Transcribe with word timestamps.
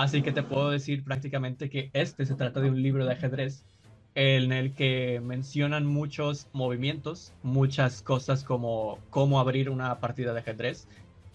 Así 0.00 0.22
que 0.22 0.32
te 0.32 0.42
puedo 0.42 0.70
decir 0.70 1.04
prácticamente 1.04 1.68
que 1.68 1.90
este 1.92 2.24
se 2.24 2.34
trata 2.34 2.60
de 2.60 2.70
un 2.70 2.82
libro 2.82 3.04
de 3.04 3.12
ajedrez 3.12 3.66
en 4.14 4.50
el 4.50 4.72
que 4.72 5.20
mencionan 5.22 5.84
muchos 5.84 6.48
movimientos, 6.54 7.34
muchas 7.42 8.00
cosas 8.00 8.42
como 8.42 8.98
cómo 9.10 9.40
abrir 9.40 9.68
una 9.68 10.00
partida 10.00 10.32
de 10.32 10.40
ajedrez, 10.40 10.88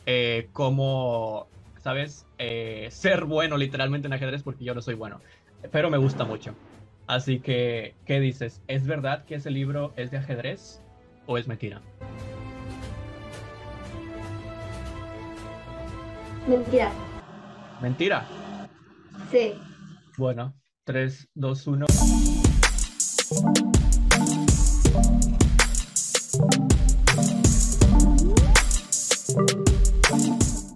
eh, 0.08 0.50
cómo, 0.52 1.46
¿sabes? 1.84 2.26
Eh, 2.40 2.88
ser 2.90 3.26
bueno 3.26 3.56
literalmente 3.56 4.08
en 4.08 4.14
ajedrez 4.14 4.42
porque 4.42 4.66
yo 4.66 4.74
no 4.74 4.82
soy 4.82 4.96
bueno, 4.96 5.22
pero 5.72 5.92
me 5.92 6.00
gusta 6.00 6.26
mucho. 6.26 6.56
Así 7.06 7.42
que, 7.42 7.94
¿qué 8.08 8.20
dices? 8.20 8.64
¿Es 8.68 8.88
verdad 8.88 9.26
que 9.26 9.36
ese 9.36 9.52
libro 9.52 9.94
es 9.96 10.10
de 10.10 10.18
ajedrez 10.18 10.82
o 11.28 11.38
es 11.38 11.48
mentira? 11.48 11.84
Mentira. 16.48 16.92
¿Mentira? 17.80 18.26
Sí. 19.32 19.54
Bueno, 20.18 20.56
3, 20.86 21.30
2, 21.34 21.68
1. 21.68 21.86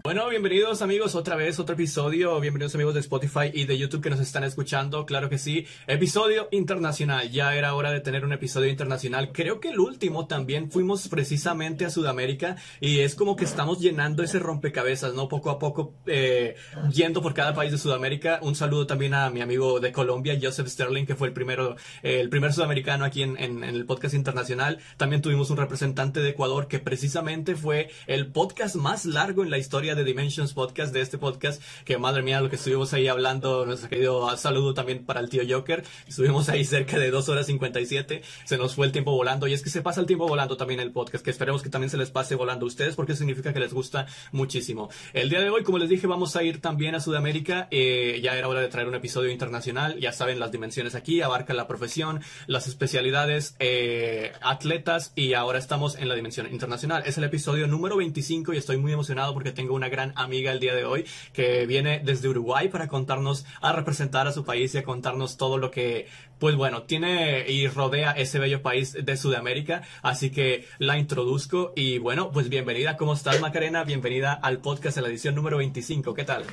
Bueno, 0.03 0.28
bienvenidos 0.39 0.81
amigos 0.81 1.16
otra 1.16 1.35
vez, 1.35 1.59
otro 1.59 1.73
episodio. 1.73 2.39
Bienvenidos 2.39 2.73
amigos 2.73 2.93
de 2.93 3.02
Spotify 3.02 3.52
y 3.53 3.66
de 3.66 3.77
YouTube 3.77 4.02
que 4.02 4.09
nos 4.09 4.21
están 4.21 4.45
escuchando. 4.45 5.05
Claro 5.05 5.30
que 5.30 5.38
sí. 5.38 5.66
Episodio 5.85 6.47
internacional. 6.52 7.30
Ya 7.30 7.53
era 7.55 7.73
hora 7.73 7.91
de 7.91 7.99
tener 7.99 8.23
un 8.23 8.31
episodio 8.31 8.70
internacional. 8.70 9.33
Creo 9.33 9.59
que 9.59 9.71
el 9.71 9.81
último 9.81 10.27
también 10.27 10.71
fuimos 10.71 11.09
precisamente 11.09 11.83
a 11.83 11.89
Sudamérica 11.89 12.55
y 12.80 12.99
es 12.99 13.16
como 13.16 13.35
que 13.35 13.44
estamos 13.44 13.81
llenando 13.81 14.23
ese 14.23 14.39
rompecabezas, 14.39 15.13
¿no? 15.13 15.27
Poco 15.27 15.49
a 15.49 15.59
poco 15.59 15.94
eh, 16.05 16.55
yendo 16.89 17.21
por 17.21 17.33
cada 17.33 17.53
país 17.53 17.73
de 17.73 17.77
Sudamérica. 17.77 18.39
Un 18.41 18.55
saludo 18.55 18.88
también 18.88 19.16
a 19.16 19.30
mi 19.30 19.41
amigo 19.41 19.81
de 19.81 19.91
Colombia, 19.91 20.39
Joseph 20.41 20.69
Sterling, 20.69 21.05
que 21.05 21.16
fue 21.17 21.27
el 21.27 21.33
primero, 21.33 21.75
eh, 22.02 22.21
el 22.21 22.30
primer 22.30 22.53
sudamericano 22.53 23.03
aquí 23.03 23.23
en, 23.23 23.36
en 23.44 23.66
el 23.66 23.86
podcast 23.86 24.14
internacional. 24.14 24.80
También 24.95 25.21
tuvimos 25.21 25.49
un 25.49 25.58
representante 25.58 26.21
de 26.21 26.30
Ecuador 26.30 26.69
que 26.69 26.80
precisamente 26.80 27.58
fue 27.58 27.89
el 28.08 28.27
podcast 28.27 28.77
más 28.77 29.03
largo 29.03 29.44
en 29.44 29.49
la 29.49 29.58
historia 29.58 29.95
de 29.95 30.05
Podcast, 30.30 30.94
de 30.94 31.02
este 31.02 31.17
podcast, 31.17 31.59
que 31.85 31.97
madre 31.97 32.22
mía, 32.22 32.39
lo 32.39 32.52
que 32.52 32.55
estuvimos 32.55 32.94
ahí 32.94 33.08
hablando, 33.08 33.66
nuestro 33.66 33.89
querido 33.89 34.38
saludo 34.38 34.75
también 34.75 35.03
para 35.03 35.21
el 35.21 35.27
tío 35.27 35.41
Joker, 35.49 35.83
estuvimos 36.08 36.49
ahí 36.49 36.63
cerca 36.66 36.99
de 36.99 37.09
2 37.09 37.30
horas 37.30 37.47
57, 37.47 38.21
se 38.45 38.58
nos 38.59 38.75
fue 38.75 38.86
el 38.86 38.91
tiempo 38.91 39.11
volando, 39.11 39.47
y 39.47 39.53
es 39.53 39.63
que 39.63 39.71
se 39.71 39.81
pasa 39.81 40.02
el 40.02 40.05
tiempo 40.05 40.27
volando 40.27 40.55
también 40.55 40.80
el 40.81 40.91
podcast, 40.91 41.23
que 41.23 41.31
esperemos 41.31 41.63
que 41.63 41.69
también 41.69 41.89
se 41.89 41.97
les 41.97 42.11
pase 42.11 42.36
volando 42.36 42.66
a 42.66 42.67
ustedes, 42.67 42.95
porque 42.95 43.16
significa 43.16 43.53
que 43.53 43.59
les 43.59 43.73
gusta 43.73 44.05
muchísimo. 44.31 44.89
El 45.13 45.30
día 45.30 45.41
de 45.41 45.49
hoy, 45.49 45.63
como 45.63 45.80
les 45.80 45.89
dije, 45.89 46.05
vamos 46.05 46.36
a 46.36 46.43
ir 46.43 46.61
también 46.61 46.93
a 46.93 46.99
Sudamérica, 46.99 47.67
eh, 47.71 48.19
ya 48.21 48.38
era 48.38 48.47
hora 48.47 48.61
de 48.61 48.67
traer 48.67 48.88
un 48.88 48.95
episodio 48.95 49.31
internacional, 49.31 49.99
ya 49.99 50.11
saben 50.11 50.39
las 50.39 50.52
dimensiones 50.52 50.93
aquí, 50.93 51.21
abarca 51.21 51.55
la 51.55 51.67
profesión, 51.67 52.21
las 52.45 52.67
especialidades, 52.67 53.55
eh, 53.58 54.31
atletas, 54.41 55.11
y 55.16 55.33
ahora 55.33 55.58
estamos 55.58 55.95
en 55.97 56.08
la 56.08 56.14
dimensión 56.14 56.45
internacional. 56.52 57.02
Es 57.08 57.17
el 57.17 57.23
episodio 57.23 57.66
número 57.66 57.97
25 57.97 58.53
y 58.53 58.58
estoy 58.58 58.77
muy 58.77 58.93
emocionado 58.93 59.33
porque 59.33 59.52
tengo 59.52 59.73
una 59.73 59.89
gran 59.89 60.08
amiga 60.15 60.52
el 60.52 60.59
día 60.59 60.75
de 60.75 60.85
hoy 60.85 61.05
que 61.33 61.65
viene 61.65 62.02
desde 62.03 62.27
Uruguay 62.27 62.69
para 62.69 62.88
contarnos, 62.88 63.45
a 63.61 63.71
representar 63.71 64.27
a 64.27 64.31
su 64.31 64.43
país 64.45 64.73
y 64.75 64.77
a 64.79 64.83
contarnos 64.83 65.38
todo 65.38 65.57
lo 65.57 65.71
que, 65.71 66.07
pues 66.39 66.55
bueno, 66.55 66.83
tiene 66.83 67.45
y 67.47 67.67
rodea 67.67 68.11
ese 68.11 68.39
bello 68.39 68.61
país 68.61 68.93
de 68.93 69.17
Sudamérica. 69.17 69.83
Así 70.02 70.31
que 70.31 70.67
la 70.77 70.97
introduzco 70.97 71.73
y 71.75 71.97
bueno, 71.97 72.31
pues 72.31 72.49
bienvenida. 72.49 72.97
¿Cómo 72.97 73.13
estás, 73.13 73.39
Macarena? 73.41 73.83
Bienvenida 73.83 74.33
al 74.33 74.59
podcast 74.59 74.95
de 74.95 75.02
la 75.03 75.09
edición 75.09 75.35
número 75.35 75.57
25. 75.57 76.13
¿Qué 76.13 76.23
tal? 76.23 76.43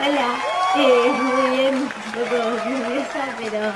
Hola, 0.00 0.38
eh, 0.76 1.10
muy 1.10 1.56
bien, 1.56 1.74
un 1.74 1.88
poco 1.88 2.68
nerviosa, 2.68 3.36
pero, 3.38 3.72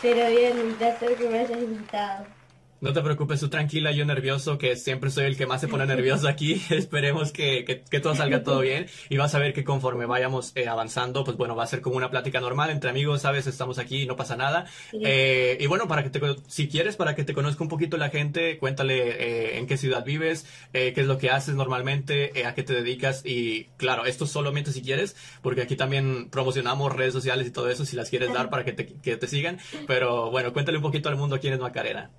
pero 0.00 0.30
bien, 0.30 0.58
un 0.58 0.74
placer 0.74 1.14
que 1.16 1.28
me 1.28 1.40
hayas 1.40 1.62
invitado. 1.62 2.41
No 2.82 2.92
te 2.92 3.00
preocupes, 3.00 3.38
tú 3.38 3.48
tranquila, 3.48 3.92
yo 3.92 4.04
nervioso, 4.04 4.58
que 4.58 4.74
siempre 4.74 5.08
soy 5.12 5.26
el 5.26 5.36
que 5.36 5.46
más 5.46 5.60
se 5.60 5.68
pone 5.68 5.86
nervioso 5.86 6.26
aquí. 6.26 6.60
Esperemos 6.70 7.30
que, 7.30 7.64
que, 7.64 8.00
todo 8.00 8.16
salga 8.16 8.42
todo 8.42 8.58
bien 8.60 8.86
y 9.08 9.18
vas 9.18 9.36
a 9.36 9.38
ver 9.38 9.52
que 9.52 9.62
conforme 9.62 10.04
vayamos 10.04 10.50
eh, 10.56 10.66
avanzando, 10.66 11.22
pues 11.22 11.36
bueno, 11.36 11.54
va 11.54 11.62
a 11.62 11.68
ser 11.68 11.80
como 11.80 11.96
una 11.96 12.10
plática 12.10 12.40
normal 12.40 12.70
entre 12.70 12.90
amigos, 12.90 13.22
¿sabes? 13.22 13.46
Estamos 13.46 13.78
aquí, 13.78 14.04
no 14.04 14.16
pasa 14.16 14.34
nada. 14.34 14.66
Eh, 15.00 15.58
y 15.60 15.66
bueno, 15.68 15.86
para 15.86 16.02
que 16.02 16.10
te, 16.10 16.20
si 16.48 16.66
quieres, 16.66 16.96
para 16.96 17.14
que 17.14 17.22
te 17.22 17.34
conozca 17.34 17.62
un 17.62 17.68
poquito 17.68 17.96
la 17.98 18.10
gente, 18.10 18.58
cuéntale 18.58 19.10
eh, 19.10 19.58
en 19.58 19.68
qué 19.68 19.76
ciudad 19.76 20.04
vives, 20.04 20.44
qué 20.72 20.92
es 20.96 21.06
lo 21.06 21.18
que 21.18 21.30
haces 21.30 21.54
normalmente, 21.54 22.32
a 22.44 22.54
qué 22.54 22.64
te 22.64 22.74
dedicas 22.74 23.24
y 23.24 23.66
claro, 23.76 24.06
esto 24.06 24.26
solamente 24.26 24.72
si 24.72 24.82
quieres, 24.82 25.14
porque 25.40 25.62
aquí 25.62 25.76
también 25.76 26.30
promocionamos 26.30 26.92
redes 26.92 27.12
sociales 27.12 27.46
y 27.46 27.52
todo 27.52 27.70
eso, 27.70 27.84
si 27.84 27.94
las 27.94 28.10
quieres 28.10 28.32
dar 28.32 28.50
para 28.50 28.64
que 28.64 28.72
te, 28.72 28.86
que 28.86 29.16
te 29.16 29.28
sigan. 29.28 29.60
Pero 29.86 30.32
bueno, 30.32 30.52
cuéntale 30.52 30.78
un 30.78 30.82
poquito 30.82 31.08
al 31.08 31.14
mundo 31.14 31.38
quién 31.38 31.54
es 31.54 31.60
Macarena. 31.60 32.10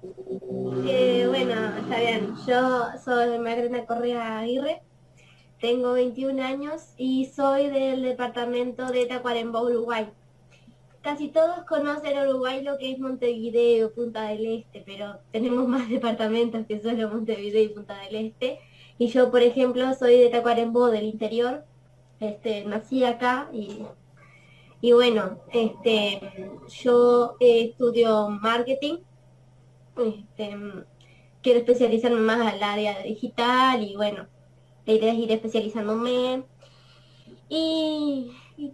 Eh, 0.85 1.25
bueno, 1.27 1.53
está. 1.77 1.97
Yo 2.45 2.99
soy 3.03 3.39
Magrena 3.39 3.85
Correa 3.87 4.37
Aguirre, 4.39 4.83
tengo 5.59 5.93
21 5.93 6.43
años 6.43 6.93
y 6.95 7.25
soy 7.25 7.69
del 7.69 8.03
departamento 8.03 8.85
de 8.91 9.07
Tacuarembó, 9.07 9.61
Uruguay. 9.61 10.11
Casi 11.01 11.29
todos 11.29 11.65
conocen 11.65 12.19
Uruguay 12.19 12.63
lo 12.63 12.77
que 12.77 12.91
es 12.91 12.99
Montevideo, 12.99 13.93
Punta 13.93 14.27
del 14.27 14.45
Este, 14.45 14.83
pero 14.85 15.17
tenemos 15.31 15.67
más 15.67 15.89
departamentos 15.97 16.67
que 16.67 16.79
solo 16.81 17.09
Montevideo 17.09 17.63
y 17.63 17.69
Punta 17.69 17.99
del 18.01 18.15
Este. 18.27 18.59
Y 18.99 19.07
yo, 19.07 19.31
por 19.31 19.41
ejemplo, 19.41 19.91
soy 19.95 20.19
de 20.19 20.29
Tacuarembó, 20.29 20.91
del 20.91 21.05
interior. 21.05 21.65
Este, 22.19 22.63
nací 22.63 23.03
acá 23.03 23.49
y, 23.51 23.85
y 24.81 24.91
bueno, 24.91 25.39
este, 25.51 26.21
yo 26.67 27.37
estudio 27.39 28.29
marketing 28.29 28.99
este, 29.97 30.57
quiero 31.41 31.59
especializarme 31.59 32.19
más 32.19 32.53
al 32.53 32.63
área 32.63 32.99
digital 33.01 33.83
y 33.83 33.95
bueno, 33.95 34.27
la 34.85 34.93
idea 34.93 35.13
es 35.13 35.19
ir 35.19 35.31
especializándome. 35.31 36.43
Y, 37.49 38.31
y 38.57 38.71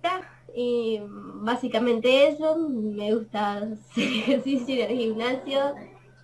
y 0.56 1.00
básicamente 1.04 2.28
eso, 2.28 2.58
me 2.58 3.14
gusta 3.14 3.58
hacer 3.92 4.04
ejercicio 4.04 4.76
y 4.76 4.82
el 4.82 4.98
gimnasio 4.98 5.76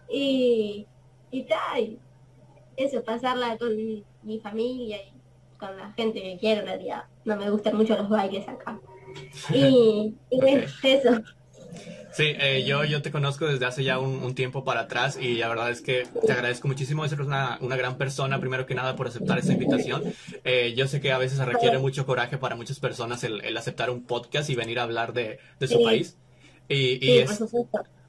y, 0.10 0.88
y 1.32 1.48
eso, 2.78 3.04
pasarla 3.04 3.58
con 3.58 3.76
mi 4.24 4.40
familia 4.40 4.98
y 4.98 5.14
con 5.58 5.78
la 5.78 5.92
gente 5.94 6.22
que 6.22 6.38
quiero 6.38 6.62
en 6.62 6.68
realidad. 6.68 7.04
No 7.24 7.36
me 7.36 7.50
gustan 7.50 7.78
mucho 7.78 7.96
los 7.96 8.10
bailes 8.10 8.48
acá. 8.48 8.80
Y, 9.54 10.16
y 10.30 10.40
eso. 10.84 11.22
Sí, 12.16 12.34
eh, 12.40 12.64
yo, 12.66 12.86
yo 12.86 13.02
te 13.02 13.12
conozco 13.12 13.46
desde 13.46 13.66
hace 13.66 13.84
ya 13.84 14.00
un, 14.00 14.34
tiempo 14.36 14.64
para 14.64 14.82
atrás 14.82 15.18
y 15.20 15.36
la 15.36 15.50
verdad 15.50 15.70
es 15.70 15.82
que 15.82 16.08
te 16.26 16.32
agradezco 16.32 16.70
muchísimo. 16.70 17.04
Eres 17.04 17.20
una, 17.20 17.58
una 17.60 17.76
gran 17.76 17.98
persona, 17.98 18.40
primero 18.40 18.66
que 18.66 18.74
nada, 18.74 18.96
por 18.96 19.08
aceptar 19.08 19.38
esta 19.38 19.52
invitación. 19.52 20.02
Eh, 20.46 20.74
yo 20.78 20.88
sé 20.88 21.02
que 21.02 21.12
a 21.12 21.18
veces 21.18 21.40
requiere 21.40 21.78
mucho 21.78 22.06
coraje 22.06 22.38
para 22.38 22.56
muchas 22.56 22.80
personas 22.80 23.26
el, 23.26 23.44
el 23.44 23.58
aceptar 23.58 23.90
un 23.90 24.04
podcast 24.06 24.50
y 24.50 24.56
venir 24.56 24.80
a 24.80 24.84
hablar 24.84 25.12
de, 25.12 25.40
de 25.60 25.68
su 25.68 25.84
país. 25.84 26.18
Y, 26.70 27.06
y 27.06 27.18
es, 27.18 27.44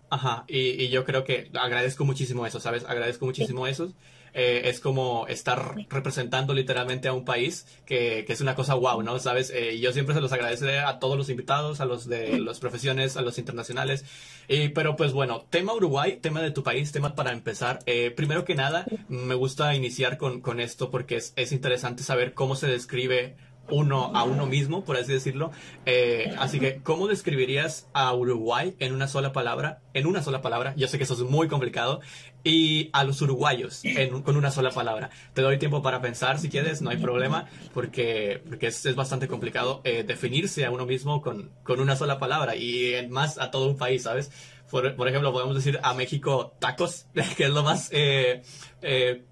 ajá, 0.08 0.44
y, 0.46 0.84
y, 0.84 0.88
yo 0.88 1.04
creo 1.04 1.24
que 1.24 1.50
agradezco 1.54 2.04
muchísimo 2.04 2.46
eso, 2.46 2.60
¿sabes? 2.60 2.84
Agradezco 2.84 3.26
muchísimo 3.26 3.66
eso. 3.66 3.92
Eh, 4.38 4.68
es 4.68 4.80
como 4.80 5.26
estar 5.28 5.74
representando 5.88 6.52
literalmente 6.52 7.08
a 7.08 7.14
un 7.14 7.24
país 7.24 7.66
que, 7.86 8.24
que 8.26 8.34
es 8.34 8.42
una 8.42 8.54
cosa 8.54 8.74
wow, 8.74 9.02
¿no? 9.02 9.18
¿Sabes? 9.18 9.50
Eh, 9.50 9.80
yo 9.80 9.94
siempre 9.94 10.14
se 10.14 10.20
los 10.20 10.30
agradeceré 10.30 10.80
a 10.80 10.98
todos 10.98 11.16
los 11.16 11.30
invitados, 11.30 11.80
a 11.80 11.86
los 11.86 12.06
de 12.06 12.38
las 12.38 12.60
profesiones, 12.60 13.16
a 13.16 13.22
los 13.22 13.38
internacionales. 13.38 14.04
Y, 14.46 14.68
pero 14.68 14.94
pues 14.94 15.14
bueno, 15.14 15.46
tema 15.48 15.72
Uruguay, 15.72 16.18
tema 16.20 16.42
de 16.42 16.50
tu 16.50 16.62
país, 16.62 16.92
tema 16.92 17.14
para 17.14 17.32
empezar. 17.32 17.78
Eh, 17.86 18.10
primero 18.10 18.44
que 18.44 18.54
nada, 18.54 18.84
me 19.08 19.34
gusta 19.34 19.74
iniciar 19.74 20.18
con, 20.18 20.42
con 20.42 20.60
esto 20.60 20.90
porque 20.90 21.16
es, 21.16 21.32
es 21.36 21.52
interesante 21.52 22.02
saber 22.02 22.34
cómo 22.34 22.56
se 22.56 22.66
describe 22.66 23.36
uno 23.70 24.12
a 24.14 24.24
uno 24.24 24.46
mismo, 24.46 24.84
por 24.84 24.96
así 24.96 25.12
decirlo. 25.12 25.50
Eh, 25.84 26.34
así 26.38 26.60
que, 26.60 26.80
¿cómo 26.82 27.08
describirías 27.08 27.88
a 27.92 28.12
Uruguay 28.14 28.74
en 28.78 28.92
una 28.92 29.08
sola 29.08 29.32
palabra? 29.32 29.80
En 29.94 30.06
una 30.06 30.22
sola 30.22 30.42
palabra, 30.42 30.74
yo 30.76 30.88
sé 30.88 30.98
que 30.98 31.04
eso 31.04 31.14
es 31.14 31.20
muy 31.20 31.48
complicado. 31.48 32.00
Y 32.48 32.90
a 32.92 33.02
los 33.02 33.20
uruguayos 33.22 33.82
con 34.24 34.36
una 34.36 34.52
sola 34.52 34.70
palabra. 34.70 35.10
Te 35.34 35.42
doy 35.42 35.58
tiempo 35.58 35.82
para 35.82 36.00
pensar 36.00 36.38
si 36.38 36.48
quieres, 36.48 36.80
no 36.80 36.90
hay 36.90 36.96
problema, 36.96 37.48
porque, 37.74 38.40
porque 38.48 38.68
es, 38.68 38.94
bastante 38.94 39.26
complicado 39.26 39.80
eh, 39.82 40.04
definirse 40.04 40.64
a 40.64 40.70
uno 40.70 40.86
mismo 40.86 41.22
con, 41.22 41.50
con 41.64 41.80
una 41.80 41.96
sola 41.96 42.20
palabra 42.20 42.54
y 42.54 42.94
más 43.10 43.38
a 43.38 43.50
todo 43.50 43.68
un 43.68 43.76
país, 43.76 44.04
¿sabes? 44.04 44.30
Por, 44.70 44.94
por, 44.94 45.08
ejemplo, 45.08 45.32
podemos 45.32 45.56
decir 45.56 45.80
a 45.82 45.92
México 45.94 46.54
tacos, 46.60 47.06
que 47.36 47.44
es 47.44 47.50
lo 47.50 47.64
más 47.64 47.90
eh, 47.92 48.42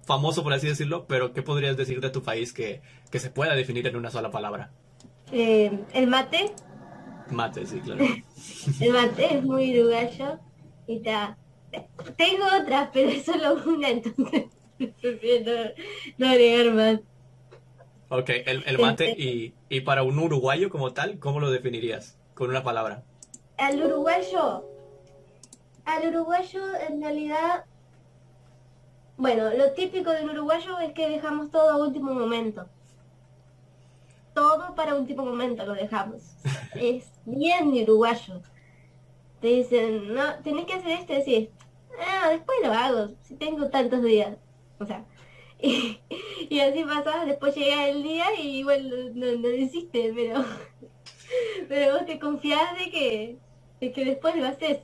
famoso, 0.03 0.43
por 0.43 0.51
así 0.51 0.67
decirlo, 0.67 1.05
pero 1.07 1.31
¿qué 1.31 1.41
podrías 1.41 1.77
decir 1.77 2.01
de 2.01 2.09
tu 2.09 2.21
país 2.21 2.51
que, 2.51 2.81
que 3.11 3.19
se 3.19 3.29
pueda 3.29 3.55
definir 3.55 3.87
en 3.87 3.95
una 3.95 4.11
sola 4.11 4.29
palabra? 4.29 4.71
Eh, 5.31 5.71
el 5.93 6.07
mate. 6.07 6.51
Mate, 7.31 7.65
sí, 7.65 7.79
claro. 7.79 8.03
el 8.81 8.91
mate 8.91 9.37
es 9.37 9.43
muy 9.43 9.79
uruguayo 9.79 10.39
y 10.85 10.99
ta. 10.99 11.37
Tengo 12.17 12.45
otras, 12.61 12.89
pero 12.93 13.09
es 13.09 13.25
solo 13.25 13.61
una, 13.65 13.89
entonces 13.89 14.45
prefiero 15.01 15.71
no, 16.17 16.29
agregar 16.29 16.73
más. 16.73 16.99
Ok, 18.09 18.29
el, 18.45 18.63
el 18.65 18.77
mate 18.77 19.09
y, 19.17 19.53
y 19.69 19.81
para 19.81 20.03
un 20.03 20.19
uruguayo 20.19 20.69
como 20.69 20.93
tal, 20.93 21.19
¿cómo 21.19 21.39
lo 21.39 21.49
definirías? 21.49 22.17
Con 22.33 22.49
una 22.49 22.63
palabra. 22.63 23.03
Al 23.57 23.81
uruguayo, 23.83 24.65
al 25.85 26.07
uruguayo 26.09 26.61
en 26.87 27.01
realidad, 27.01 27.65
bueno, 29.17 29.49
lo 29.53 29.71
típico 29.71 30.11
del 30.11 30.29
uruguayo 30.29 30.79
es 30.79 30.93
que 30.93 31.09
dejamos 31.09 31.49
todo 31.49 31.69
a 31.71 31.77
último 31.77 32.13
momento. 32.13 32.67
Todo 34.33 34.75
para 34.75 34.95
último 34.95 35.25
momento 35.25 35.65
lo 35.65 35.73
dejamos. 35.73 36.21
es 36.75 37.05
bien 37.25 37.69
uruguayo. 37.69 38.41
Te 39.39 39.47
dicen, 39.47 40.13
no, 40.13 40.35
tenés 40.43 40.65
que 40.65 40.73
hacer 40.73 40.91
esto 40.91 41.13
y 41.13 41.15
decís, 41.17 41.49
ah, 41.99 42.29
después 42.29 42.57
lo 42.63 42.71
hago, 42.71 43.09
si 43.21 43.35
tengo 43.35 43.69
tantos 43.69 44.03
días. 44.03 44.37
O 44.79 44.85
sea, 44.85 45.05
y, 45.61 45.99
y 46.49 46.59
así 46.59 46.83
pasa, 46.83 47.25
después 47.25 47.55
llega 47.55 47.87
el 47.87 48.03
día 48.03 48.25
y 48.39 48.59
igual 48.59 48.89
no, 48.89 49.25
no, 49.27 49.37
no 49.37 49.49
hiciste, 49.49 50.11
pero, 50.15 50.43
pero 51.69 51.93
vos 51.93 52.05
te 52.05 52.19
confías 52.19 52.77
de 52.77 52.91
que, 52.91 53.37
de 53.81 53.91
que 53.91 54.05
después 54.05 54.35
lo 54.35 54.45
haces. 54.45 54.79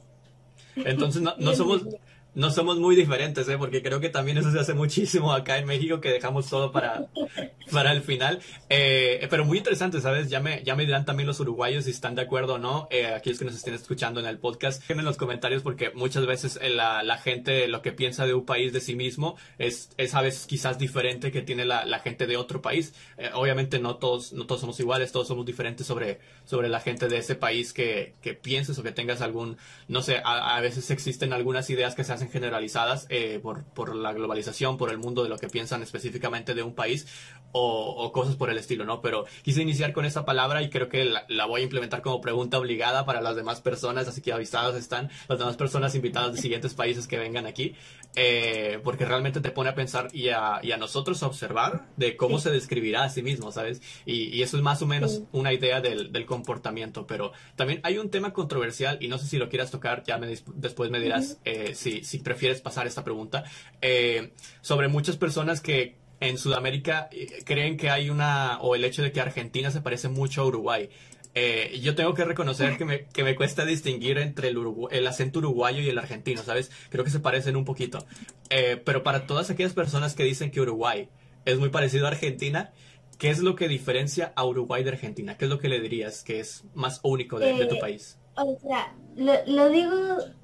Entonces 0.76 1.22
no, 1.22 1.36
no 1.38 1.54
somos 1.56 1.86
no 2.34 2.50
somos 2.50 2.80
muy 2.80 2.96
diferentes, 2.96 3.48
¿eh? 3.50 3.58
porque 3.58 3.82
creo 3.82 4.00
que 4.00 4.10
también 4.10 4.38
eso 4.38 4.52
se 4.52 4.60
hace 4.60 4.74
muchísimo 4.74 5.34
acá 5.34 5.58
en 5.58 5.66
México, 5.66 6.00
que 6.00 6.10
dejamos 6.10 6.50
todo 6.50 6.72
para, 6.72 7.08
para 7.72 7.92
el 7.92 8.02
final. 8.02 8.40
Eh, 8.70 9.28
pero 9.30 9.44
muy 9.44 9.58
interesante, 9.58 10.00
¿sabes? 10.00 10.30
Ya 10.30 10.40
me, 10.40 10.64
ya 10.64 10.76
me 10.76 10.86
dirán 10.86 11.06
también 11.06 11.28
los 11.28 11.40
uruguayos 11.40 11.86
si 11.86 11.92
están 11.92 12.16
de 12.16 12.22
acuerdo 12.22 12.54
o 12.54 12.58
no, 12.58 12.88
eh, 12.90 13.08
aquellos 13.08 13.40
que 13.40 13.46
nos 13.46 13.56
estén 13.56 13.74
escuchando 13.74 14.20
en 14.20 14.26
el 14.26 14.38
podcast, 14.38 14.90
en 14.90 15.04
los 15.04 15.18
comentarios, 15.18 15.62
porque 15.62 15.92
muchas 15.94 16.26
veces 16.26 16.58
eh, 16.62 16.70
la, 16.70 17.04
la, 17.04 17.18
gente 17.18 17.68
lo 17.68 17.82
que 17.82 17.92
piensa 17.92 18.26
de 18.26 18.34
un 18.34 18.46
país 18.46 18.72
de 18.72 18.80
sí 18.80 18.96
mismo 18.96 19.36
es, 19.58 19.90
es 19.98 20.16
a 20.16 20.22
veces 20.22 20.48
quizás 20.48 20.78
diferente 20.78 21.32
que 21.32 21.42
tiene 21.42 21.66
la, 21.66 21.86
la 21.86 22.00
gente 22.00 22.28
de 22.28 22.38
otro 22.38 22.62
país. 22.62 22.94
Eh, 23.18 23.30
obviamente 23.34 23.80
no 23.80 23.98
todos, 23.98 24.32
no 24.32 24.46
todos 24.46 24.62
somos 24.62 24.80
iguales, 24.80 25.12
todos 25.12 25.28
somos 25.28 25.46
diferentes 25.46 25.86
sobre, 25.86 26.20
sobre 26.46 26.70
la 26.70 26.80
gente 26.80 27.08
de 27.10 27.18
ese 27.18 27.36
país 27.36 27.74
que, 27.74 28.16
que 28.22 28.34
pienses 28.34 28.78
o 28.80 28.84
que 28.84 28.92
tengas 28.92 29.22
algún, 29.22 29.58
no 29.88 30.02
sé, 30.02 30.22
a, 30.24 30.56
a 30.56 30.62
veces 30.62 30.90
existen 30.92 31.34
algunas 31.34 31.70
ideas 31.70 31.94
que 31.96 32.04
se 32.04 32.14
hacen 32.14 32.21
generalizadas 32.30 33.08
eh, 33.10 33.40
por, 33.42 33.64
por, 33.64 33.96
la 33.96 34.14
globalización, 34.14 34.78
por 34.78 34.92
el 34.92 34.98
mundo 34.98 35.24
de 35.24 35.30
lo 35.30 35.38
que 35.38 35.48
piensan 35.48 35.82
específicamente 35.84 36.54
de 36.54 36.64
un 36.64 36.74
país 36.74 37.08
o, 37.52 37.96
o, 37.98 38.12
cosas 38.12 38.36
por 38.36 38.50
el 38.50 38.58
estilo, 38.58 38.86
¿no? 38.86 39.02
Pero 39.02 39.26
quise 39.44 39.62
iniciar 39.62 39.94
con 39.94 40.06
esa 40.06 40.26
palabra 40.26 40.62
y 40.62 40.70
creo 40.70 40.90
que 40.90 41.06
la, 41.06 41.26
la, 41.28 41.46
voy 41.46 41.62
a 41.62 41.64
implementar 41.64 42.02
como 42.02 42.22
pregunta 42.22 42.58
obligada 42.58 43.06
para 43.06 43.22
las 43.22 43.36
demás 43.36 43.62
personas, 43.62 44.08
así 44.08 44.22
que 44.22 44.32
avisadas 44.32 44.76
están 44.76 45.10
las 45.28 45.40
demás 45.40 45.58
personas 45.58 45.96
invitadas 45.96 46.34
de 46.34 46.42
siguientes 46.42 46.74
países 46.74 47.08
que 47.08 47.18
vengan 47.18 47.46
aquí, 47.46 47.76
eh, 48.16 48.80
porque 48.84 49.06
realmente 49.06 49.42
te 49.42 49.52
pone 49.52 49.70
a 49.70 49.76
pensar 49.76 50.08
y 50.14 50.30
a, 50.30 50.60
y 50.62 50.72
a, 50.72 50.78
nosotros 50.78 51.24
a 51.24 51.28
observar 51.28 51.88
de 51.98 52.18
cómo 52.18 52.40
se 52.40 52.52
describirá 52.52 53.04
a 53.04 53.10
sí 53.10 53.22
mismo, 53.22 53.52
¿sabes? 53.52 53.82
Y, 54.06 54.36
y 54.36 54.42
eso 54.42 54.58
es 54.58 54.64
más 54.64 54.82
o 54.82 54.86
menos 54.86 55.22
una 55.32 55.54
idea 55.54 55.82
del, 55.82 56.12
del, 56.12 56.26
comportamiento, 56.26 57.08
pero 57.08 57.32
también 57.56 57.80
hay 57.84 57.98
un 57.98 58.10
tema 58.10 58.34
controversial 58.34 58.98
y 59.02 59.08
no 59.08 59.18
sé 59.18 59.28
si 59.28 59.38
lo 59.38 59.50
quieras 59.50 59.72
tocar, 59.72 60.04
ya 60.04 60.18
me, 60.18 60.28
después 60.56 60.92
me 60.92 61.00
dirás 61.00 61.40
eh, 61.46 61.74
si, 61.76 62.04
si 62.12 62.20
prefieres 62.20 62.62
pasar 62.62 62.88
esta 62.88 63.04
pregunta, 63.04 63.44
eh, 63.82 64.34
sobre 64.62 64.88
muchas 64.88 65.18
personas 65.18 65.62
que 65.62 65.96
en 66.20 66.38
Sudamérica 66.38 67.10
eh, 67.12 67.42
creen 67.46 67.78
que 67.78 67.90
hay 67.90 68.10
una, 68.10 68.60
o 68.62 68.76
el 68.76 68.84
hecho 68.84 69.02
de 69.02 69.12
que 69.12 69.22
Argentina 69.22 69.72
se 69.72 69.82
parece 69.82 70.08
mucho 70.08 70.42
a 70.42 70.46
Uruguay. 70.46 70.90
Eh, 71.34 71.80
yo 71.82 71.96
tengo 71.96 72.14
que 72.14 72.26
reconocer 72.26 72.78
que 72.78 72.84
me, 72.84 73.06
que 73.06 73.24
me 73.24 73.36
cuesta 73.36 73.66
distinguir 73.66 74.18
entre 74.18 74.50
el, 74.50 74.58
el, 74.92 75.08
acento 75.08 75.40
uruguayo 75.40 75.82
y 75.82 75.88
el 75.88 75.98
argentino, 75.98 76.44
¿sabes? 76.44 76.72
Creo 76.90 77.06
que 77.06 77.10
se 77.10 77.22
parecen 77.22 77.56
un 77.56 77.64
poquito. 77.64 78.06
Eh, 78.50 78.82
pero 78.84 79.02
para 79.04 79.26
todas 79.26 79.50
aquellas 79.50 79.74
personas 79.74 80.14
que 80.14 80.24
dicen 80.24 80.52
que 80.52 80.60
Uruguay 80.60 81.10
es 81.46 81.58
muy 81.58 81.70
parecido 81.70 82.06
a 82.06 82.10
Argentina, 82.10 82.72
¿qué 83.18 83.30
es 83.30 83.40
lo 83.40 83.56
que 83.56 83.70
diferencia 83.70 84.34
a 84.36 84.44
Uruguay 84.46 84.84
de 84.84 84.90
Argentina? 84.90 85.38
¿Qué 85.38 85.46
es 85.46 85.52
lo 85.52 85.58
que 85.58 85.70
le 85.70 85.80
dirías 85.80 86.22
que 86.24 86.42
es 86.42 86.66
más 86.76 87.00
único 87.02 87.40
de, 87.40 87.54
de 87.54 87.66
tu 87.66 87.80
país? 87.80 88.18
O 88.36 88.58
sea, 88.60 88.96
lo, 89.16 89.34
lo 89.46 89.70
digo 89.70 89.96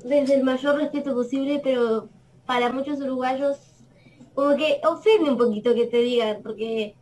desde 0.04 0.36
el 0.36 0.44
mayor 0.44 0.76
respeto 0.76 1.14
posible, 1.14 1.62
pero 1.64 2.10
para 2.46 2.72
muchos 2.72 3.00
uruguayos 3.00 3.58
como 4.34 4.56
que 4.56 4.80
ofende 4.88 5.32
un 5.32 5.38
poquito 5.38 5.74
que 5.74 5.88
te 5.88 5.98
digan, 5.98 6.44
porque 6.44 6.96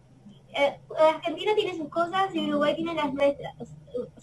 eh, 0.55 0.79
Argentina 0.97 1.53
tiene 1.53 1.75
sus 1.75 1.89
cosas 1.89 2.33
y 2.33 2.47
Uruguay 2.49 2.75
tiene 2.75 2.93
las 2.93 3.13
nuestras, 3.13 3.53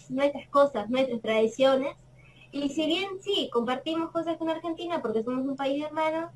nuestras 0.08 0.48
cosas, 0.48 0.88
nuestras 0.88 1.20
tradiciones. 1.20 1.94
Y 2.52 2.70
si 2.70 2.86
bien 2.86 3.20
sí, 3.20 3.50
compartimos 3.52 4.10
cosas 4.10 4.38
con 4.38 4.48
Argentina 4.48 5.02
porque 5.02 5.22
somos 5.22 5.46
un 5.46 5.56
país 5.56 5.84
hermano, 5.84 6.30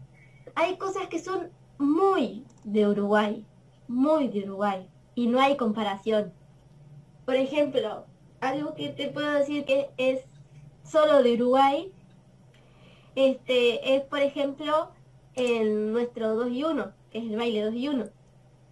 hay 0.55 0.76
cosas 0.76 1.08
que 1.08 1.19
son 1.19 1.50
muy 1.78 2.44
de 2.64 2.87
Uruguay, 2.87 3.44
muy 3.88 4.28
de 4.28 4.44
Uruguay, 4.44 4.87
y 5.14 5.28
no 5.28 5.40
hay 5.40 5.56
comparación. 5.56 6.32
Por 7.25 7.37
ejemplo, 7.37 8.05
algo 8.46 8.75
que 8.75 8.88
te 8.90 9.08
puedo 9.08 9.32
decir 9.32 9.64
que 9.64 9.90
es 9.96 10.20
solo 10.84 11.22
de 11.22 11.34
Uruguay, 11.34 11.93
este, 13.14 13.96
es 13.96 14.02
por 14.02 14.20
ejemplo 14.20 14.90
en 15.34 15.93
nuestro 15.93 16.34
2 16.37 16.50
y 16.52 16.64
1, 16.64 16.93
que 17.10 17.19
es 17.19 17.25
el 17.25 17.37
baile 17.37 17.62
2 17.62 17.75
y 17.75 17.88
1 17.88 18.06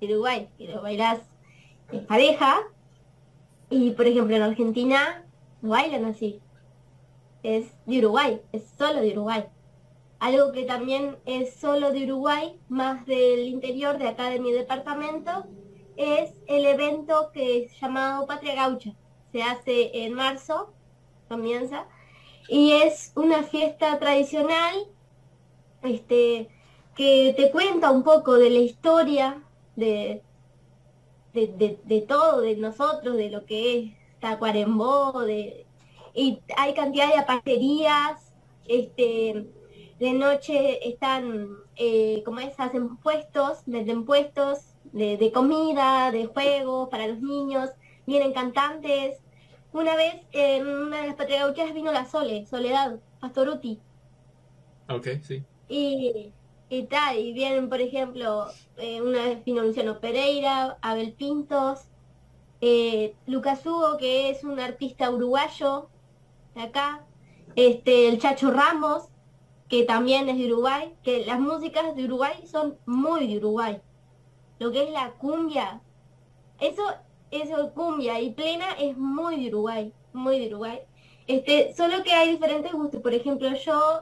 de 0.00 0.06
Uruguay, 0.06 0.48
que 0.56 0.68
lo 0.68 0.82
bailás 0.82 1.20
en 1.92 2.06
pareja, 2.06 2.60
y 3.70 3.90
por 3.92 4.06
ejemplo 4.06 4.36
en 4.36 4.42
Argentina 4.42 5.24
bailan 5.62 6.04
así. 6.04 6.40
Es 7.42 7.66
de 7.86 7.98
Uruguay, 7.98 8.40
es 8.52 8.64
solo 8.78 9.00
de 9.00 9.12
Uruguay. 9.12 9.44
Algo 10.18 10.52
que 10.52 10.64
también 10.64 11.16
es 11.26 11.54
solo 11.54 11.92
de 11.92 12.04
Uruguay, 12.04 12.58
más 12.68 13.04
del 13.06 13.46
interior 13.48 13.98
de 13.98 14.08
acá 14.08 14.30
de 14.30 14.40
mi 14.40 14.52
departamento, 14.52 15.44
es 15.96 16.32
el 16.46 16.64
evento 16.64 17.30
que 17.32 17.64
es 17.64 17.80
llamado 17.80 18.26
Patria 18.26 18.54
Gaucha. 18.54 18.94
Se 19.34 19.42
hace 19.42 20.04
en 20.04 20.14
marzo, 20.14 20.72
comienza, 21.28 21.88
y 22.48 22.70
es 22.70 23.10
una 23.16 23.42
fiesta 23.42 23.98
tradicional 23.98 24.76
este, 25.82 26.48
que 26.94 27.34
te 27.36 27.50
cuenta 27.50 27.90
un 27.90 28.04
poco 28.04 28.34
de 28.34 28.50
la 28.50 28.60
historia 28.60 29.42
de, 29.74 30.22
de, 31.32 32.04
todo, 32.06 32.42
de 32.42 32.54
nosotros, 32.54 33.16
de 33.16 33.28
lo 33.28 33.44
que 33.44 33.76
es 33.76 33.92
Tacuarembó, 34.20 35.22
de, 35.22 35.66
y 36.14 36.38
hay 36.56 36.72
cantidad 36.74 37.08
de 37.08 37.18
aparterías, 37.18 38.32
este, 38.68 39.48
de 39.98 40.12
noche 40.12 40.88
están, 40.88 41.48
eh, 41.74 42.22
como 42.24 42.38
es, 42.38 42.54
hacen 42.60 42.98
puestos, 42.98 43.64
venden 43.66 44.04
puestos 44.04 44.60
de, 44.92 45.32
comida, 45.34 46.12
de 46.12 46.26
juegos 46.26 46.88
para 46.88 47.08
los 47.08 47.20
niños, 47.20 47.70
vienen 48.06 48.32
cantantes. 48.32 49.23
Una 49.74 49.96
vez 49.96 50.14
en 50.32 50.66
una 50.68 51.02
de 51.02 51.08
las 51.08 51.16
patrias 51.16 51.74
vino 51.74 51.92
la 51.92 52.06
Sole, 52.06 52.46
Soledad, 52.46 53.00
Pastoruti. 53.20 53.82
Ok, 54.88 55.08
sí. 55.22 55.44
Y, 55.68 56.32
y 56.68 56.86
tal, 56.86 57.18
y 57.18 57.32
vienen, 57.32 57.68
por 57.68 57.80
ejemplo, 57.80 58.46
eh, 58.76 59.02
una 59.02 59.22
vez 59.24 59.44
vino 59.44 59.62
Luciano 59.62 60.00
Pereira, 60.00 60.78
Abel 60.80 61.14
Pintos, 61.14 61.88
eh, 62.60 63.16
Lucas 63.26 63.66
Hugo, 63.66 63.96
que 63.98 64.30
es 64.30 64.44
un 64.44 64.60
artista 64.60 65.10
uruguayo 65.10 65.90
de 66.54 66.62
acá, 66.62 67.04
este, 67.56 68.08
el 68.08 68.20
Chacho 68.20 68.52
Ramos, 68.52 69.08
que 69.68 69.84
también 69.84 70.28
es 70.28 70.38
de 70.38 70.52
Uruguay, 70.52 70.94
que 71.02 71.26
las 71.26 71.40
músicas 71.40 71.96
de 71.96 72.04
Uruguay 72.04 72.46
son 72.46 72.78
muy 72.86 73.26
de 73.26 73.38
Uruguay. 73.38 73.82
Lo 74.60 74.70
que 74.72 74.84
es 74.84 74.90
la 74.90 75.14
cumbia, 75.14 75.82
eso, 76.60 76.82
eso 77.42 77.72
cumbia 77.72 78.20
y 78.20 78.32
plena 78.32 78.72
es 78.78 78.96
muy 78.96 79.42
de 79.42 79.48
Uruguay, 79.48 79.92
muy 80.12 80.38
de 80.38 80.48
Uruguay. 80.48 80.80
Este, 81.26 81.74
solo 81.74 82.02
que 82.02 82.12
hay 82.12 82.32
diferentes 82.32 82.72
gustos. 82.72 83.00
Por 83.00 83.14
ejemplo, 83.14 83.52
yo 83.54 84.00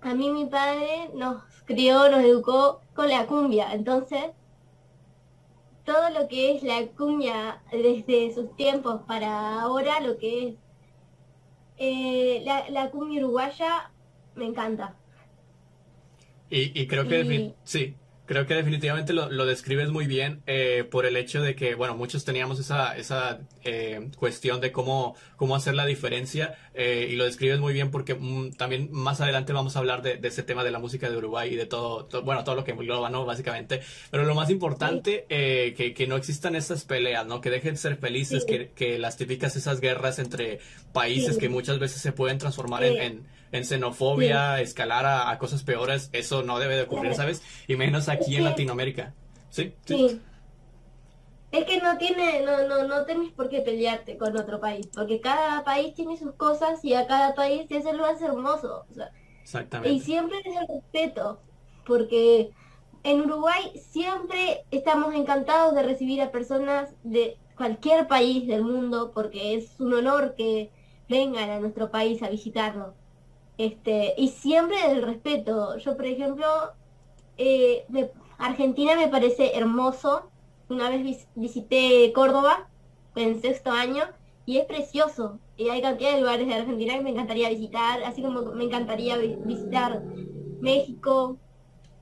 a 0.00 0.14
mí 0.14 0.30
mi 0.30 0.46
padre 0.46 1.10
nos 1.14 1.42
crió, 1.64 2.08
nos 2.10 2.22
educó 2.22 2.80
con 2.94 3.08
la 3.08 3.26
cumbia, 3.26 3.72
entonces 3.72 4.32
todo 5.84 6.10
lo 6.10 6.28
que 6.28 6.54
es 6.54 6.62
la 6.62 6.86
cumbia 6.88 7.62
desde 7.70 8.34
sus 8.34 8.54
tiempos 8.56 9.02
para 9.06 9.60
ahora, 9.60 10.00
lo 10.00 10.16
que 10.18 10.48
es 10.48 10.54
eh, 11.78 12.42
la, 12.44 12.68
la, 12.70 12.90
cumbia 12.90 13.24
uruguaya, 13.24 13.90
me 14.36 14.44
encanta. 14.44 14.94
Y, 16.50 16.80
y 16.80 16.86
creo 16.86 17.08
que 17.08 17.20
y... 17.20 17.54
sí, 17.64 17.96
creo 18.26 18.46
que 18.46 18.54
definitivamente 18.54 19.12
lo, 19.12 19.30
lo 19.30 19.46
describes 19.46 19.90
muy 19.90 20.06
bien 20.06 20.42
eh, 20.46 20.84
por 20.90 21.06
el 21.06 21.16
hecho 21.16 21.42
de 21.42 21.54
que, 21.54 21.74
bueno, 21.74 21.96
muchos 21.96 22.24
teníamos 22.24 22.60
esa, 22.60 22.96
esa 22.96 23.40
eh, 23.64 24.08
cuestión 24.16 24.60
de 24.60 24.70
cómo, 24.70 25.16
cómo 25.36 25.56
hacer 25.56 25.74
la 25.74 25.86
diferencia 25.86 26.54
eh, 26.74 27.08
y 27.10 27.16
lo 27.16 27.24
describes 27.24 27.58
muy 27.58 27.72
bien 27.72 27.90
porque 27.90 28.14
mm, 28.14 28.52
también 28.52 28.88
más 28.92 29.20
adelante 29.20 29.52
vamos 29.52 29.76
a 29.76 29.80
hablar 29.80 30.02
de, 30.02 30.16
de, 30.16 30.28
ese 30.28 30.42
tema 30.42 30.62
de 30.64 30.70
la 30.70 30.78
música 30.78 31.10
de 31.10 31.16
Uruguay 31.16 31.52
y 31.52 31.56
de 31.56 31.66
todo, 31.66 32.04
todo 32.04 32.22
bueno, 32.22 32.44
todo 32.44 32.54
lo 32.54 32.64
que 32.64 32.70
engloba, 32.72 33.10
¿no? 33.10 33.24
Básicamente. 33.24 33.82
Pero 34.10 34.24
lo 34.24 34.34
más 34.34 34.50
importante, 34.50 35.26
sí. 35.28 35.74
que, 35.74 35.92
que 35.94 36.06
no 36.06 36.16
existan 36.16 36.54
esas 36.54 36.84
peleas, 36.84 37.26
¿no? 37.26 37.40
Que 37.40 37.50
dejen 37.50 37.74
de 37.74 37.78
ser 37.78 37.96
felices, 37.96 38.44
sí. 38.46 38.52
que, 38.52 38.70
que 38.70 38.98
las 38.98 39.16
típicas 39.16 39.56
esas 39.56 39.80
guerras 39.80 40.18
entre 40.18 40.60
países 40.92 41.34
sí. 41.34 41.40
que 41.40 41.48
muchas 41.48 41.78
veces 41.78 42.00
se 42.00 42.12
pueden 42.12 42.38
transformar 42.38 42.84
en, 42.84 43.00
en 43.00 43.41
en 43.52 43.64
xenofobia, 43.64 44.56
sí. 44.56 44.62
escalar 44.62 45.04
a, 45.04 45.30
a, 45.30 45.38
cosas 45.38 45.62
peores, 45.62 46.08
eso 46.12 46.42
no 46.42 46.58
debe 46.58 46.76
de 46.76 46.82
ocurrir, 46.82 47.14
¿sabes? 47.14 47.42
Y 47.68 47.76
menos 47.76 48.08
aquí 48.08 48.36
en 48.36 48.44
Latinoamérica. 48.44 49.14
¿Sí? 49.50 49.74
Sí. 49.84 50.20
es 51.52 51.64
que 51.66 51.78
no 51.80 51.98
tiene, 51.98 52.40
no, 52.40 52.66
no, 52.66 52.88
no 52.88 53.04
tenés 53.04 53.32
por 53.32 53.50
qué 53.50 53.60
pelearte 53.60 54.16
con 54.16 54.34
otro 54.38 54.58
país, 54.58 54.88
porque 54.94 55.20
cada 55.20 55.62
país 55.62 55.94
tiene 55.94 56.16
sus 56.16 56.32
cosas 56.32 56.82
y 56.82 56.94
a 56.94 57.06
cada 57.06 57.34
país 57.34 57.66
eso 57.68 57.92
lo 57.92 58.06
hace 58.06 58.24
hermoso. 58.24 58.86
Exactamente. 59.42 59.94
Y 59.94 60.00
siempre 60.00 60.38
es 60.38 60.56
el 60.56 60.66
respeto, 60.68 61.40
porque 61.86 62.50
en 63.04 63.20
Uruguay 63.20 63.72
siempre 63.90 64.64
estamos 64.70 65.14
encantados 65.14 65.74
de 65.74 65.82
recibir 65.82 66.22
a 66.22 66.30
personas 66.30 66.94
de 67.02 67.36
cualquier 67.56 68.06
país 68.06 68.46
del 68.46 68.64
mundo, 68.64 69.12
porque 69.14 69.54
es 69.54 69.78
un 69.78 69.92
honor 69.92 70.34
que 70.36 70.70
vengan 71.08 71.50
a 71.50 71.60
nuestro 71.60 71.90
país 71.90 72.22
a 72.22 72.30
visitarnos. 72.30 72.94
Este, 73.58 74.14
y 74.16 74.28
siempre 74.28 74.76
el 74.90 75.02
respeto. 75.02 75.76
Yo, 75.78 75.96
por 75.96 76.06
ejemplo, 76.06 76.46
eh, 77.36 77.84
Argentina 78.38 78.96
me 78.96 79.08
parece 79.08 79.56
hermoso. 79.56 80.30
Una 80.68 80.88
vez 80.88 81.26
visité 81.34 82.12
Córdoba 82.14 82.68
en 83.14 83.40
sexto 83.40 83.70
año 83.70 84.04
y 84.46 84.58
es 84.58 84.64
precioso. 84.64 85.38
Y 85.56 85.68
hay 85.68 85.82
cantidad 85.82 86.12
de 86.14 86.20
lugares 86.20 86.46
de 86.46 86.54
Argentina 86.54 86.94
que 86.94 87.02
me 87.02 87.10
encantaría 87.10 87.50
visitar, 87.50 88.02
así 88.04 88.22
como 88.22 88.42
me 88.52 88.64
encantaría 88.64 89.16
visitar 89.16 90.02
México. 90.60 91.36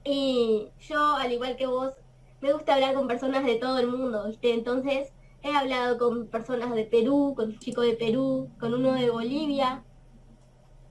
Y 0.04 0.68
yo, 0.80 1.16
al 1.16 1.32
igual 1.32 1.56
que 1.56 1.66
vos, 1.66 1.92
me 2.40 2.52
gusta 2.52 2.74
hablar 2.74 2.94
con 2.94 3.08
personas 3.08 3.44
de 3.44 3.56
todo 3.56 3.78
el 3.78 3.88
mundo, 3.88 4.26
¿viste? 4.28 4.54
Entonces, 4.54 5.12
he 5.42 5.54
hablado 5.54 5.98
con 5.98 6.28
personas 6.28 6.74
de 6.74 6.84
Perú, 6.84 7.34
con 7.36 7.50
un 7.50 7.58
chico 7.58 7.82
de 7.82 7.94
Perú, 7.94 8.50
con 8.58 8.72
uno 8.72 8.92
de 8.92 9.10
Bolivia, 9.10 9.84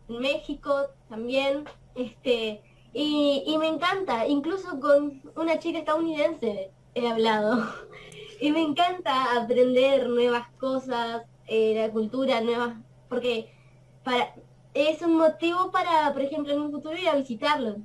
México 0.10 0.88
también, 1.10 1.66
este, 1.96 2.62
y, 2.94 3.56
me 3.60 3.68
encanta, 3.68 4.28
incluso 4.28 4.80
con 4.80 5.22
una 5.36 5.60
chica 5.60 5.80
estadounidense 5.80 6.72
he 6.96 7.08
hablado. 7.08 7.66
y 8.42 8.52
me 8.52 8.62
encanta 8.62 9.42
aprender 9.42 10.10
nuevas 10.10 10.50
cosas, 10.60 11.24
eh, 11.48 11.76
la 11.76 11.92
cultura, 11.92 12.42
nuevas, 12.42 12.76
porque 13.08 13.54
para 14.04 14.34
es 14.74 15.02
un 15.02 15.18
motivo 15.18 15.72
para, 15.72 16.14
por 16.14 16.22
ejemplo, 16.22 16.54
en 16.54 16.62
un 16.62 16.72
futuro 16.72 16.96
ir 16.96 17.10
a 17.10 17.16
visitarlo. 17.16 17.78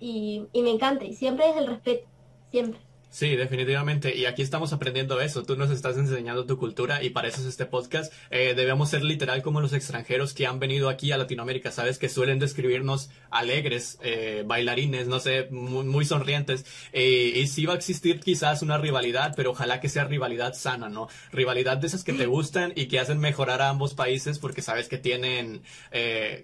Y, 0.00 0.46
y 0.52 0.62
me 0.62 0.70
encanta, 0.70 1.04
y 1.04 1.14
siempre 1.14 1.48
es 1.50 1.56
el 1.56 1.66
respeto, 1.66 2.08
siempre. 2.50 2.80
Sí, 3.14 3.36
definitivamente. 3.36 4.16
Y 4.16 4.26
aquí 4.26 4.42
estamos 4.42 4.72
aprendiendo 4.72 5.20
eso. 5.20 5.44
Tú 5.44 5.54
nos 5.54 5.70
estás 5.70 5.96
enseñando 5.96 6.46
tu 6.46 6.58
cultura 6.58 7.00
y 7.00 7.10
para 7.10 7.28
eso 7.28 7.40
es 7.42 7.46
este 7.46 7.64
podcast. 7.64 8.12
Eh, 8.30 8.54
debemos 8.56 8.90
ser 8.90 9.04
literal 9.04 9.40
como 9.40 9.60
los 9.60 9.72
extranjeros 9.72 10.34
que 10.34 10.48
han 10.48 10.58
venido 10.58 10.88
aquí 10.88 11.12
a 11.12 11.16
Latinoamérica, 11.16 11.70
¿sabes? 11.70 12.00
Que 12.00 12.08
suelen 12.08 12.40
describirnos 12.40 13.10
alegres, 13.30 14.00
eh, 14.02 14.42
bailarines, 14.44 15.06
no 15.06 15.20
sé, 15.20 15.46
muy, 15.52 16.04
sonrientes. 16.04 16.66
Eh, 16.92 17.34
y 17.36 17.46
sí 17.46 17.66
va 17.66 17.74
a 17.74 17.76
existir 17.76 18.18
quizás 18.18 18.62
una 18.62 18.78
rivalidad, 18.78 19.34
pero 19.36 19.52
ojalá 19.52 19.78
que 19.78 19.88
sea 19.88 20.02
rivalidad 20.02 20.54
sana, 20.54 20.88
¿no? 20.88 21.06
Rivalidad 21.30 21.76
de 21.76 21.86
esas 21.86 22.02
que 22.02 22.14
te 22.14 22.26
gustan 22.26 22.72
y 22.74 22.86
que 22.86 22.98
hacen 22.98 23.20
mejorar 23.20 23.62
a 23.62 23.68
ambos 23.68 23.94
países 23.94 24.40
porque 24.40 24.60
sabes 24.60 24.88
que 24.88 24.98
tienen, 24.98 25.62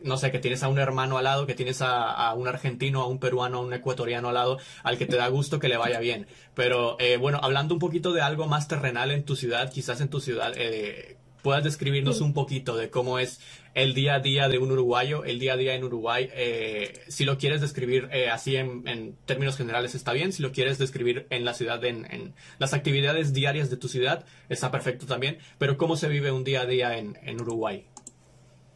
no 0.04 0.16
sé, 0.18 0.30
que 0.30 0.38
tienes 0.38 0.62
a 0.62 0.68
un 0.68 0.78
hermano 0.78 1.18
al 1.18 1.24
lado, 1.24 1.48
que 1.48 1.54
tienes 1.56 1.82
a 1.82 2.32
un 2.34 2.46
argentino, 2.46 3.02
a 3.02 3.08
un 3.08 3.18
peruano, 3.18 3.58
a 3.58 3.62
un 3.62 3.72
ecuatoriano 3.72 4.28
al 4.28 4.34
lado, 4.34 4.58
al 4.84 4.98
que 4.98 5.06
te 5.06 5.16
da 5.16 5.26
gusto 5.26 5.58
que 5.58 5.68
le 5.68 5.76
vaya 5.76 5.98
bien 5.98 6.28
pero 6.60 6.96
eh, 6.98 7.16
bueno, 7.16 7.40
hablando 7.42 7.72
un 7.72 7.80
poquito 7.80 8.12
de 8.12 8.20
algo 8.20 8.46
más 8.46 8.68
terrenal 8.68 9.12
en 9.12 9.24
tu 9.24 9.34
ciudad, 9.34 9.72
quizás 9.72 10.02
en 10.02 10.10
tu 10.10 10.20
ciudad, 10.20 10.52
eh, 10.58 11.16
puedas 11.42 11.64
describirnos 11.64 12.20
un 12.20 12.34
poquito 12.34 12.76
de 12.76 12.90
cómo 12.90 13.18
es 13.18 13.40
el 13.72 13.94
día 13.94 14.16
a 14.16 14.20
día 14.20 14.46
de 14.50 14.58
un 14.58 14.70
uruguayo, 14.70 15.24
el 15.24 15.38
día 15.38 15.54
a 15.54 15.56
día 15.56 15.74
en 15.74 15.84
Uruguay. 15.84 16.28
Eh, 16.34 16.92
si 17.08 17.24
lo 17.24 17.38
quieres 17.38 17.62
describir 17.62 18.10
así 18.30 18.56
en, 18.56 19.16
términos 19.24 19.56
generales 19.56 19.94
está 19.94 20.12
bien, 20.12 20.34
si 20.34 20.42
lo 20.42 20.52
quieres 20.52 20.76
describir 20.76 21.26
en 21.30 21.46
la 21.46 21.54
ciudad, 21.54 21.82
en, 21.82 22.34
las 22.58 22.74
actividades 22.74 23.32
diarias 23.32 23.70
de 23.70 23.78
tu 23.78 23.88
ciudad, 23.88 24.26
está 24.50 24.70
perfecto 24.70 25.06
también, 25.06 25.38
pero 25.56 25.78
¿cómo 25.78 25.96
se 25.96 26.08
vive 26.08 26.30
un 26.30 26.44
día 26.44 26.60
a 26.60 26.66
día 26.66 26.98
en, 26.98 27.18
en 27.22 27.40
Uruguay? 27.40 27.86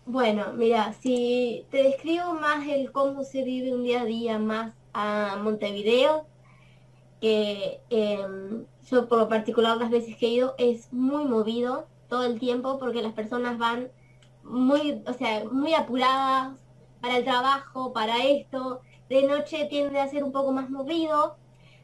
Bueno, 0.06 0.54
mira, 0.54 0.94
si 1.02 1.66
te 1.70 1.82
describo 1.82 2.32
más 2.32 2.66
el 2.66 2.92
cómo 2.92 3.24
se 3.24 3.44
vive 3.44 3.74
un 3.74 3.84
día 3.84 4.00
a 4.00 4.04
día 4.06 4.38
más 4.38 4.72
a 4.94 5.38
Montevideo, 5.42 6.26
que 7.20 7.80
em, 7.90 8.64
yo 8.90 9.08
por 9.08 9.18
lo 9.18 9.28
particular 9.28 9.76
las 9.76 9.90
veces 9.90 10.16
que 10.16 10.26
he 10.26 10.30
ido 10.30 10.54
es 10.58 10.92
muy 10.92 11.24
movido 11.24 11.86
todo 12.08 12.24
el 12.24 12.38
tiempo 12.38 12.78
porque 12.78 13.02
las 13.02 13.12
personas 13.12 13.58
van 13.58 13.88
muy, 14.42 15.02
o 15.06 15.12
sea, 15.14 15.44
muy 15.44 15.74
apuradas 15.74 16.58
para 17.00 17.18
el 17.18 17.24
trabajo, 17.24 17.92
para 17.92 18.24
esto. 18.24 18.80
De 19.08 19.26
noche 19.26 19.66
tiende 19.66 20.00
a 20.00 20.08
ser 20.08 20.24
un 20.24 20.32
poco 20.32 20.52
más 20.52 20.70
movido. 20.70 21.36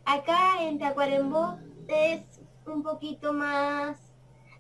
Acá 0.05 0.63
en 0.63 0.79
Tacuarembó 0.79 1.59
es 1.89 2.23
un 2.67 2.83
poquito 2.83 3.33
más 3.33 3.99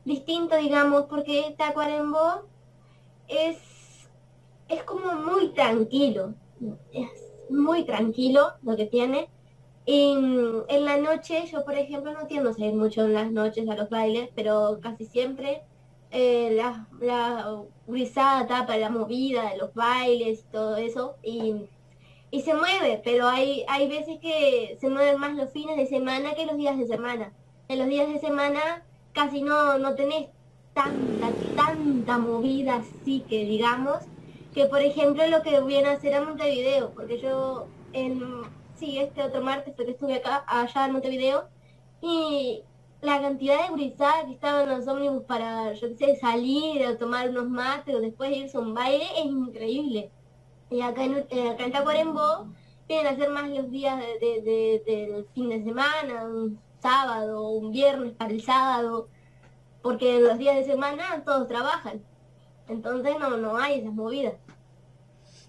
distinto, 0.04 0.56
digamos, 0.56 1.04
porque 1.04 1.54
Tacuarembó 1.56 2.46
es, 3.28 4.08
es 4.68 4.82
como 4.84 5.14
muy 5.14 5.50
tranquilo. 5.52 6.34
Es 6.92 7.32
muy 7.48 7.84
tranquilo 7.84 8.52
lo 8.62 8.76
que 8.76 8.86
tiene 8.86 9.28
en, 9.92 10.62
en 10.68 10.84
la 10.84 10.98
noche, 10.98 11.46
yo 11.50 11.64
por 11.64 11.74
ejemplo 11.74 12.12
no 12.12 12.28
tiendo 12.28 12.50
a 12.50 12.52
salir 12.52 12.74
mucho 12.74 13.04
en 13.04 13.12
las 13.12 13.32
noches 13.32 13.68
a 13.68 13.74
los 13.74 13.90
bailes, 13.90 14.28
pero 14.36 14.78
casi 14.80 15.04
siempre 15.04 15.62
eh, 16.12 16.52
la, 16.52 16.86
la 17.00 17.62
guisada 17.88 18.46
tapa 18.46 18.76
la 18.76 18.88
movida 18.88 19.50
de 19.50 19.56
los 19.56 19.74
bailes 19.74 20.40
y 20.40 20.52
todo 20.52 20.76
eso. 20.76 21.16
Y, 21.24 21.66
y 22.30 22.42
se 22.42 22.54
mueve, 22.54 23.00
pero 23.02 23.26
hay, 23.26 23.64
hay 23.66 23.88
veces 23.88 24.20
que 24.20 24.78
se 24.80 24.88
mueven 24.88 25.18
más 25.18 25.34
los 25.34 25.50
fines 25.50 25.76
de 25.76 25.86
semana 25.88 26.34
que 26.34 26.46
los 26.46 26.56
días 26.56 26.78
de 26.78 26.86
semana. 26.86 27.32
En 27.66 27.80
los 27.80 27.88
días 27.88 28.08
de 28.12 28.20
semana 28.20 28.84
casi 29.12 29.42
no, 29.42 29.76
no 29.78 29.96
tenés 29.96 30.28
tanta, 30.72 31.30
tanta 31.56 32.18
movida 32.18 32.76
así 32.76 33.24
que 33.28 33.44
digamos, 33.44 33.98
que 34.54 34.66
por 34.66 34.82
ejemplo 34.82 35.26
lo 35.26 35.42
que 35.42 35.60
viene 35.62 35.88
a 35.88 35.92
hacer 35.94 36.14
a 36.14 36.22
Montevideo, 36.22 36.90
porque 36.90 37.18
yo 37.18 37.66
en 37.92 38.20
sí, 38.80 38.98
este 38.98 39.22
otro 39.22 39.42
martes 39.42 39.74
porque 39.76 39.92
estuve 39.92 40.16
acá, 40.16 40.44
allá 40.46 40.86
en 40.86 40.92
Montevideo, 40.92 41.48
y 42.00 42.62
la 43.02 43.20
cantidad 43.20 43.68
de 43.68 43.74
brisadas 43.74 44.24
que 44.24 44.32
estaban 44.32 44.68
los 44.68 44.88
ómnibus 44.88 45.24
para, 45.24 45.72
yo 45.74 45.88
qué 45.88 45.96
sé, 45.96 46.16
salir 46.16 46.84
a 46.84 46.98
tomar 46.98 47.28
unos 47.28 47.48
mates 47.48 47.94
o 47.94 48.00
después 48.00 48.36
irse 48.36 48.56
a 48.56 48.60
un 48.60 48.74
baile 48.74 49.04
es 49.16 49.26
increíble. 49.26 50.10
Y 50.70 50.80
acá 50.80 51.04
en, 51.04 51.26
eh, 51.30 51.50
acá 51.50 51.70
Tacuarembó 51.70 52.48
vienen 52.88 53.06
a 53.06 53.16
ser 53.16 53.30
más 53.30 53.48
los 53.50 53.70
días 53.70 53.98
de, 54.20 54.82
del 54.86 55.26
fin 55.34 55.48
de 55.50 55.62
semana, 55.62 56.24
un 56.24 56.58
sábado, 56.80 57.48
un 57.50 57.70
viernes 57.70 58.12
para 58.12 58.32
el 58.32 58.42
sábado, 58.42 59.08
porque 59.82 60.20
los 60.20 60.38
días 60.38 60.56
de 60.56 60.64
semana 60.64 61.22
todos 61.24 61.48
trabajan. 61.48 62.02
Entonces 62.68 63.16
no, 63.18 63.36
no 63.36 63.56
hay 63.56 63.80
esas 63.80 63.92
movidas. 63.92 64.34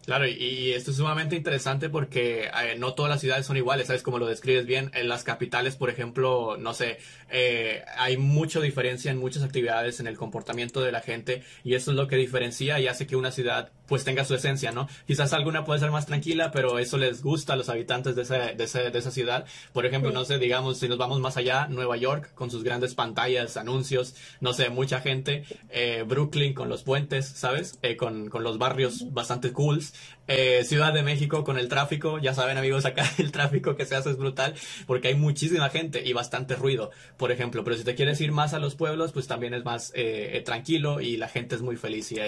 Claro, 0.06 0.28
y, 0.28 0.72
esto 0.72 0.90
es 0.92 0.98
sumamente 0.98 1.36
interesante 1.36 1.88
porque 1.88 2.46
eh, 2.46 2.76
no 2.78 2.96
todas 2.96 3.12
las 3.12 3.22
ciudades 3.22 3.46
son 3.46 3.58
iguales, 3.58 3.88
¿sabes? 3.88 4.02
Como 4.02 4.18
lo 4.18 4.26
describes 4.26 4.66
bien, 4.66 4.90
en 4.96 5.08
las 5.08 5.24
capitales, 5.24 5.76
por 5.76 5.92
ejemplo, 5.92 6.58
no 6.58 6.74
sé, 6.74 6.98
eh, 7.30 7.84
hay 7.98 8.18
mucha 8.18 8.60
diferencia 8.60 9.12
en 9.12 9.20
muchas 9.20 9.44
actividades 9.44 10.00
en 10.00 10.08
el 10.08 10.18
comportamiento 10.18 10.82
de 10.82 10.92
la 10.92 11.02
gente 11.02 11.44
y 11.64 11.76
eso 11.76 11.92
es 11.92 11.98
lo 11.98 12.08
que 12.08 12.16
diferencia 12.16 12.80
y 12.80 12.88
hace 12.88 13.06
que 13.06 13.16
una 13.16 13.32
ciudad 13.32 13.72
pues 13.92 14.06
tenga 14.06 14.24
su 14.24 14.34
esencia, 14.36 14.72
¿no? 14.72 14.88
Quizás 15.06 15.34
alguna 15.34 15.66
puede 15.66 15.82
ser 15.82 15.92
más 15.92 16.06
tranquila, 16.06 16.50
pero 16.52 16.80
eso 16.80 16.98
les 16.98 17.22
gusta 17.22 17.52
a 17.52 17.56
los 17.58 17.68
habitantes 17.68 18.16
de, 18.16 18.22
ese, 18.22 18.36
de, 18.56 18.64
ese, 18.64 18.90
de 18.90 18.98
esa 18.98 19.12
ciudad. 19.12 19.46
Por 19.74 19.86
ejemplo, 19.86 20.12
no 20.12 20.24
sé, 20.24 20.40
digamos, 20.40 20.78
si 20.78 20.88
nos 20.88 20.98
vamos 20.98 21.20
más 21.20 21.36
allá, 21.36 21.68
Nueva 21.68 21.98
York 21.98 22.34
con 22.34 22.50
sus 22.50 22.64
grandes 22.64 22.96
pantallas, 22.96 23.58
anuncios, 23.58 24.16
no 24.40 24.54
sé, 24.54 24.70
mucha 24.70 25.02
gente, 25.02 25.44
eh, 25.68 26.06
Brooklyn 26.08 26.54
con 26.54 26.70
los 26.70 26.84
puentes, 26.84 27.28
¿sabes? 27.28 27.80
con, 27.98 28.30
con 28.30 28.44
los 28.44 28.58
barrios 28.58 29.12
bastante 29.12 29.52
cools. 29.52 29.94
Eh, 30.34 30.64
Ciudad 30.64 30.94
de 30.94 31.04
México 31.04 31.44
con 31.44 31.58
el 31.58 31.68
tráfico, 31.68 32.18
ya 32.18 32.34
saben 32.34 32.58
amigos, 32.58 32.86
acá 32.86 33.04
el 33.18 33.34
tráfico 33.34 33.76
que 33.76 33.86
se 33.86 33.98
hace 33.98 34.12
es 34.12 34.18
brutal 34.18 34.54
porque 34.88 35.10
hay 35.10 35.16
muchísima 35.16 35.70
gente 35.70 36.04
y 36.06 36.14
bastante 36.14 36.56
ruido, 36.56 36.92
por 37.18 37.34
ejemplo, 37.34 37.66
pero 37.66 37.76
si 37.76 37.84
te 37.84 37.96
quieres 37.96 38.22
ir 38.22 38.32
más 38.32 38.54
a 38.54 38.60
los 38.60 38.76
pueblos, 38.76 39.12
pues 39.12 39.28
también 39.28 39.54
es 39.54 39.66
más 39.66 39.92
eh, 39.94 40.38
eh, 40.38 40.42
tranquilo 40.42 41.02
y 41.02 41.18
la 41.18 41.28
gente 41.28 41.56
es 41.56 41.62
muy 41.62 41.76
feliz 41.76 42.14
y 42.14 42.20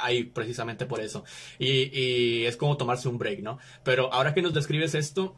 hay 0.00 0.22
precisamente 0.24 0.86
por 0.86 1.00
eso. 1.00 1.24
Y, 1.58 2.44
es 2.44 2.56
como 2.56 2.76
tomarse 2.76 3.08
un 3.08 3.18
break, 3.18 3.40
¿no? 3.40 3.58
Pero 3.82 4.12
ahora 4.12 4.34
que 4.34 4.42
nos 4.42 4.54
describes 4.54 4.94
esto, 4.94 5.36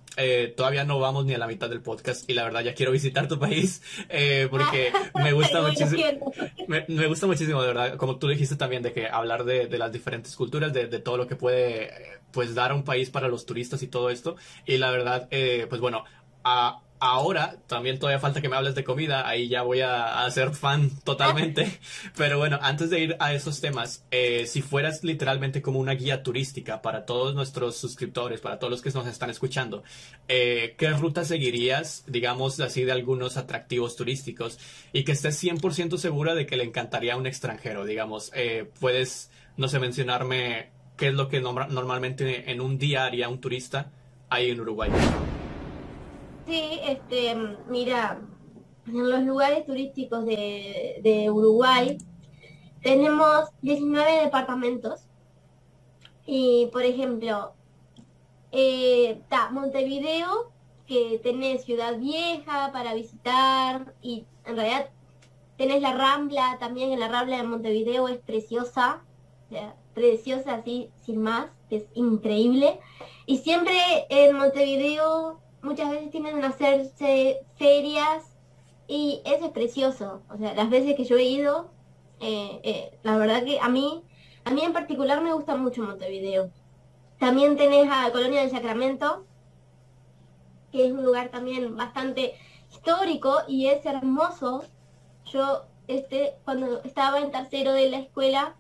todavía 0.56 0.84
no 0.84 0.99
vamos 0.99 1.25
ni 1.25 1.34
a 1.34 1.38
la 1.38 1.46
mitad 1.46 1.70
del 1.70 1.80
podcast 1.80 2.28
y 2.28 2.34
la 2.34 2.44
verdad 2.44 2.62
ya 2.62 2.75
quiero 2.75 2.92
visitar 2.92 3.28
tu 3.28 3.38
país 3.38 3.82
porque 4.50 4.92
me 5.23 5.32
gusta 5.32 5.62
muchísimo. 5.62 6.32
Me, 6.68 7.06
gusta 7.06 7.26
muchísimo, 7.26 7.62
de 7.62 7.68
verdad, 7.68 7.96
como 7.96 8.18
tú 8.18 8.28
dijiste 8.28 8.56
también, 8.56 8.82
de 8.82 8.92
que 8.92 9.06
hablar 9.06 9.44
de, 9.44 9.68
las 9.78 9.92
diferentes 9.92 10.37
culturas, 10.37 10.73
de 10.73 10.99
todo 10.99 11.16
lo 11.16 11.26
que 11.26 11.37
puede 11.37 11.93
pues 12.32 12.54
dar 12.54 12.72
a 12.72 12.74
un 12.74 12.84
país 12.84 13.10
para 13.10 13.28
los 13.28 13.46
turistas 13.46 13.82
y 13.82 13.88
todo 13.88 14.10
esto. 14.10 14.36
Y 14.66 14.78
la 14.78 14.90
verdad, 14.90 15.28
eh, 15.30 15.66
pues 15.68 15.80
bueno, 15.80 16.04
a, 16.42 16.84
ahora 17.04 17.58
también 17.66 17.98
todavía 17.98 18.18
falta 18.18 18.40
que 18.40 18.48
me 18.48 18.56
hables 18.56 18.74
de 18.74 18.82
comida, 18.82 19.28
ahí 19.28 19.48
ya 19.48 19.62
voy 19.62 19.80
a, 19.80 20.28
ser 20.30 20.54
fan 20.54 20.90
totalmente. 21.04 21.78
Pero 22.16 22.38
bueno, 22.38 22.58
antes 22.62 22.90
de 22.90 23.00
ir 23.00 23.16
a 23.20 23.34
esos 23.34 23.60
temas, 23.60 24.04
eh, 24.10 24.46
si 24.46 24.62
fueras 24.62 25.04
literalmente 25.04 25.60
como 25.60 25.78
una 25.78 25.92
guía 25.92 26.22
turística 26.22 26.80
para 26.80 27.04
todos 27.04 27.34
nuestros 27.34 27.76
suscriptores, 27.76 28.40
para 28.40 28.58
todos 28.58 28.70
los 28.70 28.82
que 28.82 28.90
nos 28.90 29.06
están 29.06 29.30
escuchando, 29.30 29.82
eh, 30.28 30.74
¿qué 30.78 30.90
ruta 30.90 31.24
seguirías, 31.24 32.04
digamos 32.06 32.58
así, 32.60 32.84
de 32.84 32.92
algunos 32.92 33.36
atractivos 33.36 33.96
turísticos 33.96 34.58
y 34.92 35.04
que 35.04 35.12
estés 35.12 35.42
100% 35.42 35.98
segura 35.98 36.34
de 36.34 36.46
que 36.46 36.56
le 36.56 36.64
encantaría 36.64 37.14
a 37.14 37.16
un 37.16 37.26
extranjero? 37.26 37.84
Digamos, 37.84 38.30
eh, 38.34 38.70
puedes, 38.80 39.30
no 39.56 39.68
sé, 39.68 39.78
mencionarme 39.78 40.74
qué 40.96 41.08
es 41.08 41.14
lo 41.14 41.28
que 41.28 41.40
normalmente 41.40 42.50
en 42.50 42.60
un 42.60 42.78
día 42.78 43.06
haría 43.06 43.28
un 43.28 43.40
turista 43.40 43.90
ahí 44.28 44.50
en 44.50 44.60
Uruguay. 44.60 44.90
Sí, 46.46 46.80
este, 46.86 47.34
mira, 47.68 48.20
en 48.86 49.10
los 49.10 49.22
lugares 49.22 49.64
turísticos 49.64 50.26
de, 50.26 51.30
Uruguay 51.32 51.98
tenemos 52.82 53.48
19 53.62 54.24
departamentos 54.24 55.06
y, 56.26 56.68
por 56.72 56.82
ejemplo, 56.82 57.54
está 58.52 59.48
eh, 59.48 59.52
Montevideo, 59.52 60.52
que 60.86 61.18
tenés 61.22 61.64
Ciudad 61.64 61.98
Vieja 61.98 62.70
para 62.72 62.94
visitar 62.94 63.94
y 64.02 64.26
en 64.44 64.56
realidad 64.56 64.90
tenés 65.56 65.80
la 65.80 65.94
Rambla, 65.94 66.58
también 66.60 66.92
en 66.92 67.00
la 67.00 67.08
Rambla 67.08 67.38
de 67.38 67.42
Montevideo 67.44 68.08
es 68.08 68.18
preciosa, 68.18 69.02
preciosa 69.94 70.54
así 70.54 70.90
sin 71.04 71.22
más, 71.22 71.46
es 71.70 71.84
increíble. 71.94 72.80
Y 73.26 73.38
siempre 73.38 73.74
en 74.10 74.36
Montevideo 74.36 75.40
muchas 75.62 75.90
veces 75.90 76.10
tienen 76.10 76.40
que 76.40 76.46
hacerse 76.46 77.40
ferias 77.56 78.24
y 78.86 79.22
eso 79.24 79.46
es 79.46 79.52
precioso. 79.52 80.22
O 80.28 80.36
sea, 80.36 80.54
las 80.54 80.68
veces 80.68 80.94
que 80.94 81.04
yo 81.04 81.16
he 81.16 81.24
ido, 81.24 81.70
eh, 82.20 82.60
eh, 82.62 82.98
la 83.02 83.16
verdad 83.16 83.44
que 83.44 83.58
a 83.60 83.68
mí, 83.68 84.02
a 84.44 84.50
mí 84.50 84.62
en 84.62 84.72
particular 84.72 85.22
me 85.22 85.32
gusta 85.32 85.56
mucho 85.56 85.82
Montevideo. 85.82 86.50
También 87.18 87.56
tenés 87.56 87.88
a 87.90 88.10
Colonia 88.12 88.42
del 88.42 88.50
Sacramento, 88.50 89.24
que 90.70 90.86
es 90.86 90.92
un 90.92 91.04
lugar 91.04 91.30
también 91.30 91.76
bastante 91.76 92.34
histórico 92.70 93.38
y 93.48 93.68
es 93.68 93.86
hermoso. 93.86 94.64
Yo, 95.26 95.64
este, 95.86 96.34
cuando 96.44 96.82
estaba 96.82 97.20
en 97.20 97.30
tercero 97.30 97.72
de 97.72 97.88
la 97.88 97.98
escuela, 97.98 98.56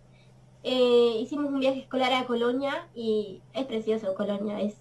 eh, 0.64 1.18
hicimos 1.20 1.52
un 1.52 1.60
viaje 1.60 1.80
escolar 1.80 2.12
a 2.12 2.26
Colonia 2.26 2.88
y 2.94 3.42
es 3.52 3.64
precioso 3.66 4.14
Colonia, 4.14 4.60
es 4.60 4.76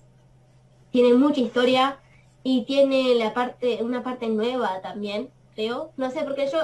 tiene 0.92 1.16
mucha 1.16 1.42
historia, 1.42 2.00
y 2.44 2.66
tiene 2.66 3.16
la 3.16 3.34
parte, 3.34 3.82
una 3.82 4.04
parte 4.04 4.28
nueva 4.28 4.82
también, 4.82 5.30
creo. 5.56 5.92
No 5.98 6.12
sé, 6.12 6.24
porque 6.24 6.50
yo 6.52 6.60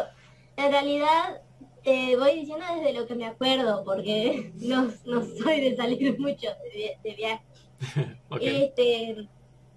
en 0.58 0.72
realidad 0.72 1.42
eh, 1.86 2.18
voy 2.18 2.36
diciendo 2.36 2.66
desde 2.76 2.94
lo 2.94 3.08
que 3.08 3.16
me 3.16 3.26
acuerdo, 3.26 3.84
porque 3.86 4.52
no, 4.60 4.90
no 5.06 5.24
soy 5.24 5.62
de 5.62 5.76
salir 5.76 6.20
mucho 6.20 6.50
de, 6.74 7.16
viaje. 7.16 7.44
este, 8.42 9.28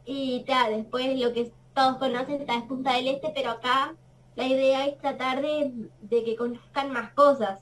y 0.04 0.40
tal, 0.40 0.76
después 0.76 1.18
lo 1.18 1.32
que 1.32 1.52
todos 1.72 1.96
conocen 1.98 2.40
está 2.40 2.56
es 2.56 2.64
Punta 2.64 2.94
del 2.94 3.08
Este, 3.08 3.30
pero 3.32 3.50
acá 3.50 3.94
la 4.34 4.46
idea 4.46 4.86
es 4.86 4.98
tratar 4.98 5.40
de, 5.40 5.72
de 6.00 6.24
que 6.24 6.36
conozcan 6.36 6.92
más 6.92 7.12
cosas. 7.12 7.60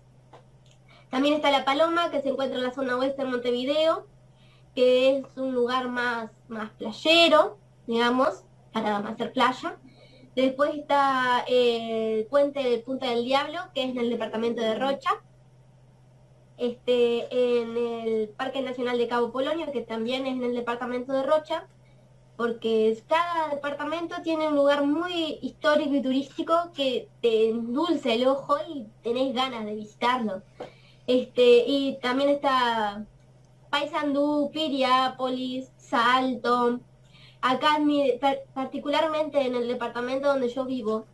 También 1.11 1.35
está 1.35 1.50
La 1.50 1.64
Paloma, 1.64 2.11
que 2.11 2.23
se 2.23 2.29
encuentra 2.29 2.59
en 2.59 2.64
la 2.64 2.73
zona 2.73 2.97
oeste 2.97 3.23
de 3.23 3.29
Montevideo, 3.29 4.07
que 4.75 5.17
es 5.17 5.37
un 5.37 5.52
lugar 5.52 5.88
más, 5.88 6.31
más 6.49 6.71
playero, 6.71 7.59
digamos, 7.87 8.45
para 8.73 8.99
hacer 8.99 9.33
playa. 9.33 9.76
Después 10.37 10.75
está 10.75 11.45
eh, 11.49 12.21
el 12.21 12.26
puente 12.26 12.62
de 12.62 12.79
Punta 12.79 13.11
del 13.11 13.25
Diablo, 13.25 13.59
que 13.75 13.83
es 13.83 13.90
en 13.90 13.99
el 13.99 14.11
departamento 14.11 14.62
de 14.62 14.79
Rocha. 14.79 15.11
Este, 16.57 17.61
en 17.61 17.76
el 17.76 18.29
Parque 18.29 18.62
Nacional 18.62 18.99
de 18.99 19.09
Cabo 19.09 19.33
Polonio, 19.33 19.73
que 19.73 19.81
también 19.81 20.26
es 20.26 20.35
en 20.35 20.45
el 20.45 20.55
departamento 20.55 21.12
de 21.12 21.23
Rocha, 21.23 21.67
porque 22.37 23.02
cada 23.09 23.49
departamento 23.49 24.17
tiene 24.23 24.49
un 24.49 24.55
lugar 24.55 24.87
muy 24.87 25.38
histórico 25.43 25.95
y 25.95 26.02
turístico 26.02 26.55
que 26.75 27.09
te 27.21 27.49
endulce 27.49 28.14
el 28.14 28.26
ojo 28.26 28.57
y 28.69 28.87
tenés 29.02 29.35
ganas 29.35 29.64
de 29.64 29.75
visitarlo. 29.75 30.43
Este, 31.11 31.64
y 31.67 31.99
también 32.00 32.31
está 32.31 33.05
Paysandú, 33.69 34.49
Piriápolis, 34.52 35.69
Salto, 35.76 36.78
Acá, 37.41 37.78
particularmente 38.54 39.41
en 39.45 39.56
el 39.56 39.67
departamento 39.67 40.28
donde 40.28 40.50
yo 40.50 40.65
vivo, 40.67 41.06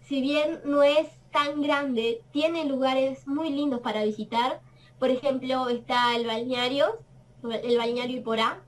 si 0.00 0.20
bien 0.20 0.60
no 0.64 0.84
es 0.84 1.08
tan 1.32 1.60
grande, 1.60 2.22
tiene 2.30 2.66
lugares 2.66 3.26
muy 3.26 3.50
lindos 3.50 3.80
para 3.80 4.04
visitar. 4.04 4.60
Por 5.00 5.10
ejemplo, 5.10 5.68
está 5.68 6.14
el 6.14 6.24
balneario, 6.24 7.00
el 7.42 7.78
balneario 7.78 8.18
Iporá, 8.18 8.62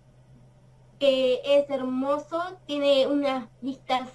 que 0.98 1.40
es 1.44 1.70
hermoso, 1.70 2.42
tiene 2.66 3.06
unas 3.06 3.46
vistas 3.60 4.10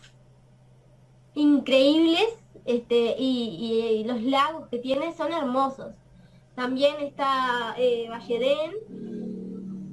increíbles 1.35 2.27
este, 2.65 3.15
y, 3.17 4.03
los 4.05 4.21
lagos 4.23 4.67
que 4.67 4.79
tiene 4.79 5.13
son 5.13 5.31
hermosos. 5.31 5.93
También 6.59 6.99
está 6.99 7.73
eh, 7.77 8.09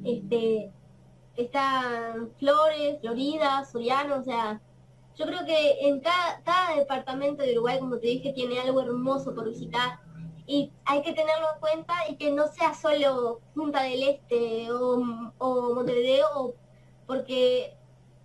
este, 0.04 0.72
están 1.36 2.32
Flores, 2.40 2.98
Florida, 3.00 3.64
Soriano, 3.64 4.16
o 4.16 4.22
sea, 4.24 4.60
yo 5.14 5.26
creo 5.26 5.46
que 5.46 5.86
en 5.86 6.00
cada, 6.00 6.74
departamento 6.76 7.44
de 7.44 7.52
Uruguay, 7.52 7.78
como 7.78 7.98
te 7.98 8.08
dije, 8.08 8.32
tiene 8.32 8.58
algo 8.58 8.80
hermoso 8.80 9.32
por 9.32 9.48
visitar 9.48 10.00
y 10.44 10.72
hay 10.84 11.02
que 11.02 11.12
tenerlo 11.12 11.46
en 11.54 11.60
cuenta 11.60 11.94
y 12.08 12.16
que 12.16 12.32
no 12.32 12.48
sea 12.48 12.74
solo 12.74 13.40
Punta 13.54 13.84
del 13.84 14.02
Este 14.02 14.72
o, 14.72 15.04
o 15.38 15.72
Montevideo, 15.72 16.56
porque 17.06 17.76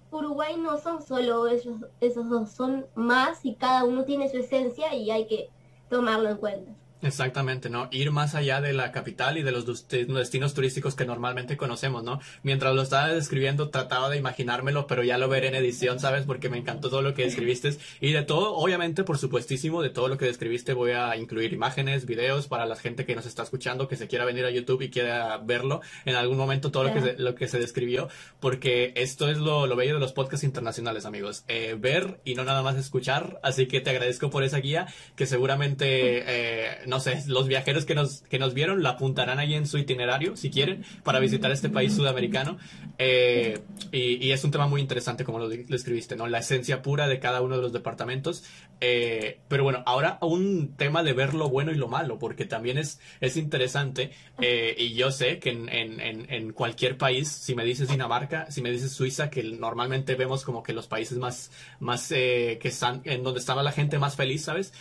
Uruguay 0.10 0.56
no 0.58 0.80
son 0.80 1.04
solo 1.04 1.46
esos, 1.46 1.86
esos 2.00 2.28
dos, 2.28 2.50
son 2.50 2.88
más 2.96 3.46
y 3.46 3.54
cada 3.54 3.84
uno 3.84 4.04
tiene 4.04 4.30
su 4.30 4.38
esencia 4.38 4.96
y 4.96 5.12
hay 5.12 5.28
que 5.28 5.52
tomarlo 5.90 6.28
en 6.28 6.38
cuenta. 6.38 6.81
Exactamente, 7.02 7.70
¿no? 7.70 7.88
Ir 7.92 8.12
más 8.12 8.36
allá 8.36 8.62
de 8.62 8.74
la 8.74 8.92
capital 8.92 9.38
y 9.38 9.44
de 9.44 9.52
los 9.52 9.88
destinos 9.88 10.54
turísticos 10.54 10.96
que 10.96 11.06
normalmente 11.06 11.58
conocemos, 11.58 12.04
¿no? 12.04 12.20
Mientras 12.44 12.76
lo 12.76 12.84
estaba 12.84 13.08
describiendo 13.08 13.70
trataba 13.70 14.10
de 14.10 14.18
imaginármelo, 14.18 14.86
pero 14.86 15.04
ya 15.04 15.18
lo 15.18 15.28
veré 15.28 15.48
en 15.48 15.56
edición, 15.56 16.00
¿sabes? 16.00 16.26
Porque 16.26 16.50
me 16.50 16.58
encantó 16.58 16.90
todo 16.90 17.02
lo 17.02 17.16
que 17.16 17.24
describiste. 17.24 17.76
Y 18.02 18.12
de 18.12 18.22
todo, 18.22 18.54
obviamente, 18.56 19.04
por 19.04 19.18
supuestísimo, 19.18 19.82
de 19.82 19.90
todo 19.90 20.10
lo 20.10 20.18
que 20.18 20.26
describiste 20.26 20.74
voy 20.74 20.92
a 20.92 21.16
incluir 21.18 21.54
imágenes, 21.54 22.06
videos 22.06 22.48
para 22.48 22.68
la 22.68 22.76
gente 22.76 23.06
que 23.06 23.16
nos 23.16 23.26
está 23.26 23.44
escuchando, 23.44 23.88
que 23.88 23.96
se 23.96 24.08
quiera 24.08 24.26
venir 24.26 24.46
a 24.46 24.52
YouTube 24.52 24.84
y 24.84 24.90
quiera 24.92 25.38
verlo 25.38 25.82
en 26.06 26.16
algún 26.16 26.38
momento, 26.38 26.72
todo 26.72 26.84
lo, 26.84 26.94
que 26.94 27.02
se, 27.02 27.18
lo 27.18 27.34
que 27.34 27.48
se 27.48 27.58
describió, 27.58 28.10
porque 28.40 28.94
esto 28.96 29.28
es 29.28 29.38
lo, 29.38 29.66
lo 29.66 29.76
bello 29.76 29.96
de 29.96 30.00
los 30.00 30.14
podcasts 30.14 30.44
internacionales, 30.44 31.06
amigos. 31.06 31.46
Eh, 31.48 31.76
ver 31.80 32.20
y 32.26 32.36
no 32.36 32.44
nada 32.44 32.62
más 32.62 32.76
escuchar, 32.78 33.40
así 33.42 33.66
que 33.66 33.82
te 33.82 33.90
agradezco 33.90 34.30
por 34.30 34.44
esa 34.44 34.60
guía 34.60 34.86
que 35.16 35.26
seguramente... 35.26 36.12
Eh, 36.42 36.91
no 36.92 37.00
sé, 37.00 37.24
los 37.28 37.48
viajeros 37.48 37.86
que 37.86 37.96
nos, 37.96 38.24
que 38.24 38.38
nos 38.38 38.54
vieron 38.54 38.84
la 38.84 38.90
apuntarán 38.90 39.40
ahí 39.40 39.54
en 39.54 39.66
su 39.66 39.78
itinerario, 39.78 40.36
si 40.36 40.50
quieren, 40.50 40.84
para 41.04 41.20
visitar 41.20 41.50
este 41.50 41.70
país 41.70 41.96
sudamericano. 41.96 42.58
Eh, 42.98 43.62
y, 43.94 44.30
es 44.32 44.44
un 44.44 44.52
tema 44.52 44.68
muy 44.68 44.82
interesante, 44.82 45.24
como 45.24 45.40
lo, 45.40 45.50
escribiste, 45.50 46.18
¿no? 46.18 46.28
La 46.28 46.40
esencia 46.40 46.82
pura 46.82 47.08
de 47.08 47.22
cada 47.22 47.42
uno 47.42 47.56
de 47.56 47.62
los 47.62 47.72
departamentos. 47.72 48.44
Eh, 48.82 49.40
pero 49.48 49.64
bueno, 49.64 49.84
ahora 49.86 50.18
un 50.22 50.76
tema 50.76 51.02
de 51.02 51.14
ver 51.14 51.34
lo 51.34 51.48
bueno 51.48 51.72
y 51.72 51.76
lo 51.76 51.88
malo, 51.88 52.20
porque 52.20 52.44
también 52.44 52.78
es, 52.78 53.00
es 53.22 53.38
interesante. 53.38 54.12
Eh, 54.42 54.76
y 54.78 54.94
yo 54.94 55.12
sé 55.12 55.40
que 55.40 55.52
en, 55.52 55.70
en, 55.70 56.30
en, 56.30 56.52
cualquier 56.52 56.98
país, 56.98 57.30
si 57.30 57.56
me 57.56 57.64
dices 57.64 57.88
Dinamarca, 57.88 58.52
si 58.52 58.62
me 58.62 58.70
dices 58.70 58.92
Suiza, 58.92 59.30
que 59.30 59.44
normalmente 59.44 60.16
vemos 60.16 60.44
como 60.44 60.62
que 60.62 60.74
los 60.74 60.88
países 60.88 61.18
más, 61.18 61.52
más 61.80 62.10
que 62.10 62.60
están, 62.62 63.02
en 63.06 63.24
donde 63.24 63.40
estaba 63.40 63.64
la 63.64 63.72
gente 63.72 63.98
más 63.98 64.18
feliz, 64.18 64.44
¿sabes? 64.44 64.74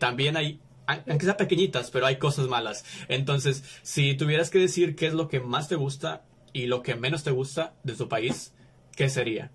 también 0.00 0.38
hay 0.38 0.58
aunque 0.86 1.24
sean 1.24 1.36
pequeñitas, 1.36 1.90
pero 1.90 2.06
hay 2.06 2.18
cosas 2.18 2.48
malas. 2.48 2.84
Entonces, 3.08 3.64
si 3.82 4.14
tuvieras 4.14 4.50
que 4.50 4.58
decir 4.58 4.96
qué 4.96 5.06
es 5.06 5.14
lo 5.14 5.28
que 5.28 5.40
más 5.40 5.68
te 5.68 5.76
gusta 5.76 6.22
y 6.52 6.66
lo 6.66 6.82
que 6.82 6.94
menos 6.94 7.24
te 7.24 7.30
gusta 7.30 7.74
de 7.82 7.94
tu 7.94 8.08
país, 8.08 8.52
¿qué 8.96 9.08
sería? 9.08 9.50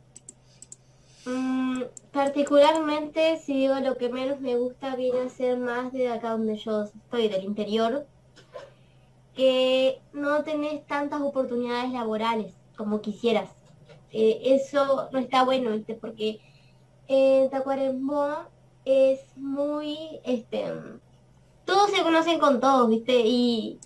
Mm, 1.26 1.84
particularmente, 2.12 3.38
si 3.38 3.54
digo 3.54 3.76
lo 3.80 3.98
que 3.98 4.10
menos 4.10 4.40
me 4.40 4.56
gusta, 4.56 4.96
viene 4.96 5.22
a 5.22 5.30
ser 5.30 5.58
más 5.58 5.92
de 5.94 6.10
acá 6.10 6.32
donde 6.32 6.58
yo 6.58 6.84
estoy, 6.84 7.28
del 7.28 7.44
interior, 7.44 8.06
que 9.36 10.02
no 10.14 10.44
tenés 10.44 10.86
tantas 10.88 11.22
oportunidades 11.22 11.92
laborales 11.92 12.54
como 12.76 13.02
quisieras. 13.02 13.50
Eh, 14.12 14.42
eso 14.44 15.10
no 15.12 15.20
está 15.20 15.44
bueno, 15.44 15.72
¿viste? 15.72 15.94
Porque 15.94 16.40
en 17.08 17.50
Tacuarembó 17.50 18.46
es 18.86 19.20
muy, 19.36 20.20
este, 20.24 20.66
todos 21.70 21.92
se 21.92 22.02
conocen 22.04 22.40
con 22.40 22.60
todos, 22.60 22.90
¿viste? 22.90 23.22
Y, 23.26 23.80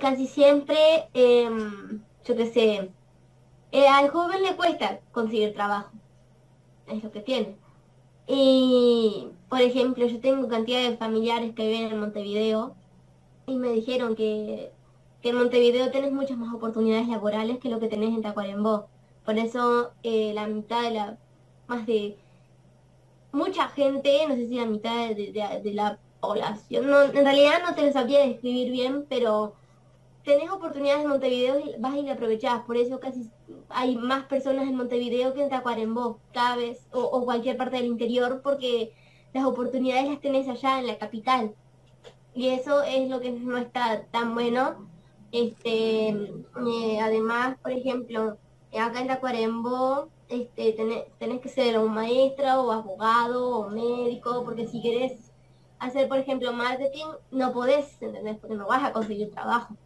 casi 0.00 0.26
siempre, 0.26 0.76
em, 1.14 2.02
yo 2.24 2.36
qué 2.36 2.46
sé, 2.46 2.90
eh, 3.72 3.88
al 3.88 4.10
joven 4.10 4.42
le 4.42 4.56
cuesta 4.56 5.00
conseguir 5.12 5.54
trabajo. 5.54 5.90
es 6.86 7.02
lo 7.02 7.10
que 7.10 7.20
tiene. 7.20 7.56
Y, 8.26 9.28
por 9.48 9.60
ejemplo, 9.62 10.06
yo 10.06 10.20
tengo 10.20 10.48
cantidad 10.48 10.82
de 10.82 10.96
familiares 10.98 11.54
que 11.54 11.66
viven 11.66 11.92
en 11.92 12.00
Montevideo 12.00 12.74
y 13.46 13.56
me 13.56 13.70
dijeron 13.70 14.16
que, 14.16 14.72
que 15.22 15.30
en 15.30 15.36
Montevideo 15.38 15.90
tenés 15.90 16.12
muchas 16.12 16.36
más 16.38 16.54
oportunidades 16.54 17.08
laborales 17.08 17.58
que 17.58 17.70
lo 17.70 17.80
que 17.80 17.88
tenés 17.88 18.10
en 18.14 18.22
Tacuarembó. 18.22 18.88
Por 19.24 19.38
eso 19.38 19.92
eh, 20.02 20.32
la 20.34 20.46
mitad 20.46 20.82
de 20.82 20.90
la, 20.90 21.18
más 21.68 21.86
de 21.86 22.18
mucha 23.32 23.68
gente, 23.68 24.26
no 24.28 24.34
sé 24.36 24.48
si 24.48 24.56
la 24.56 24.66
mitad 24.66 25.10
de, 25.10 25.72
la 25.74 25.98
población, 26.26 26.88
no, 26.88 27.02
en 27.02 27.24
realidad 27.24 27.62
no 27.66 27.74
te 27.74 27.86
lo 27.86 27.92
sabía 27.92 28.26
describir 28.26 28.70
bien, 28.72 29.06
pero 29.08 29.54
tenés 30.24 30.50
oportunidades 30.50 31.02
en 31.04 31.10
Montevideo 31.10 31.60
y 31.60 31.74
vas 31.78 31.96
y 31.96 32.02
la 32.02 32.14
aprovechás. 32.14 32.62
Por 32.62 32.76
eso 32.76 32.98
casi 32.98 33.30
hay 33.68 33.96
más 33.96 34.24
personas 34.24 34.64
en 34.64 34.76
Montevideo 34.76 35.34
que 35.34 35.42
en 35.42 35.50
Tacuarembó, 35.50 36.18
cada 36.32 36.56
vez, 36.56 36.86
o, 36.92 37.24
cualquier 37.24 37.56
parte 37.56 37.76
del 37.76 37.86
interior, 37.86 38.40
porque 38.42 38.92
las 39.32 39.44
oportunidades 39.44 40.08
las 40.08 40.20
tenés 40.20 40.48
allá 40.48 40.78
en 40.80 40.86
la 40.86 40.98
capital. 40.98 41.54
Y 42.34 42.48
eso 42.48 42.82
es 42.82 43.08
lo 43.08 43.20
que 43.20 43.30
no 43.30 43.58
está 43.58 44.04
tan 44.10 44.34
bueno. 44.34 44.88
Este, 45.30 46.08
eh, 46.08 47.00
además, 47.02 47.56
por 47.62 47.72
ejemplo, 47.72 48.38
acá 48.72 49.00
en 49.00 49.08
Tacuarembó 49.08 50.08
este, 50.28 50.72
tenés, 50.72 51.04
tenés 51.18 51.40
que 51.40 51.48
ser 51.48 51.78
un 51.78 51.92
maestra 51.92 52.60
o 52.60 52.72
abogado 52.72 53.58
o 53.58 53.68
médico, 53.70 54.42
porque 54.44 54.66
si 54.66 54.80
querés 54.80 55.33
hacer, 55.86 56.08
por 56.08 56.18
ejemplo, 56.18 56.52
marketing, 56.52 57.06
no 57.30 57.52
podés, 57.52 58.00
¿entendés? 58.00 58.38
Porque 58.38 58.56
no 58.56 58.66
vas 58.66 58.84
a 58.84 58.92
conseguir 58.92 59.30
trabajo. 59.30 59.76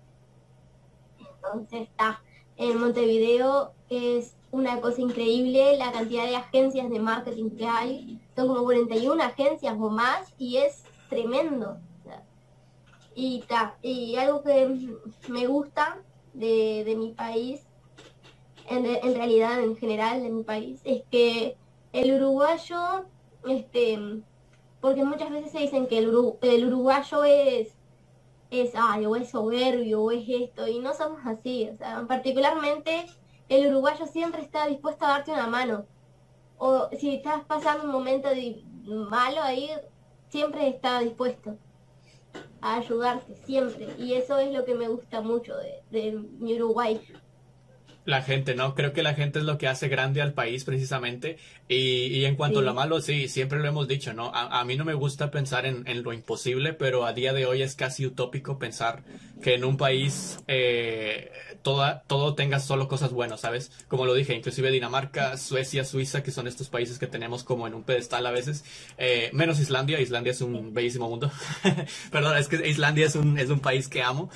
Entonces 1.18 1.82
está, 1.82 2.22
en 2.56 2.80
Montevideo 2.80 3.72
es 3.88 4.34
una 4.50 4.80
cosa 4.80 5.00
increíble 5.00 5.76
la 5.76 5.92
cantidad 5.92 6.26
de 6.26 6.37
agencias 6.37 6.90
de 6.90 6.98
marketing 6.98 7.50
que 7.50 7.66
hay. 7.66 8.20
Son 8.34 8.48
como 8.48 8.64
41 8.64 9.22
agencias 9.22 9.74
o 9.78 9.90
más 9.90 10.34
y 10.38 10.56
es 10.58 10.84
tremendo. 11.08 11.78
Y, 13.14 13.44
y 13.82 14.16
algo 14.16 14.42
que 14.42 14.90
me 15.28 15.46
gusta 15.46 15.98
de, 16.34 16.84
de 16.84 16.94
mi 16.94 17.12
país, 17.12 17.62
en, 18.68 18.87
en, 18.87 19.14
realidad 19.14 19.61
en 19.61 19.76
general 19.76 20.22
de 20.22 20.30
mi 20.30 20.44
país, 20.44 20.80
es 20.84 21.02
que 21.11 21.56
el 21.92 22.14
uruguayo, 22.14 23.06
este, 23.48 24.22
porque 24.80 25.04
muchas 25.04 25.30
veces 25.30 25.52
se 25.52 25.58
dicen 25.58 25.86
que 25.86 25.98
el, 25.98 26.08
uruguayo 26.08 27.24
es 27.24 27.74
es, 28.50 28.72
ay, 28.74 29.04
o 29.04 29.14
es 29.14 29.28
soberbio, 29.28 30.02
o 30.02 30.10
es 30.10 30.24
esto, 30.26 30.66
y 30.66 30.78
no 30.78 30.94
somos 30.94 31.20
así, 31.26 31.70
particularmente 32.06 33.04
el 33.50 33.66
uruguayo 33.66 34.06
siempre 34.06 34.40
está 34.40 34.66
dispuesto 34.66 35.04
a 35.04 35.08
darte 35.08 35.32
una 35.32 35.48
mano, 35.48 35.84
o 36.56 36.88
si 36.98 37.14
estás 37.14 37.44
pasando 37.44 37.84
un 37.84 37.92
momento 37.92 38.30
de 38.30 38.62
malo 38.84 39.42
ahí, 39.42 39.70
siempre 40.30 40.68
está 40.68 41.00
dispuesto 41.00 41.56
a 42.62 42.76
ayudarte, 42.76 43.36
siempre, 43.44 43.94
y 43.98 44.14
eso 44.14 44.38
es 44.38 44.50
lo 44.52 44.64
que 44.64 44.74
me 44.74 44.88
gusta 44.88 45.20
mucho 45.20 45.54
de, 45.56 45.82
de 45.90 46.12
mi 46.12 46.54
Uruguay 46.54 47.00
la 48.08 48.22
gente, 48.22 48.54
¿no? 48.54 48.74
Creo 48.74 48.94
que 48.94 49.02
la 49.02 49.12
gente 49.12 49.38
es 49.38 49.44
lo 49.44 49.58
que 49.58 49.68
hace 49.68 49.88
grande 49.88 50.22
al 50.22 50.32
país 50.32 50.64
precisamente. 50.64 51.36
Y, 51.68 52.06
y 52.06 52.24
en 52.24 52.36
cuanto 52.36 52.60
a 52.60 52.62
lo 52.62 52.72
malo, 52.72 53.02
sí, 53.02 53.28
siempre 53.28 53.58
lo 53.58 53.68
hemos 53.68 53.86
dicho, 53.86 54.14
¿no? 54.14 54.32
A, 54.34 54.60
a 54.60 54.64
mí 54.64 54.76
no 54.76 54.86
me 54.86 54.94
gusta 54.94 55.30
pensar 55.30 55.66
en, 55.66 55.86
en, 55.86 56.02
lo 56.02 56.14
imposible, 56.14 56.72
pero 56.72 57.04
a 57.04 57.12
día 57.12 57.34
de 57.34 57.44
hoy 57.44 57.60
es 57.60 57.74
casi 57.74 58.06
utópico 58.06 58.58
pensar 58.58 59.02
que 59.42 59.56
en 59.56 59.64
un 59.66 59.76
país 59.76 60.38
eh, 60.48 61.30
toda, 61.68 62.02
todo 62.07 62.35
tenga 62.35 62.61
solo 62.61 62.88
cosas 62.88 63.12
buenas, 63.12 63.42
¿sabes? 63.42 63.70
Como 63.88 64.07
lo 64.07 64.14
dije, 64.14 64.35
inclusive 64.35 64.70
Dinamarca, 64.70 65.37
Suecia, 65.37 65.85
Suiza, 65.85 66.22
que 66.22 66.31
son 66.31 66.46
estos 66.46 66.70
países 66.70 66.98
que 66.98 67.07
tenemos 67.07 67.44
como 67.44 67.66
en 67.66 67.74
un 67.74 67.83
pedestal 67.83 68.24
a 68.24 68.31
veces, 68.31 68.64
eh, 68.96 69.28
menos 69.35 69.61
Islandia, 69.61 70.00
Islandia 70.00 70.33
es 70.33 70.40
un 70.40 70.72
bellísimo 70.72 71.11
mundo. 71.11 71.31
Perdón, 72.11 72.38
es 72.38 72.48
que 72.48 72.66
Islandia 72.66 73.04
es 73.04 73.16
un, 73.16 73.38
es 73.38 73.50
un 73.50 73.61
país 73.61 73.88
que 73.88 74.02
amo, 74.02 74.31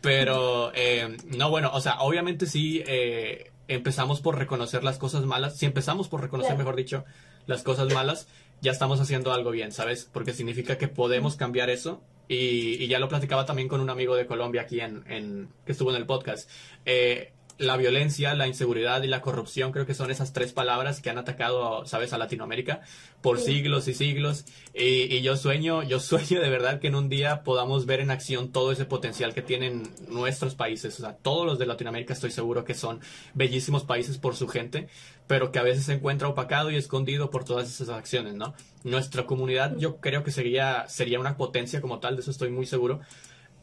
pero 0.00 0.70
eh, 0.76 1.16
no, 1.36 1.50
bueno, 1.50 1.72
o 1.74 1.80
sea, 1.80 2.00
obviamente 2.02 2.46
sí. 2.46 2.84
Eh, 2.86 3.50
empezamos 3.68 4.20
por 4.20 4.38
reconocer 4.38 4.84
las 4.84 4.96
cosas 4.96 5.24
malas, 5.24 5.56
si 5.56 5.66
empezamos 5.66 6.06
por 6.06 6.20
reconocer, 6.20 6.56
mejor 6.56 6.76
dicho, 6.76 7.04
las 7.48 7.64
cosas 7.64 7.92
malas, 7.92 8.28
ya 8.60 8.70
estamos 8.70 9.00
haciendo 9.00 9.32
algo 9.32 9.50
bien, 9.50 9.72
¿sabes? 9.72 10.08
Porque 10.12 10.32
significa 10.32 10.78
que 10.78 10.86
podemos 10.86 11.34
cambiar 11.34 11.68
eso 11.68 12.00
y, 12.28 12.86
ya 12.88 12.98
lo 12.98 13.08
platicaba 13.08 13.46
también 13.46 13.68
con 13.68 13.80
un 13.80 13.90
amigo 13.90 14.16
de 14.16 14.26
Colombia 14.26 14.62
aquí 14.62 14.80
en, 14.80 15.04
en 15.08 15.48
que 15.64 15.72
estuvo 15.72 15.90
en 15.90 15.96
el 15.96 16.06
podcast. 16.06 16.50
Eh, 16.84 17.32
la 17.58 17.76
violencia, 17.76 18.34
la 18.34 18.46
inseguridad 18.46 19.02
y 19.02 19.06
la 19.06 19.22
corrupción 19.22 19.72
creo 19.72 19.86
que 19.86 19.94
son 19.94 20.10
esas 20.10 20.32
tres 20.32 20.52
palabras 20.52 21.00
que 21.00 21.10
han 21.10 21.18
atacado, 21.18 21.86
sabes, 21.86 22.12
a 22.12 22.18
Latinoamérica 22.18 22.82
por 23.22 23.40
siglos 23.40 23.88
y 23.88 23.94
siglos. 23.94 24.44
Y, 24.74 25.14
y, 25.14 25.22
yo 25.22 25.36
sueño, 25.36 25.82
yo 25.82 25.98
sueño 26.00 26.40
de 26.40 26.50
verdad 26.50 26.80
que 26.80 26.88
en 26.88 26.94
un 26.94 27.08
día 27.08 27.42
podamos 27.42 27.86
ver 27.86 28.00
en 28.00 28.10
acción 28.10 28.52
todo 28.52 28.72
ese 28.72 28.84
potencial 28.84 29.32
que 29.32 29.42
tienen 29.42 29.90
nuestros 30.08 30.54
países. 30.54 30.98
O 30.98 31.02
sea, 31.02 31.16
todos 31.16 31.46
los 31.46 31.58
de 31.58 31.66
Latinoamérica 31.66 32.12
estoy 32.12 32.30
seguro 32.30 32.64
que 32.64 32.74
son 32.74 33.00
bellísimos 33.34 33.84
países 33.84 34.18
por 34.18 34.36
su 34.36 34.48
gente, 34.48 34.88
pero 35.26 35.50
que 35.50 35.58
a 35.58 35.62
veces 35.62 35.84
se 35.84 35.94
encuentra 35.94 36.28
opacado 36.28 36.70
y 36.70 36.76
escondido 36.76 37.30
por 37.30 37.44
todas 37.44 37.68
esas 37.68 37.88
acciones, 37.88 38.34
¿no? 38.34 38.54
Nuestra 38.84 39.26
comunidad 39.26 39.76
yo 39.78 39.96
creo 39.96 40.22
que 40.22 40.30
sería, 40.30 40.86
sería 40.88 41.18
una 41.18 41.36
potencia 41.36 41.80
como 41.80 41.98
tal, 42.00 42.16
de 42.16 42.22
eso 42.22 42.30
estoy 42.30 42.50
muy 42.50 42.66
seguro 42.66 43.00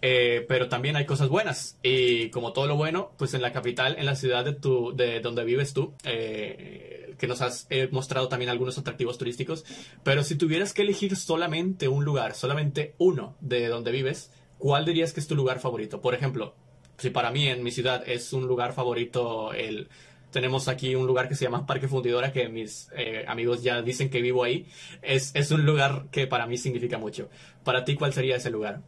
eh, 0.06 0.44
pero 0.50 0.68
también 0.68 0.98
hay 0.98 1.06
cosas 1.06 1.30
buenas. 1.30 1.80
Y 1.82 2.30
como 2.32 2.52
todo 2.52 2.68
lo 2.68 2.76
bueno, 2.76 3.14
pues 3.18 3.34
en 3.34 3.42
la 3.42 3.54
capital, 3.54 3.96
en 3.98 4.06
la 4.06 4.18
ciudad 4.18 4.44
de, 4.44 4.52
tu, 4.52 4.94
de 4.94 5.22
donde 5.22 5.46
vives 5.46 5.74
tú, 5.74 5.94
eh, 6.04 7.16
que 7.18 7.26
nos 7.26 7.42
has 7.42 7.70
mostrado 7.92 8.28
también 8.28 8.50
algunos 8.50 8.78
atractivos 8.78 9.18
turísticos. 9.18 9.64
Pero 10.04 10.24
si 10.24 10.36
tuvieras 10.36 10.74
que 10.74 10.82
elegir 10.82 11.16
solamente 11.16 11.88
un 11.88 12.04
lugar, 12.04 12.36
solamente 12.36 12.96
uno 12.98 13.38
de 13.40 13.70
donde 13.70 13.92
vives, 13.92 14.30
¿cuál 14.58 14.84
dirías 14.84 15.14
que 15.14 15.22
es 15.22 15.28
tu 15.28 15.36
lugar 15.36 15.62
favorito? 15.62 16.02
Por 16.02 16.16
ejemplo, 16.16 16.54
si 16.98 17.10
para 17.10 17.32
mí 17.32 17.48
en 17.48 17.64
mi 17.64 17.72
ciudad 17.72 18.04
es 18.06 18.34
un 18.34 18.46
lugar 18.46 18.74
favorito 18.74 19.54
el... 19.54 19.88
Tenemos 20.32 20.68
aquí 20.68 20.96
un 20.96 21.08
lugar 21.08 21.30
que 21.30 21.36
se 21.36 21.46
llama 21.46 21.66
Parque 21.66 21.88
Fundidora, 21.88 22.34
que 22.34 22.50
mis 22.50 22.90
eh, 22.98 23.24
amigos 23.28 23.64
ya 23.64 23.82
dicen 23.84 24.10
que 24.10 24.20
vivo 24.20 24.44
ahí. 24.44 24.66
Es, 25.02 25.32
es 25.34 25.52
un 25.52 25.64
lugar 25.66 26.08
que 26.12 26.28
para 26.28 26.46
mí 26.46 26.58
significa 26.58 26.98
mucho. 26.98 27.30
Para 27.64 27.86
ti, 27.86 27.96
¿cuál 27.96 28.12
sería 28.12 28.36
ese 28.36 28.50
lugar? 28.50 28.82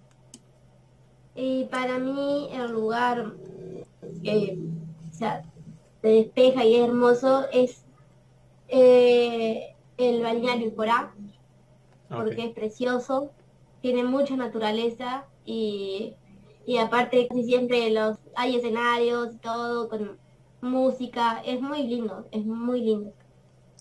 Y 1.35 1.65
para 1.65 1.99
mí 1.99 2.49
el 2.53 2.71
lugar 2.71 3.33
que 4.23 4.57
se 5.11 5.27
despeja 6.01 6.63
y 6.63 6.75
es 6.75 6.87
hermoso 6.87 7.45
es 7.51 7.85
eh, 8.69 9.75
el 9.97 10.23
balneario 10.23 10.73
Porá, 10.73 11.13
porque 12.09 12.45
es 12.45 12.53
precioso, 12.53 13.31
tiene 13.81 14.03
mucha 14.03 14.35
naturaleza 14.37 15.25
y, 15.45 16.13
y 16.65 16.77
aparte 16.77 17.27
casi 17.27 17.43
siempre 17.43 17.89
los 17.91 18.17
hay 18.35 18.55
escenarios 18.55 19.35
y 19.35 19.37
todo 19.37 19.89
con 19.89 20.17
música, 20.61 21.41
es 21.45 21.61
muy 21.61 21.83
lindo, 21.83 22.25
es 22.31 22.45
muy 22.45 22.81
lindo. 22.81 23.13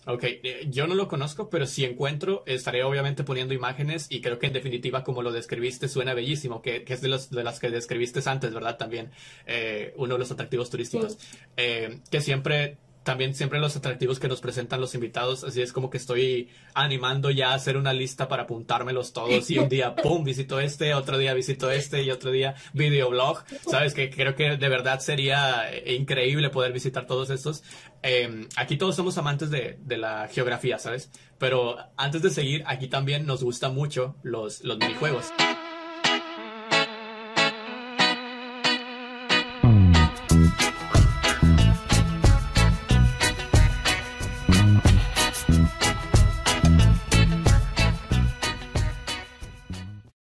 Ok, 0.06 0.24
eh, 0.24 0.66
yo 0.68 0.86
no 0.86 0.94
lo 0.94 1.08
conozco, 1.08 1.48
pero 1.48 1.66
si 1.66 1.84
encuentro, 1.84 2.42
estaré 2.46 2.84
obviamente 2.84 3.24
poniendo 3.24 3.54
imágenes 3.54 4.06
y 4.10 4.20
creo 4.20 4.38
que 4.38 4.46
en 4.46 4.52
definitiva, 4.52 5.02
como 5.02 5.22
lo 5.22 5.32
describiste, 5.32 5.88
suena 5.88 6.12
bellísimo, 6.12 6.60
que, 6.60 6.84
que 6.84 6.92
es 6.92 7.00
de, 7.00 7.08
los, 7.08 7.30
de 7.30 7.42
las 7.42 7.58
que 7.58 7.70
describiste 7.70 8.20
antes, 8.28 8.52
¿verdad? 8.52 8.76
También 8.76 9.10
eh, 9.46 9.94
uno 9.96 10.14
de 10.14 10.18
los 10.18 10.30
atractivos 10.30 10.68
turísticos, 10.68 11.18
eh, 11.56 12.00
que 12.10 12.20
siempre 12.20 12.76
también 13.04 13.34
siempre 13.34 13.60
los 13.60 13.76
atractivos 13.76 14.18
que 14.18 14.28
nos 14.28 14.40
presentan 14.40 14.80
los 14.80 14.94
invitados, 14.94 15.44
así 15.44 15.62
es 15.62 15.72
como 15.72 15.90
que 15.90 15.98
estoy 15.98 16.48
animando 16.72 17.30
ya 17.30 17.50
a 17.50 17.54
hacer 17.54 17.76
una 17.76 17.92
lista 17.92 18.28
para 18.28 18.44
apuntármelos 18.44 19.12
todos 19.12 19.50
y 19.50 19.58
un 19.58 19.68
día, 19.68 19.94
pum, 20.02 20.24
visito 20.24 20.58
este, 20.58 20.94
otro 20.94 21.18
día 21.18 21.34
visito 21.34 21.70
este 21.70 22.02
y 22.02 22.10
otro 22.10 22.30
día 22.30 22.54
videoblog, 22.72 23.44
sabes 23.70 23.94
que 23.94 24.10
creo 24.10 24.34
que 24.34 24.56
de 24.56 24.68
verdad 24.68 25.00
sería 25.00 25.64
increíble 25.86 26.50
poder 26.50 26.72
visitar 26.72 27.06
todos 27.06 27.30
estos. 27.30 27.62
Em, 28.02 28.48
aquí 28.56 28.76
todos 28.76 28.96
somos 28.96 29.16
amantes 29.18 29.50
de, 29.50 29.78
de, 29.80 29.96
la 29.96 30.28
geografía, 30.28 30.78
¿sabes? 30.78 31.10
Pero 31.38 31.76
antes 31.96 32.22
de 32.22 32.30
seguir, 32.30 32.64
aquí 32.66 32.88
también 32.88 33.26
nos 33.26 33.42
gustan 33.42 33.74
mucho 33.74 34.16
los, 34.22 34.62
los 34.62 34.78
minijuegos. 34.78 35.32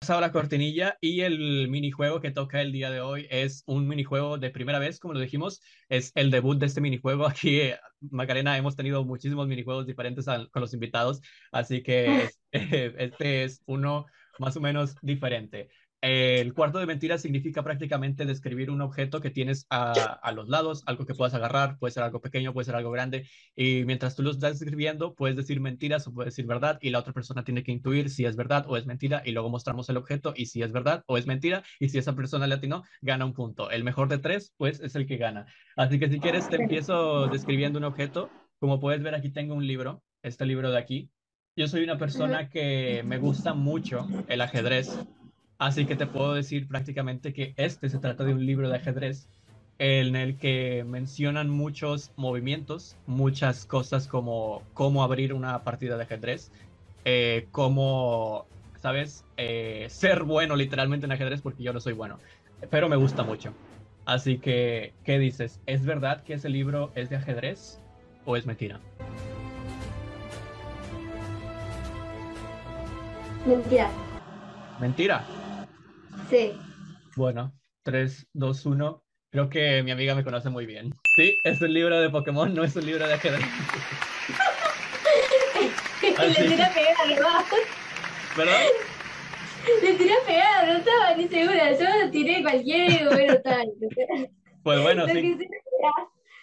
La 0.09 0.31
cortinilla 0.31 0.97
y 1.01 1.21
el 1.21 1.67
minijuego 1.69 2.21
que 2.21 2.31
toca 2.31 2.61
el 2.61 2.71
día 2.71 2.89
de 2.89 3.01
hoy 3.01 3.27
es 3.29 3.63
un 3.65 3.87
minijuego 3.87 4.37
de 4.37 4.49
primera 4.49 4.79
vez, 4.79 4.99
como 4.99 5.13
lo 5.13 5.19
dijimos, 5.19 5.61
es 5.89 6.11
el 6.15 6.31
debut 6.31 6.57
de 6.57 6.65
este 6.65 6.81
minijuego. 6.81 7.27
Aquí, 7.27 7.71
Macarena, 7.99 8.57
hemos 8.57 8.75
tenido 8.75 9.03
muchísimos 9.03 9.47
minijuegos 9.47 9.85
diferentes 9.85 10.25
con 10.25 10.61
los 10.61 10.73
invitados, 10.73 11.21
así 11.51 11.83
que 11.83 12.29
este 12.51 13.43
es 13.43 13.61
uno 13.65 14.05
más 14.39 14.55
o 14.55 14.61
menos 14.61 14.95
diferente. 15.01 15.69
El 16.01 16.53
cuarto 16.53 16.79
de 16.79 16.85
mentiras 16.85 17.21
significa 17.21 17.63
prácticamente 17.63 18.25
describir 18.25 18.69
un 18.69 18.81
objeto 18.81 19.19
que 19.19 19.31
tienes 19.31 19.65
a, 19.69 19.93
a, 19.93 20.31
los 20.31 20.47
lados, 20.47 20.83
algo 20.85 21.05
que 21.05 21.15
puedas 21.15 21.33
agarrar, 21.33 21.77
puede 21.79 21.91
ser 21.91 22.03
algo 22.03 22.21
pequeño, 22.21 22.53
puede 22.53 22.65
ser 22.65 22.75
algo 22.75 22.91
grande, 22.91 23.27
y 23.55 23.83
mientras 23.85 24.15
tú 24.15 24.23
lo 24.23 24.31
estás 24.31 24.59
describiendo, 24.59 25.15
puedes 25.15 25.35
decir 25.35 25.59
mentiras 25.59 26.07
o 26.07 26.13
puedes 26.13 26.33
decir 26.33 26.45
verdad, 26.45 26.77
y 26.81 26.91
la 26.91 26.99
otra 26.99 27.13
persona 27.13 27.43
tiene 27.43 27.63
que 27.63 27.71
intuir 27.71 28.09
si 28.09 28.25
es 28.25 28.35
verdad 28.35 28.65
o 28.67 28.77
es 28.77 28.85
mentira, 28.85 29.23
y 29.25 29.31
luego 29.31 29.49
mostramos 29.49 29.89
el 29.89 29.97
objeto, 29.97 30.33
y 30.35 30.47
si 30.47 30.61
es 30.61 30.71
verdad 30.71 31.03
o 31.07 31.17
es 31.17 31.25
mentira, 31.25 31.63
y 31.79 31.89
si 31.89 31.97
esa 31.97 32.15
persona 32.15 32.47
le 32.47 32.55
atinó, 32.55 32.83
gana 33.01 33.25
un 33.25 33.33
punto. 33.33 33.71
El 33.71 33.83
mejor 33.83 34.07
de 34.07 34.19
tres, 34.19 34.53
pues, 34.57 34.79
es 34.79 34.95
el 34.95 35.07
que 35.07 35.17
gana. 35.17 35.45
Así 35.75 35.99
que 35.99 36.09
si 36.09 36.19
quieres, 36.19 36.49
te 36.49 36.57
empiezo 36.57 37.27
describiendo 37.27 37.79
un 37.79 37.85
objeto. 37.85 38.29
Como 38.59 38.79
puedes 38.79 39.01
ver, 39.01 39.15
aquí 39.15 39.29
tengo 39.29 39.55
un 39.55 39.65
libro, 39.65 40.03
este 40.21 40.45
libro 40.45 40.71
de 40.71 40.77
aquí. 40.77 41.11
Yo 41.55 41.67
soy 41.67 41.83
una 41.83 41.97
persona 41.97 42.49
que 42.49 43.01
me 43.03 43.17
gusta 43.17 43.53
mucho 43.53 44.07
el 44.27 44.41
ajedrez 44.41 44.99
Así 45.59 45.85
que 45.85 45.95
te 45.95 46.05
puedo 46.05 46.33
decir 46.33 46.67
prácticamente 46.67 47.33
que 47.33 47.53
este 47.57 47.89
se 47.89 47.97
trata 47.97 48.23
de 48.23 48.33
un 48.33 48.45
libro 48.45 48.69
de 48.69 48.75
ajedrez 48.75 49.27
en 49.79 50.15
el 50.15 50.37
que 50.37 50.83
mencionan 50.87 51.49
muchos 51.49 52.11
movimientos, 52.15 52.95
muchas 53.07 53.65
cosas 53.65 54.07
como 54.07 54.61
cómo 54.73 55.03
abrir 55.03 55.33
una 55.33 55.63
partida 55.63 55.97
de 55.97 56.03
ajedrez, 56.03 56.51
eh, 57.05 57.47
cómo, 57.51 58.45
¿sabes? 58.79 59.25
Eh, 59.37 59.87
ser 59.89 60.23
bueno 60.23 60.55
literalmente 60.55 61.05
en 61.05 61.11
ajedrez 61.11 61.41
porque 61.41 61.63
yo 61.63 61.73
no 61.73 61.79
soy 61.79 61.93
bueno, 61.93 62.19
pero 62.69 62.87
me 62.87 62.95
gusta 62.95 63.23
mucho. 63.23 63.53
Así 64.05 64.37
que, 64.37 64.93
¿qué 65.03 65.19
dices? 65.19 65.59
¿Es 65.65 65.85
verdad 65.85 66.23
que 66.23 66.35
ese 66.35 66.49
libro 66.49 66.91
es 66.95 67.09
de 67.09 67.17
ajedrez 67.17 67.79
o 68.25 68.37
es 68.37 68.45
mentira? 68.45 68.79
Mentira. 73.45 73.89
Mentira. 74.79 75.25
Sí. 76.29 76.53
Bueno, 77.15 77.53
3, 77.83 78.27
2, 78.33 78.65
1. 78.65 79.03
Creo 79.29 79.49
que 79.49 79.83
mi 79.83 79.91
amiga 79.91 80.15
me 80.15 80.23
conoce 80.23 80.49
muy 80.49 80.65
bien. 80.65 80.93
Sí, 81.15 81.37
es 81.43 81.61
un 81.61 81.73
libro 81.73 81.99
de 81.99 82.09
Pokémon, 82.09 82.53
no 82.53 82.63
es 82.63 82.75
un 82.75 82.85
libro 82.85 83.07
de 83.07 83.13
ajedrez. 83.13 83.45
Le 86.01 86.33
tiré 86.33 86.65
pegada, 86.73 87.43
¿Verdad? 88.37 88.61
Le 89.81 89.93
tiré 89.93 90.13
pegada, 90.25 90.65
no 90.65 90.77
estaba 90.77 91.15
ni 91.15 91.27
segura. 91.27 91.77
Yo 91.77 92.11
tiré 92.11 92.41
cualquier 92.41 93.09
bueno 93.09 93.41
tal. 93.41 93.67
Pues 94.63 94.81
bueno, 94.81 95.07
sí. 95.07 95.37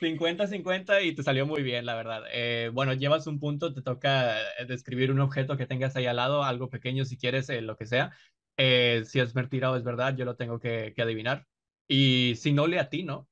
50-50 0.00 1.04
y 1.04 1.14
te 1.14 1.22
salió 1.22 1.46
muy 1.46 1.62
bien, 1.62 1.86
la 1.86 1.94
verdad. 1.94 2.24
Eh, 2.32 2.70
bueno, 2.72 2.92
llevas 2.92 3.26
un 3.26 3.40
punto, 3.40 3.72
te 3.72 3.82
toca 3.82 4.40
eh, 4.40 4.66
describir 4.66 5.10
un 5.10 5.20
objeto 5.20 5.56
que 5.56 5.66
tengas 5.66 5.96
ahí 5.96 6.06
al 6.06 6.16
lado, 6.16 6.42
algo 6.42 6.68
pequeño 6.68 7.04
si 7.04 7.16
quieres, 7.16 7.48
eh, 7.48 7.60
lo 7.60 7.76
que 7.76 7.86
sea. 7.86 8.12
Eh, 8.56 9.02
si 9.04 9.20
es 9.20 9.34
mentira 9.34 9.70
o 9.70 9.76
es 9.76 9.84
verdad, 9.84 10.16
yo 10.16 10.24
lo 10.24 10.36
tengo 10.36 10.58
que, 10.58 10.92
que, 10.94 11.02
adivinar. 11.02 11.46
Y 11.88 12.34
si 12.36 12.52
no 12.52 12.66
le 12.66 12.78
atino, 12.78 13.28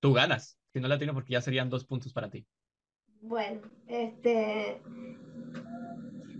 tú 0.00 0.12
ganas. 0.12 0.58
Si 0.72 0.80
no 0.80 0.88
le 0.88 0.94
atino, 0.94 1.14
porque 1.14 1.32
ya 1.32 1.40
serían 1.40 1.70
dos 1.70 1.84
puntos 1.84 2.12
para 2.12 2.30
ti. 2.30 2.46
Bueno, 3.22 3.60
este. 3.88 4.80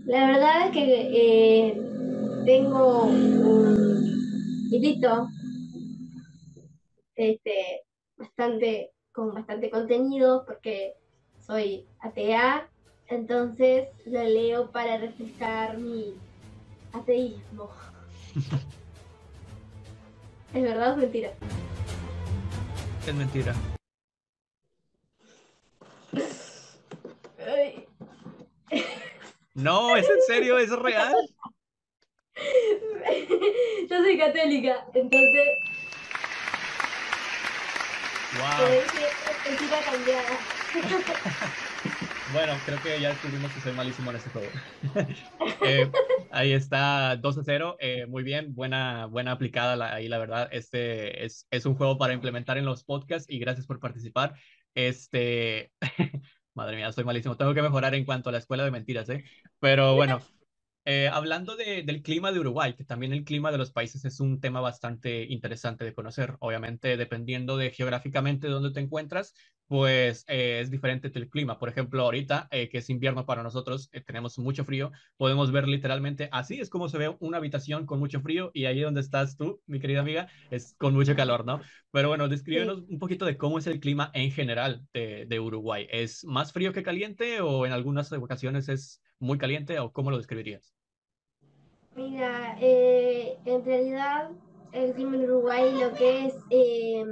La 0.05 0.27
verdad 0.27 0.67
es 0.67 0.71
que 0.71 1.69
eh, 1.69 1.81
tengo 2.45 3.05
un 3.05 4.67
hilito 4.71 5.27
este, 7.15 7.83
bastante, 8.17 8.91
con 9.11 9.33
bastante 9.33 9.69
contenido, 9.69 10.43
porque 10.45 10.95
soy 11.39 11.85
atea, 11.99 12.67
entonces 13.07 13.89
lo 14.05 14.23
leo 14.23 14.71
para 14.71 14.97
refrescar 14.97 15.77
mi 15.77 16.15
ateísmo. 16.93 17.69
¿Es 20.53 20.63
verdad 20.63 20.93
o 20.93 20.97
mentira? 20.97 21.31
Es 23.07 23.13
mentira. 23.13 23.55
No, 29.53 29.95
es 29.95 30.09
en 30.09 30.21
serio, 30.25 30.57
es 30.57 30.71
real. 30.71 31.13
Yo 33.89 33.97
soy 33.97 34.17
católica, 34.17 34.85
entonces. 34.93 35.49
Wow. 38.37 38.67
Mentira 39.45 39.79
cambiada. 39.81 40.39
Bueno, 42.33 42.53
creo 42.65 42.79
que 42.81 43.01
ya 43.01 43.09
descubrimos 43.09 43.51
que 43.51 43.59
soy 43.59 43.73
malísimo 43.73 44.09
en 44.09 44.15
este 44.15 44.29
juego. 44.29 44.47
eh, 45.65 45.91
ahí 46.31 46.53
está 46.53 47.17
2 47.17 47.37
a 47.37 47.43
0. 47.43 47.77
Eh, 47.79 48.05
muy 48.07 48.23
bien, 48.23 48.55
buena, 48.55 49.05
buena 49.05 49.33
aplicada 49.33 49.75
la, 49.75 49.93
ahí, 49.93 50.07
la 50.07 50.17
verdad. 50.17 50.47
Este 50.51 51.25
es, 51.25 51.45
un 51.65 51.75
juego 51.75 51.97
para 51.97 52.13
implementar 52.13 52.57
en 52.57 52.65
los 52.65 52.83
podcasts 52.83 53.29
y 53.29 53.39
gracias 53.39 53.67
por 53.67 53.79
participar. 53.79 54.35
Este. 54.73 55.71
Madre 56.53 56.77
mía, 56.77 56.91
soy 56.91 57.03
malísimo. 57.03 57.37
Tengo 57.37 57.53
que 57.53 57.61
mejorar 57.61 57.95
en 57.95 58.05
cuanto 58.05 58.29
a 58.29 58.31
la 58.31 58.37
escuela 58.37 58.63
de 58.63 58.71
mentiras, 58.71 59.09
¿eh? 59.09 59.23
Pero 59.59 59.95
bueno, 59.95 60.21
eh, 60.83 61.09
hablando 61.11 61.55
de, 61.55 61.83
del 61.83 62.01
clima 62.01 62.31
de 62.31 62.39
Uruguay, 62.39 62.73
que 62.73 62.83
también 62.83 63.13
el 63.13 63.23
clima 63.23 63.51
de 63.51 63.57
los 63.57 63.71
países 63.71 64.03
es 64.03 64.19
un 64.19 64.39
tema 64.39 64.61
bastante 64.61 65.23
interesante 65.25 65.85
de 65.85 65.93
conocer. 65.93 66.37
Obviamente, 66.39 66.97
dependiendo 66.97 67.55
de 67.55 67.71
geográficamente 67.71 68.47
dónde 68.47 68.71
te 68.71 68.79
encuentras, 68.79 69.33
pues 69.71 70.25
eh, 70.27 70.59
es 70.59 70.69
diferente 70.69 71.09
el 71.15 71.29
clima. 71.29 71.57
Por 71.57 71.69
ejemplo, 71.69 72.03
ahorita, 72.03 72.49
eh, 72.51 72.67
que 72.67 72.79
es 72.79 72.89
invierno 72.89 73.25
para 73.25 73.41
nosotros, 73.41 73.87
eh, 73.93 74.01
tenemos 74.01 74.37
mucho 74.37 74.65
frío, 74.65 74.91
podemos 75.15 75.53
ver 75.53 75.65
literalmente 75.65 76.27
así 76.33 76.59
es 76.59 76.69
como 76.69 76.89
se 76.89 76.97
ve 76.97 77.15
una 77.21 77.37
habitación 77.37 77.85
con 77.85 77.97
mucho 77.97 78.19
frío 78.19 78.51
y 78.53 78.65
ahí 78.65 78.81
donde 78.81 78.99
estás 78.99 79.37
tú, 79.37 79.61
mi 79.67 79.79
querida 79.79 80.01
amiga, 80.01 80.27
es 80.49 80.75
con 80.77 80.93
mucho 80.93 81.15
calor, 81.15 81.45
¿no? 81.45 81.61
Pero 81.89 82.09
bueno, 82.09 82.27
descríbenos 82.27 82.79
sí. 82.79 82.85
un 82.89 82.99
poquito 82.99 83.23
de 83.23 83.37
cómo 83.37 83.59
es 83.59 83.67
el 83.67 83.79
clima 83.79 84.11
en 84.13 84.31
general 84.31 84.85
de, 84.93 85.25
de 85.25 85.39
Uruguay. 85.39 85.87
¿Es 85.89 86.25
más 86.25 86.51
frío 86.51 86.73
que 86.73 86.83
caliente 86.83 87.39
o 87.39 87.65
en 87.65 87.71
algunas 87.71 88.11
ocasiones 88.11 88.67
es 88.67 89.01
muy 89.19 89.37
caliente 89.37 89.79
o 89.79 89.93
cómo 89.93 90.11
lo 90.11 90.17
describirías? 90.17 90.75
Mira, 91.95 92.57
en 92.59 93.63
realidad 93.63 94.31
el 94.73 94.91
clima 94.95 95.15
en 95.15 95.23
Uruguay 95.23 95.71
lo 95.79 95.93
que 95.93 96.25
es 96.25 96.35
eh, 96.49 97.05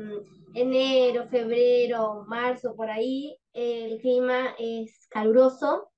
enero, 0.54 1.28
febrero, 1.30 2.26
marzo, 2.28 2.76
por 2.76 2.90
ahí, 2.90 3.38
el 3.54 4.00
clima 4.02 4.56
es 4.58 5.08
caluroso. 5.10 5.92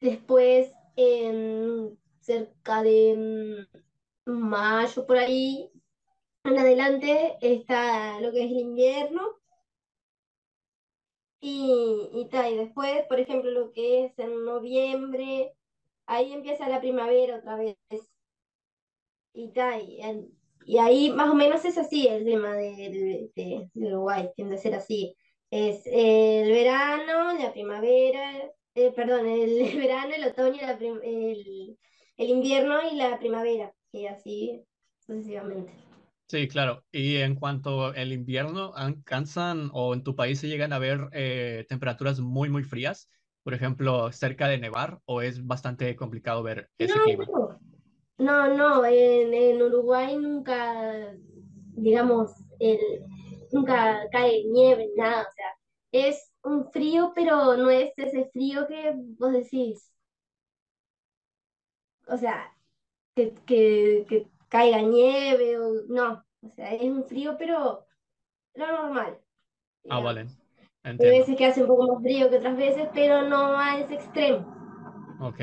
Después, 0.00 0.72
en 0.96 1.98
cerca 2.20 2.82
de 2.82 3.66
mayo, 4.26 5.06
por 5.06 5.18
ahí, 5.18 5.70
en 6.44 6.58
adelante, 6.58 7.36
está 7.40 8.20
lo 8.20 8.32
que 8.32 8.44
es 8.44 8.50
el 8.50 8.58
invierno. 8.58 9.40
Y, 11.40 12.08
y, 12.12 12.28
y 12.36 12.56
después, 12.56 13.06
por 13.08 13.18
ejemplo, 13.20 13.50
lo 13.50 13.72
que 13.72 14.04
es 14.06 14.18
en 14.18 14.44
noviembre, 14.44 15.54
ahí 16.06 16.32
empieza 16.32 16.68
la 16.68 16.80
primavera 16.80 17.38
otra 17.38 17.56
vez. 17.56 17.76
Y, 19.32 19.52
ta, 19.52 19.78
y, 19.78 20.00
y, 20.70 20.78
ahí 20.78 21.10
más 21.10 21.28
o 21.30 21.34
menos 21.34 21.64
es 21.64 21.78
así 21.78 22.06
el 22.06 22.24
tema 22.24 22.54
de, 22.54 23.30
de, 23.34 23.70
de, 23.74 23.86
Uruguay, 23.86 24.30
tiende 24.36 24.56
a 24.56 24.58
ser 24.58 24.74
así. 24.74 25.16
Es 25.50 25.82
el 25.86 26.50
verano, 26.50 27.36
la 27.38 27.52
primavera, 27.52 28.32
eh, 28.74 28.92
perdón, 28.94 29.26
el 29.26 29.58
verano, 29.78 30.14
el 30.14 30.24
otoño, 30.24 30.60
la 30.62 30.72
el, 30.72 31.78
el 32.16 32.28
invierno 32.28 32.78
y 32.90 32.96
la 32.96 33.18
primavera, 33.18 33.72
y 33.92 34.06
así 34.06 34.64
sucesivamente. 35.04 35.72
Sí, 36.28 36.46
claro. 36.46 36.84
Y 36.92 37.16
en 37.16 37.34
cuanto 37.34 37.86
al 37.86 38.12
invierno, 38.12 38.72
¿alcanzan 38.76 39.70
o 39.72 39.94
en 39.94 40.04
tu 40.04 40.14
país 40.14 40.38
se 40.38 40.46
llegan 40.46 40.72
a 40.72 40.78
ver 40.78 41.08
eh, 41.12 41.66
temperaturas 41.68 42.20
muy, 42.20 42.48
muy 42.48 42.62
frías? 42.62 43.10
Por 43.42 43.54
ejemplo, 43.54 44.12
cerca 44.12 44.46
de 44.46 44.58
nevar, 44.58 45.00
o 45.06 45.22
es 45.22 45.44
bastante 45.44 45.96
complicado 45.96 46.44
ver 46.44 46.70
ese 46.78 46.94
no, 46.94 47.02
clima? 47.02 47.24
No, 47.26 47.59
no, 48.20 48.84
en, 48.86 49.34
en 49.34 49.62
Uruguay 49.62 50.16
nunca, 50.16 51.14
digamos, 51.74 52.32
el, 52.58 52.78
nunca 53.52 54.00
cae 54.12 54.44
nieve, 54.46 54.90
nada. 54.96 55.22
O 55.28 55.32
sea, 55.32 55.46
es 55.92 56.32
un 56.44 56.70
frío, 56.72 57.12
pero 57.14 57.56
no 57.56 57.70
es 57.70 57.92
ese 57.96 58.26
frío 58.32 58.66
que 58.68 58.94
vos 59.18 59.32
decís. 59.32 59.90
O 62.06 62.16
sea, 62.22 62.36
que, 63.16 63.24
que, 63.48 63.60
que 64.08 64.18
caiga 64.54 64.80
nieve 64.82 65.48
o 65.60 65.66
no, 65.88 66.08
o 66.42 66.50
sea, 66.56 66.74
es 66.74 66.82
un 66.84 67.04
frío, 67.06 67.36
pero 67.38 67.86
lo 68.54 68.66
normal. 68.68 69.20
Ah, 69.88 70.00
digamos. 70.00 70.00
vale. 70.00 70.30
Hay 70.98 71.08
Entiendo. 71.08 71.20
veces 71.20 71.36
que 71.36 71.46
hace 71.46 71.62
un 71.62 71.68
poco 71.68 71.88
más 71.94 72.02
frío 72.02 72.30
que 72.30 72.38
otras 72.38 72.56
veces, 72.56 72.88
pero 72.94 73.22
no 73.28 73.58
a 73.58 73.78
ese 73.80 73.94
extremo. 73.96 74.46
Ok, 75.18 75.40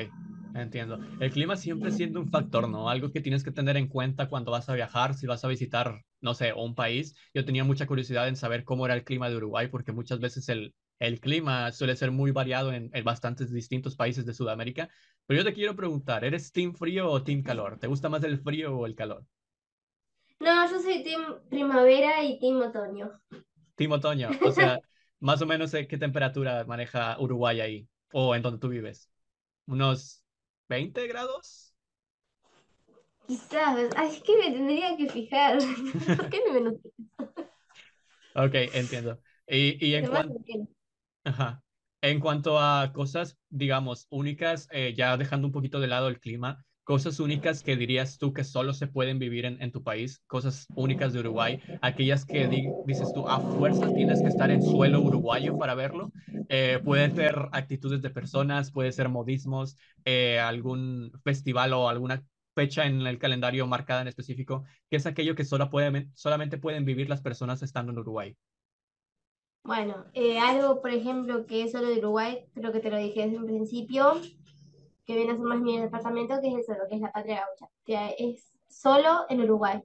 entiendo. 0.61 0.99
El 1.19 1.31
clima 1.31 1.55
siempre 1.57 1.91
siendo 1.91 2.19
un 2.19 2.29
factor, 2.29 2.69
¿no? 2.69 2.89
Algo 2.89 3.11
que 3.11 3.21
tienes 3.21 3.43
que 3.43 3.51
tener 3.51 3.77
en 3.77 3.87
cuenta 3.87 4.27
cuando 4.29 4.51
vas 4.51 4.69
a 4.69 4.73
viajar, 4.73 5.13
si 5.13 5.27
vas 5.27 5.43
a 5.43 5.47
visitar, 5.47 6.01
no 6.21 6.33
sé, 6.33 6.53
un 6.53 6.75
país. 6.75 7.15
Yo 7.33 7.45
tenía 7.45 7.63
mucha 7.63 7.85
curiosidad 7.87 8.27
en 8.27 8.35
saber 8.35 8.63
cómo 8.63 8.85
era 8.85 8.95
el 8.95 9.03
clima 9.03 9.29
de 9.29 9.37
Uruguay, 9.37 9.67
porque 9.69 9.91
muchas 9.91 10.19
veces 10.19 10.49
el, 10.49 10.73
el 10.99 11.19
clima 11.19 11.71
suele 11.71 11.95
ser 11.95 12.11
muy 12.11 12.31
variado 12.31 12.73
en, 12.73 12.89
en 12.93 13.03
bastantes 13.03 13.51
distintos 13.51 13.95
países 13.95 14.25
de 14.25 14.33
Sudamérica. 14.33 14.89
Pero 15.25 15.39
yo 15.41 15.45
te 15.45 15.53
quiero 15.53 15.75
preguntar, 15.75 16.23
¿eres 16.25 16.51
team 16.51 16.73
frío 16.73 17.09
o 17.11 17.23
team 17.23 17.43
calor? 17.43 17.79
¿Te 17.79 17.87
gusta 17.87 18.09
más 18.09 18.23
el 18.23 18.39
frío 18.39 18.77
o 18.77 18.85
el 18.85 18.95
calor? 18.95 19.25
No, 20.39 20.67
yo 20.69 20.79
soy 20.81 21.03
team 21.03 21.39
primavera 21.49 22.23
y 22.23 22.39
team 22.39 22.61
otoño. 22.61 23.11
Team 23.75 23.91
otoño, 23.91 24.37
o 24.41 24.51
sea, 24.51 24.79
más 25.19 25.41
o 25.41 25.45
menos 25.45 25.71
qué 25.71 25.97
temperatura 25.97 26.63
maneja 26.65 27.19
Uruguay 27.19 27.59
ahí 27.61 27.87
o 28.11 28.35
en 28.35 28.41
donde 28.41 28.59
tú 28.59 28.69
vives. 28.69 29.09
¿Unos 29.67 30.23
20 30.69 31.07
grados? 31.07 31.73
Quizás, 33.27 33.89
ay, 33.97 34.09
es 34.09 34.23
que 34.23 34.37
me 34.37 34.51
tendría 34.51 34.95
que 34.95 35.09
fijar. 35.09 35.57
¿Por 36.17 36.29
qué 36.29 36.41
no 36.47 36.53
me 36.53 36.61
noté? 36.61 36.89
Ok, 38.35 38.53
entiendo. 38.73 39.19
Y, 39.47 39.85
y 39.85 39.95
en 39.95 40.05
porque- 40.05 40.67
Ajá. 41.25 41.61
En 42.01 42.19
cuanto 42.19 42.59
a 42.59 42.93
cosas, 42.93 43.37
digamos, 43.49 44.05
únicas, 44.11 44.67
eh, 44.71 44.93
ya 44.95 45.17
dejando 45.17 45.47
un 45.47 45.51
poquito 45.53 45.79
de 45.79 45.87
lado 45.87 46.07
el 46.07 46.19
clima, 46.19 46.63
cosas 46.87 47.19
únicas 47.19 47.63
que 47.63 47.75
dirías 47.77 48.17
tú 48.17 48.33
que 48.33 48.43
solo 48.45 48.73
se 48.73 48.87
pueden 48.87 49.19
vivir 49.19 49.45
en, 49.45 49.61
en 49.61 49.71
tu 49.73 49.83
país, 49.83 50.23
cosas 50.27 50.71
únicas 50.73 51.13
de 51.13 51.19
Uruguay, 51.19 51.61
aquellas 51.81 52.25
que 52.25 52.47
di- 52.47 52.77
dices 52.83 53.11
tú, 53.13 53.27
a 53.27 53.41
fuerzas 53.41 53.93
tienes 53.93 54.21
que 54.23 54.29
estar 54.29 54.51
en 54.51 54.61
suelo 54.63 55.01
uruguayo 55.01 55.57
para 55.57 55.75
verlo. 55.75 56.13
Eh, 56.49 56.79
puede 56.85 57.11
ser 57.11 57.35
actitudes 57.51 58.01
de 58.01 58.09
personas, 58.09 58.71
puede 58.71 58.91
ser 58.93 59.09
modismos, 59.09 59.77
eh, 60.05 60.39
algún 60.39 61.11
festival 61.23 61.73
o 61.73 61.89
alguna 61.89 62.23
fecha 62.55 62.85
en 62.85 63.05
el 63.05 63.19
calendario 63.19 63.67
marcada 63.67 64.01
en 64.01 64.07
específico, 64.07 64.63
que 64.89 64.95
es 64.97 65.05
aquello 65.05 65.35
que 65.35 65.45
solo 65.45 65.69
pueden, 65.69 66.11
solamente 66.15 66.57
pueden 66.57 66.85
vivir 66.85 67.09
las 67.09 67.21
personas 67.21 67.61
estando 67.63 67.91
en 67.91 67.99
Uruguay. 67.99 68.37
Bueno, 69.63 70.05
eh, 70.13 70.39
algo, 70.39 70.81
por 70.81 70.91
ejemplo, 70.91 71.45
que 71.45 71.63
es 71.63 71.71
solo 71.73 71.87
de 71.89 71.99
Uruguay, 71.99 72.45
creo 72.53 72.71
que 72.71 72.79
te 72.79 72.89
lo 72.89 72.97
dije 72.97 73.23
desde 73.23 73.37
un 73.37 73.45
principio, 73.45 74.13
que 75.07 75.15
viene 75.15 75.31
a 75.31 75.35
ser 75.37 75.45
más 75.45 75.59
mi 75.61 75.79
departamento, 75.79 76.39
que 76.41 76.49
es 76.49 76.57
eso, 76.59 76.73
lo 76.73 76.87
que 76.87 76.95
es 76.95 77.01
la 77.01 77.11
patria 77.13 77.45
gaucha. 77.47 77.71
Que 77.85 78.15
es 78.19 78.51
solo 78.69 79.25
en 79.29 79.41
Uruguay. 79.41 79.81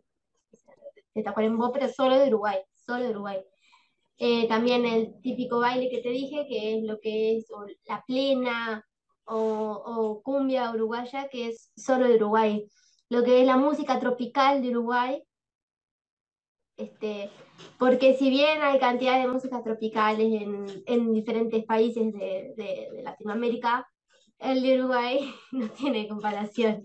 De 1.15 1.23
Tacuarembó, 1.23 1.73
pero 1.73 1.89
solo 1.89 2.19
de 2.19 2.29
Uruguay, 2.29 2.59
solo 2.75 3.05
de 3.05 3.11
Uruguay. 3.11 3.39
Eh, 4.19 4.49
también 4.49 4.85
el 4.85 5.21
típico 5.23 5.61
baile 5.61 5.89
que 5.91 6.01
te 6.01 6.11
dije, 6.11 6.47
que 6.49 6.79
es 6.79 6.85
lo 6.85 6.99
que 7.01 7.37
es 7.37 7.51
o 7.51 7.65
la 7.87 8.03
plena 8.07 8.85
o, 9.25 9.39
o 9.39 10.23
cumbia 10.23 10.71
uruguaya, 10.73 11.29
que 11.29 11.49
es 11.49 11.71
solo 11.77 12.09
de 12.09 12.17
Uruguay. 12.17 12.67
Lo 13.09 13.23
que 13.25 13.41
es 13.41 13.47
la 13.47 13.57
música 13.57 13.99
tropical 14.01 14.63
de 14.63 14.71
Uruguay, 14.71 15.23
este, 16.77 17.31
porque 17.79 18.15
si 18.15 18.31
bien 18.31 18.63
hay 18.63 18.79
cantidad 18.81 19.21
de 19.21 19.29
músicas 19.29 19.63
tropicales 19.63 20.33
en, 20.43 20.67
en 20.87 21.13
diferentes 21.13 21.65
países 21.65 22.13
de, 22.13 22.55
de- 22.57 22.89
de 22.93 23.03
Latinoamérica, 23.03 23.87
el 24.43 24.63
de 24.63 24.79
Uruguay 24.79 25.35
no 25.53 25.69
tiene 25.71 26.09
comparación. 26.09 26.83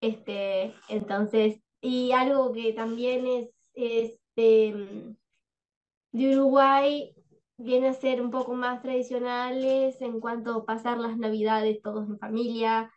Este, 0.00 0.74
entonces, 0.88 1.60
y 1.80 2.12
algo 2.12 2.52
que 2.52 2.72
también 2.72 3.26
es, 3.26 3.48
es 3.74 4.18
de, 4.36 5.14
de 6.12 6.36
Uruguay 6.36 7.14
viene 7.56 7.88
a 7.88 7.94
ser 7.94 8.22
un 8.22 8.30
poco 8.30 8.54
más 8.54 8.82
tradicionales 8.82 10.00
en 10.00 10.20
cuanto 10.20 10.54
a 10.54 10.64
pasar 10.64 10.98
las 10.98 11.16
navidades 11.16 11.82
todos 11.82 12.08
en 12.08 12.18
familia. 12.18 12.92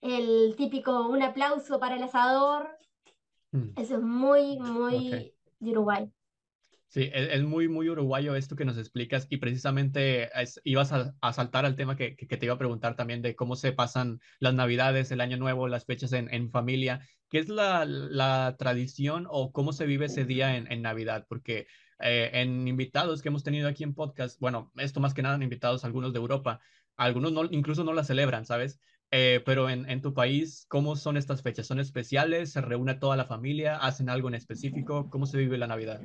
El 0.00 0.54
típico 0.56 1.08
un 1.08 1.22
aplauso 1.22 1.78
para 1.78 1.96
el 1.96 2.02
asador, 2.02 2.76
Mm, 3.52 3.72
eso 3.76 3.96
es 3.96 4.02
muy, 4.02 4.58
muy 4.58 5.34
de 5.60 5.70
Uruguay. 5.70 6.10
Sí, 6.92 7.08
es, 7.10 7.30
es 7.30 7.42
muy, 7.42 7.68
muy 7.68 7.88
uruguayo 7.88 8.34
esto 8.36 8.54
que 8.54 8.66
nos 8.66 8.76
explicas 8.76 9.26
y 9.30 9.38
precisamente 9.38 10.28
es- 10.38 10.60
ibas 10.62 10.92
a, 10.92 11.14
a 11.22 11.32
saltar 11.32 11.64
al 11.64 11.74
tema 11.74 11.96
que, 11.96 12.14
que- 12.16 12.26
que 12.28 12.36
te 12.36 12.44
iba 12.44 12.54
a 12.54 12.58
preguntar 12.58 12.96
también 12.96 13.22
de 13.22 13.34
cómo 13.34 13.56
se 13.56 13.72
pasan 13.72 14.20
las 14.40 14.52
Navidades, 14.52 15.10
el 15.10 15.22
Año 15.22 15.38
Nuevo, 15.38 15.68
las 15.68 15.86
fechas 15.86 16.12
en, 16.12 16.32
en 16.34 16.50
familia. 16.50 17.00
¿Qué 17.30 17.38
es 17.38 17.48
la, 17.48 17.86
la 17.86 18.56
tradición 18.58 19.26
o 19.30 19.52
cómo 19.52 19.72
se 19.72 19.86
vive 19.86 20.04
ese 20.06 20.26
día 20.26 20.54
en, 20.58 20.70
en 20.70 20.82
Navidad? 20.82 21.24
Porque 21.30 21.66
eh, 21.98 22.28
en 22.34 22.68
invitados 22.68 23.22
que 23.22 23.28
hemos 23.28 23.42
tenido 23.42 23.68
aquí 23.68 23.84
en 23.84 23.94
podcast, 23.94 24.38
bueno, 24.38 24.70
esto 24.76 25.00
más 25.00 25.14
que 25.14 25.22
nada 25.22 25.36
en 25.36 25.42
invitados, 25.44 25.86
algunos 25.86 26.12
de 26.12 26.18
Europa, 26.18 26.60
algunos 26.96 27.32
no, 27.32 27.44
incluso 27.50 27.84
no 27.84 27.94
la 27.94 28.04
celebran, 28.04 28.44
¿sabes? 28.44 28.78
Eh, 29.10 29.40
pero 29.46 29.70
en, 29.70 29.88
en 29.88 30.02
tu 30.02 30.12
país, 30.12 30.66
¿cómo 30.68 30.94
son 30.96 31.16
estas 31.16 31.40
fechas? 31.42 31.66
¿Son 31.66 31.80
especiales? 31.80 32.52
¿Se 32.52 32.60
reúne 32.60 32.96
toda 32.96 33.16
la 33.16 33.24
familia? 33.24 33.78
¿Hacen 33.78 34.10
algo 34.10 34.28
en 34.28 34.34
específico? 34.34 35.08
¿Cómo 35.08 35.24
se 35.24 35.38
vive 35.38 35.56
la 35.56 35.66
Navidad? 35.68 36.02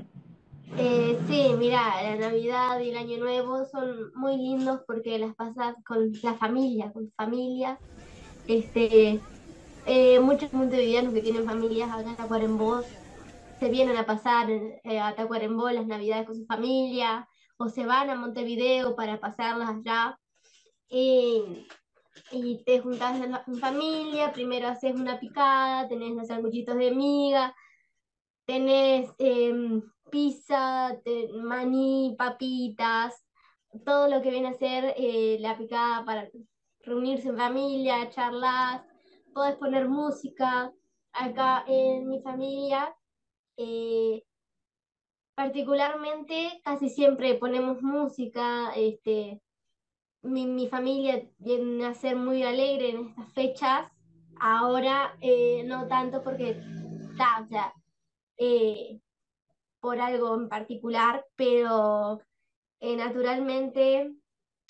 Eh, 0.76 1.18
sí, 1.28 1.54
mira, 1.58 2.02
la 2.04 2.16
Navidad 2.18 2.80
y 2.82 2.90
el 2.90 2.98
Año 2.98 3.18
Nuevo 3.18 3.66
son 3.66 4.12
muy 4.16 4.38
lindos 4.38 4.82
porque 4.86 5.18
las 5.18 5.34
pasas 5.36 5.76
con 5.86 6.12
la 6.22 6.34
familia, 6.36 6.92
con 6.92 7.12
familia. 7.16 7.80
Este, 8.48 9.20
eh, 9.86 10.20
muchos 10.20 10.52
montevideanos 10.54 11.14
que 11.14 11.22
tienen 11.22 11.46
familias 11.46 11.90
acá 11.90 12.10
en 12.10 12.16
Tacuarembó 12.16 12.82
se 13.60 13.70
vienen 13.70 13.98
a 13.98 14.06
pasar 14.06 14.50
eh, 14.50 15.00
a 15.00 15.16
Tacuarembó 15.16 15.70
las 15.70 15.88
Navidades 15.88 16.28
con 16.28 16.36
su 16.36 16.46
familia 16.46 17.28
o 17.58 17.70
se 17.70 17.86
van 17.86 18.10
a 18.10 18.16
Montevideo 18.16 18.96
para 18.96 19.20
pasarlas 19.20 19.70
allá. 19.70 20.20
Y, 20.90 21.68
y 22.32 22.64
te 22.66 22.80
juntás 22.80 23.20
en 23.20 23.58
familia, 23.60 24.32
primero 24.32 24.68
haces 24.68 24.96
una 24.96 25.20
picada, 25.20 25.88
tenés 25.88 26.14
los 26.14 26.28
sanguchitos 26.28 26.78
de 26.78 26.92
miga, 26.92 27.56
tenés 28.46 29.10
em, 29.18 29.82
pizza, 30.10 30.98
maní, 31.34 32.16
papitas, 32.18 33.26
todo 33.86 34.08
lo 34.08 34.22
que 34.22 34.32
viene 34.32 34.50
a 34.50 34.54
ser 34.54 34.94
eh, 34.98 35.38
la 35.40 35.58
picada 35.58 36.06
para 36.06 36.30
reunirse 36.82 37.30
en 37.30 37.38
familia, 37.38 38.10
charlas, 38.10 38.84
podés 39.34 39.56
poner 39.56 39.88
música. 39.88 40.72
Acá 41.14 41.64
en 41.68 42.08
mi 42.08 42.22
familia, 42.22 42.96
eh, 43.58 44.24
particularmente, 45.36 46.62
casi 46.64 46.90
siempre 46.90 47.36
ponemos 47.36 47.82
música. 47.82 48.72
Este, 48.76 49.42
mi, 50.22 50.46
mi 50.46 50.68
familia 50.68 51.28
viene 51.40 51.86
a 51.86 51.94
ser 51.94 52.16
muy 52.16 52.44
alegre 52.44 52.92
en 52.92 53.08
estas 53.08 53.34
fechas. 53.34 53.92
Ahora 54.40 55.18
eh, 55.22 55.64
no 55.66 55.88
tanto 55.88 56.24
porque 56.24 56.62
sea, 57.50 57.74
eh, 58.38 59.00
por 59.80 60.00
algo 60.00 60.36
en 60.36 60.50
particular, 60.50 61.26
pero 61.36 62.22
eh, 62.80 62.96
naturalmente 62.96 64.14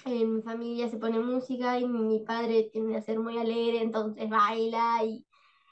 en 0.05 0.35
mi 0.35 0.41
familia 0.41 0.89
se 0.89 0.97
pone 0.97 1.19
música 1.19 1.79
y 1.79 1.87
mi 1.87 2.19
padre 2.19 2.69
tiende 2.71 2.97
a 2.97 3.01
ser 3.01 3.19
muy 3.19 3.37
alegre, 3.37 3.81
entonces 3.81 4.29
baila 4.29 5.03
y, 5.03 5.25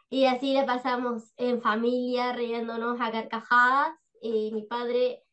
y 0.09 0.25
así 0.25 0.53
la 0.53 0.65
pasamos 0.65 1.33
en 1.37 1.61
familia, 1.61 2.33
riéndonos 2.33 2.99
a 2.99 3.11
carcajadas. 3.11 3.95
Y 4.21 4.51
mi 4.53 4.63
padre 4.63 5.23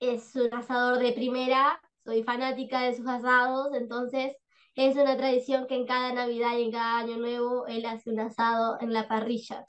es 0.00 0.34
un 0.34 0.52
asador 0.52 0.98
de 0.98 1.12
primera, 1.12 1.80
soy 2.04 2.22
fanática 2.22 2.82
de 2.82 2.94
sus 2.96 3.06
asados, 3.06 3.74
entonces 3.74 4.36
es 4.74 4.96
una 4.96 5.16
tradición 5.16 5.66
que 5.66 5.76
en 5.76 5.86
cada 5.86 6.12
Navidad 6.12 6.56
y 6.58 6.64
en 6.64 6.72
cada 6.72 6.98
Año 6.98 7.16
Nuevo 7.16 7.66
él 7.66 7.86
hace 7.86 8.10
un 8.10 8.20
asado 8.20 8.76
en 8.80 8.92
la 8.92 9.06
parrilla 9.06 9.64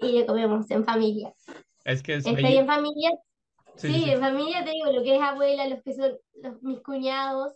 y 0.00 0.12
le 0.12 0.26
comemos 0.26 0.70
en 0.70 0.84
familia. 0.84 1.32
Es 1.88 2.02
que 2.02 2.14
es 2.14 2.26
Estoy 2.26 2.42
bello. 2.42 2.60
en 2.60 2.66
familia 2.66 3.10
Sí, 3.76 3.88
sí, 3.88 3.94
Sí, 3.94 4.04
sí. 4.04 4.10
en 4.10 4.20
familia 4.20 4.64
te 4.64 4.70
digo, 4.70 4.92
lo 4.92 5.02
que 5.02 5.16
es 5.16 5.22
abuela, 5.22 5.66
los 5.68 5.82
que 5.82 5.94
son 5.94 6.18
los- 6.42 6.62
mis 6.62 6.80
cuñados, 6.82 7.52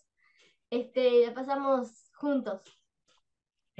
este, 0.70 1.26
la 1.26 1.34
pasamos 1.34 2.10
juntos 2.14 2.62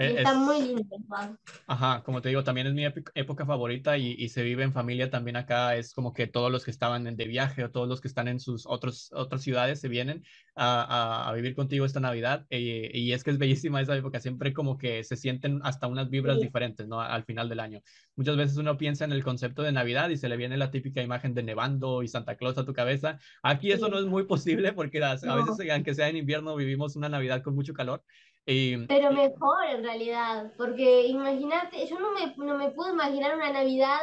y 0.00 0.06
E- 0.06 0.12
está 0.12 0.34
muy 0.34 0.60
Es, 0.60 0.74
lindo. 0.74 0.96
Juan. 1.08 1.38
ajá, 1.66 2.02
como 2.04 2.20
te 2.20 2.28
digo, 2.28 2.44
también 2.44 2.66
es 2.66 2.74
mi 2.74 2.84
época 3.14 3.46
favorita 3.46 3.96
y, 3.96 4.12
y 4.18 4.28
se 4.28 4.42
vive 4.42 4.64
en 4.64 4.72
familia 4.72 5.10
también 5.10 5.36
acá. 5.36 5.76
Es 5.76 5.94
como 5.94 6.12
que 6.12 6.26
todos 6.26 6.50
los 6.52 6.64
que 6.64 6.70
estaban 6.70 7.04
de 7.16 7.24
viaje 7.26 7.64
o 7.64 7.70
todos 7.70 7.88
los 7.88 8.00
que 8.00 8.08
están 8.08 8.28
en 8.28 8.40
sus 8.40 8.66
otros, 8.66 9.10
otras 9.14 9.42
ciudades 9.42 9.80
se 9.80 9.88
vienen 9.88 10.22
a, 10.54 10.82
a- 11.26 11.28
a 11.30 11.32
vivir 11.34 11.54
contigo 11.54 11.86
esta 11.86 12.00
Navidad. 12.00 12.46
eh, 12.50 12.90
y 12.94 13.12
es 13.12 13.24
que 13.24 13.30
es 13.30 13.38
bellísima 13.38 13.80
esa 13.80 13.96
época, 13.96 14.20
siempre 14.20 14.52
como 14.52 14.76
que 14.78 15.04
se 15.04 15.16
sienten 15.16 15.60
hasta 15.62 15.86
unas 15.86 16.10
vibras 16.10 16.40
Sí, 16.40 16.40
diferentes, 16.40 16.86
¿no? 16.88 17.00
Al 17.00 17.24
final 17.24 17.48
del 17.48 17.60
año. 17.60 17.80
Muchas 18.16 18.36
veces 18.36 18.56
uno 18.58 18.76
piensa 18.76 19.04
en 19.04 19.12
el 19.12 19.22
concepto 19.24 19.62
de 19.62 19.72
Navidad 19.72 20.10
y 20.10 20.16
se 20.16 20.28
le 20.28 20.36
viene 20.36 20.56
la 20.56 20.70
típica 20.70 21.02
imagen 21.02 21.34
de 21.34 21.42
nevando 21.42 22.02
y 22.02 22.08
Santa 22.08 22.36
Claus 22.36 22.58
a 22.58 22.64
tu 22.66 22.72
cabeza. 22.74 23.18
Aquí 23.42 23.72
eso 23.72 23.88
no 23.88 23.98
es 23.98 24.06
muy 24.06 24.24
posible 24.26 24.72
porque 24.72 25.00
las- 25.00 25.24
a 25.24 25.36
veces, 25.36 25.56
aunque 25.70 25.94
sea 25.94 26.08
en 26.08 26.16
invierno, 26.16 26.56
vivimos 26.56 26.96
una 26.96 27.08
Navidad 27.08 27.42
con 27.42 27.54
mucho 27.54 27.72
calor. 27.74 28.04
Y, 28.44 28.86
pero 28.86 29.12
mejor 29.12 29.64
en 29.70 29.84
realidad, 29.84 30.52
porque 30.56 31.06
imagínate, 31.06 31.86
yo 31.86 31.98
no 32.00 32.12
me, 32.12 32.34
no 32.36 32.58
me 32.58 32.70
puedo 32.70 32.92
imaginar 32.92 33.36
una 33.36 33.52
Navidad 33.52 34.00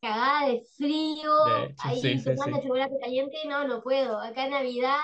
cagada 0.00 0.48
de 0.48 0.62
frío, 0.76 1.32
De 1.44 1.64
hecho, 1.66 1.74
sí, 1.76 1.88
ahí 1.88 2.18
sí, 2.18 2.24
tomando 2.24 2.56
sí. 2.56 2.62
chocolate 2.64 2.98
caliente, 3.00 3.36
no, 3.46 3.68
no 3.68 3.82
puedo. 3.82 4.18
Acá 4.18 4.46
en 4.46 4.50
Navidad 4.50 4.98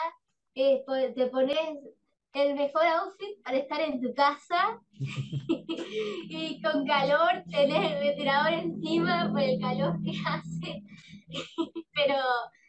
eh, 0.55 0.85
te 1.15 1.27
pones 1.29 1.79
el 2.35 2.55
mejor 2.55 2.87
outfit 2.87 3.43
para 3.45 3.59
estar 3.59 3.81
en 3.81 4.01
tu 4.01 4.13
casa 4.15 4.81
y 4.93 6.61
con 6.61 6.87
calor 6.87 7.45
tenés 7.51 7.93
el 7.93 8.01
ventilador 8.01 8.53
encima 8.53 9.31
por 9.31 9.41
el 9.41 9.61
calor 9.61 9.97
que 10.03 10.13
hace, 10.27 10.83
pero 11.95 12.17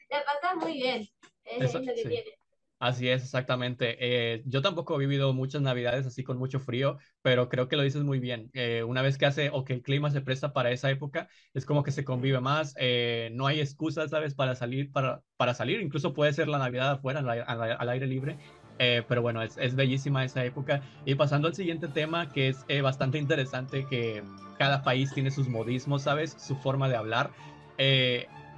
la 0.10 0.24
pasás 0.24 0.56
muy 0.58 0.74
bien, 0.74 1.02
es, 1.46 1.62
Eso, 1.64 1.80
es 1.80 1.86
lo 1.86 1.94
que 1.94 2.04
tiene. 2.04 2.39
Así 2.82 3.10
es, 3.10 3.24
exactamente. 3.24 3.98
Eh, 4.00 4.42
yo 4.46 4.62
tampoco 4.62 4.96
he 4.96 5.00
vivido 5.00 5.34
muchas 5.34 5.62
navidades 5.62 6.06
así 6.08 6.24
con 6.24 6.38
mucho 6.38 6.62
frío, 6.62 6.98
pero 7.22 7.50
creo 7.50 7.68
que 7.68 7.76
lo 7.76 7.84
dices 7.84 8.04
muy 8.04 8.20
bien. 8.20 8.50
Eh, 8.54 8.84
una 8.84 9.02
vez 9.02 9.18
que 9.18 9.26
hace 9.26 9.50
o 9.52 9.66
que 9.66 9.74
el 9.74 9.82
clima 9.82 10.12
se 10.12 10.22
presta 10.22 10.54
para 10.54 10.72
esa 10.72 10.90
época, 10.90 11.28
es 11.54 11.66
como 11.66 11.84
que 11.84 11.92
se 11.92 12.06
convive 12.06 12.40
más. 12.40 12.74
eh, 12.78 13.32
no 13.34 13.48
hay 13.48 13.60
excusas, 13.60 14.12
¿sabes? 14.12 14.34
Para 14.34 14.56
salir, 14.56 14.92
para, 14.94 15.22
para 15.36 15.54
salir. 15.56 15.82
Incluso 15.82 16.14
puede 16.14 16.32
ser 16.32 16.48
la 16.48 16.58
Navidad 16.58 16.92
afuera, 16.92 17.20
al, 17.20 17.30
al- 17.30 17.90
aire 17.90 18.08
libre. 18.08 18.38
Pero 18.78 19.22
bueno, 19.22 19.42
es, 19.44 19.58
es 19.58 19.76
bellísima 19.76 20.24
esa 20.24 20.46
época. 20.46 20.82
Y 21.04 21.16
pasando 21.16 21.50
al 21.50 21.56
siguiente 21.56 21.90
tema, 21.90 22.32
que 22.32 22.48
es 22.50 22.66
bastante 22.82 23.18
interesante, 23.18 23.86
que 23.88 24.26
cada 24.58 24.84
país 24.84 25.12
tiene 25.14 25.32
sus 25.32 25.50
modismos, 25.50 26.04
¿sabes? 26.04 26.36
Su 26.42 26.56
forma 26.58 26.88
de 26.88 26.96
hablar. 26.96 27.34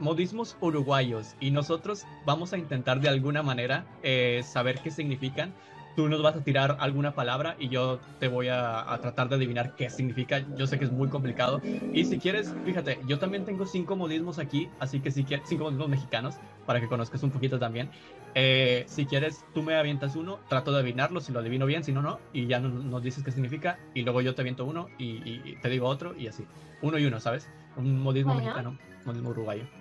Modismos 0.01 0.57
uruguayos 0.59 1.35
y 1.39 1.51
nosotros 1.51 2.05
vamos 2.25 2.53
a 2.53 2.57
intentar 2.57 2.99
de 2.99 3.09
alguna 3.09 3.43
manera 3.43 3.85
eh, 4.03 4.41
saber 4.43 4.81
qué 4.81 4.91
significan. 4.91 5.53
Tú 5.95 6.07
nos 6.07 6.21
vas 6.21 6.35
a 6.37 6.43
tirar 6.43 6.77
alguna 6.79 7.13
palabra 7.15 7.55
y 7.59 7.67
yo 7.67 7.99
te 8.19 8.29
voy 8.29 8.47
a, 8.47 8.93
a 8.93 9.01
tratar 9.01 9.27
de 9.29 9.35
adivinar 9.35 9.73
qué 9.75 9.89
significa. 9.89 10.39
Yo 10.55 10.65
sé 10.65 10.79
que 10.79 10.85
es 10.85 10.91
muy 10.91 11.09
complicado. 11.09 11.61
Y 11.93 12.05
si 12.05 12.17
quieres, 12.17 12.49
fíjate, 12.63 12.99
yo 13.05 13.19
también 13.19 13.43
tengo 13.43 13.65
cinco 13.65 13.97
modismos 13.97 14.39
aquí, 14.39 14.69
así 14.79 15.01
que 15.01 15.11
si 15.11 15.25
quieres, 15.25 15.47
cinco 15.49 15.65
modismos 15.65 15.89
mexicanos, 15.89 16.37
para 16.65 16.79
que 16.79 16.87
conozcas 16.87 17.23
un 17.23 17.31
poquito 17.31 17.59
también. 17.59 17.89
Eh, 18.33 18.85
si 18.87 19.05
quieres, 19.05 19.43
tú 19.53 19.63
me 19.63 19.75
avientas 19.75 20.15
uno, 20.15 20.39
trato 20.47 20.71
de 20.71 20.79
adivinarlo, 20.79 21.19
si 21.19 21.33
lo 21.33 21.39
adivino 21.39 21.65
bien, 21.65 21.83
si 21.83 21.91
no, 21.91 22.01
no, 22.01 22.21
y 22.31 22.47
ya 22.47 22.59
no- 22.61 22.69
nos 22.69 23.03
dices 23.03 23.23
qué 23.23 23.31
significa, 23.31 23.77
y 23.93 24.03
luego 24.03 24.21
yo 24.21 24.33
te 24.33 24.41
aviento 24.41 24.63
uno 24.65 24.87
y, 24.97 25.17
y- 25.29 25.41
y 25.51 25.55
te 25.57 25.67
digo 25.69 25.87
otro, 25.87 26.15
y 26.17 26.27
así. 26.27 26.47
Uno 26.81 26.97
y 26.97 27.05
uno, 27.05 27.19
¿sabes? 27.19 27.49
Un 27.75 27.99
modismo 28.01 28.33
Bueno. 28.33 28.47
mexicano, 28.47 28.77
modismo 29.03 29.29
uruguayo. 29.31 29.80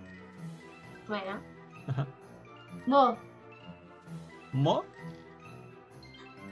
Bueno, 1.10 1.40
Ajá. 1.88 2.06
vos, 2.86 3.18
Mo, 4.52 4.84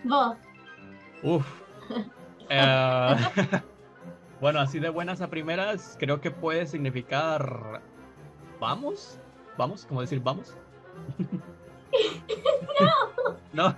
vos. 0.03 0.37
Uf. 1.23 1.47
Eh, 2.51 3.15
bueno, 4.41 4.59
así 4.59 4.81
de 4.81 4.89
buenas 4.89 5.21
a 5.21 5.29
primeras, 5.29 5.97
creo 6.01 6.19
que 6.21 6.31
puede 6.31 6.67
significar 6.67 7.83
vamos, 8.59 9.21
vamos, 9.59 9.85
como 9.85 10.01
decir 10.01 10.21
vamos. 10.23 10.57
no. 13.53 13.77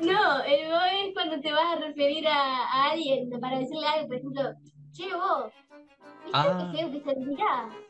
No, 0.00 0.42
el 0.44 0.70
vos 0.70 0.82
es 1.02 1.12
cuando 1.12 1.40
te 1.40 1.52
vas 1.52 1.76
a 1.76 1.80
referir 1.80 2.26
a, 2.28 2.62
a 2.64 2.90
alguien 2.92 3.28
para 3.40 3.58
decirle 3.58 3.86
algo, 3.88 4.06
por 4.06 4.16
ejemplo, 4.16 4.42
che 4.92 5.12
vos, 5.12 5.52
¿viste 6.24 6.30
Ah. 6.32 6.70
qué 6.72 6.78
feo 6.78 6.92
que 6.92 7.00
se? 7.00 7.83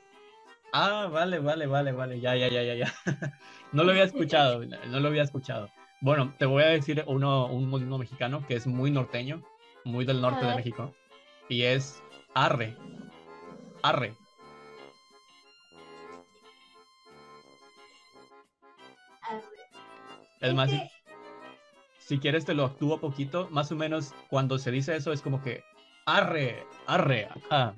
Ah, 0.77 1.07
vale, 1.09 1.39
vale, 1.39 1.67
vale, 1.69 1.93
vale, 1.93 2.19
ya, 2.21 2.35
ya, 2.35 2.49
ya, 2.49 2.63
ya, 2.65 2.75
ya. 2.75 2.93
No 3.73 3.85
lo 3.85 3.93
había 3.93 4.03
escuchado, 4.05 4.65
no 4.65 4.99
lo 5.01 5.09
había 5.09 5.23
escuchado. 5.23 5.71
Bueno, 6.01 6.35
te 6.37 6.47
voy 6.47 6.65
a 6.65 6.67
decir 6.67 7.05
uno, 7.07 7.47
un 7.47 7.69
modismo 7.69 7.97
mexicano 7.97 8.45
que 8.47 8.57
es 8.57 8.67
muy 8.67 8.91
norteño, 8.91 9.41
muy 9.85 10.05
del 10.05 10.21
norte 10.21 10.45
de. 10.45 10.55
México, 10.57 10.93
y 11.49 11.63
es 11.63 12.03
arre, 12.35 12.77
arre. 13.85 14.15
Es 20.41 20.55
más, 20.55 20.71
si, 20.71 20.79
que- 20.79 20.91
si 21.99 22.19
quieres 22.19 22.45
te 22.45 22.55
lo 22.55 22.65
actúo 22.65 22.99
poquito, 23.01 23.49
más 23.51 23.71
o 23.73 23.77
menos 23.77 24.13
cuando 24.29 24.59
se 24.59 24.71
dice 24.73 24.97
eso 24.97 25.13
es 25.13 25.23
como 25.23 25.41
que 25.43 25.63
arre, 26.07 26.65
arre, 26.87 27.29
ajá. 27.49 27.75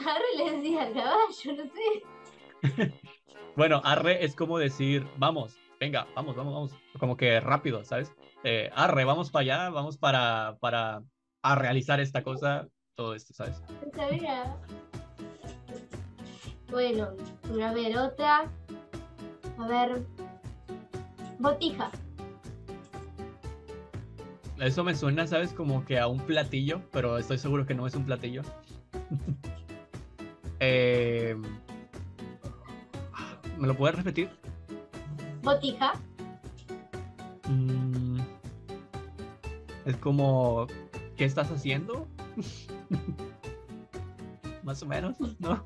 Ahora 0.00 0.24
le 0.36 0.52
decía 0.52 0.82
al 0.84 0.92
caballo, 0.92 1.52
no 1.56 1.70
sé. 1.72 2.92
Bueno, 3.56 3.80
arre 3.82 4.24
es 4.24 4.36
como 4.36 4.56
decir, 4.56 5.04
vamos, 5.16 5.56
venga, 5.80 6.06
vamos, 6.14 6.36
vamos, 6.36 6.54
vamos, 6.54 6.72
como 7.00 7.16
que 7.16 7.40
rápido, 7.40 7.84
¿sabes? 7.84 8.12
Eh, 8.44 8.70
arre, 8.72 9.04
vamos 9.04 9.32
para 9.32 9.40
allá, 9.42 9.70
vamos 9.70 9.98
para, 9.98 10.56
para 10.60 11.02
a 11.42 11.54
realizar 11.56 11.98
esta 11.98 12.22
cosa, 12.22 12.68
todo 12.94 13.16
esto, 13.16 13.34
¿sabes? 13.34 13.60
Sabía. 13.96 14.56
Bueno, 16.70 17.08
a 17.60 17.72
ver, 17.72 17.98
otra. 17.98 18.48
A 19.58 19.66
ver. 19.66 20.06
Botija. 21.40 21.90
Eso 24.60 24.84
me 24.84 24.94
suena, 24.94 25.26
¿sabes? 25.26 25.52
Como 25.52 25.84
que 25.84 25.98
a 25.98 26.06
un 26.06 26.18
platillo, 26.20 26.82
pero 26.92 27.18
estoy 27.18 27.38
seguro 27.38 27.66
que 27.66 27.74
no 27.74 27.88
es 27.88 27.94
un 27.96 28.04
platillo. 28.04 28.42
Eh, 30.60 31.36
¿Me 33.58 33.66
lo 33.66 33.76
puedes 33.76 33.96
repetir? 33.96 34.30
Botija. 35.42 35.92
Mm, 37.48 38.20
es 39.84 39.96
como, 39.96 40.66
¿qué 41.16 41.24
estás 41.24 41.50
haciendo? 41.50 42.06
Más 44.62 44.82
o 44.82 44.86
menos, 44.86 45.16
¿no? 45.38 45.64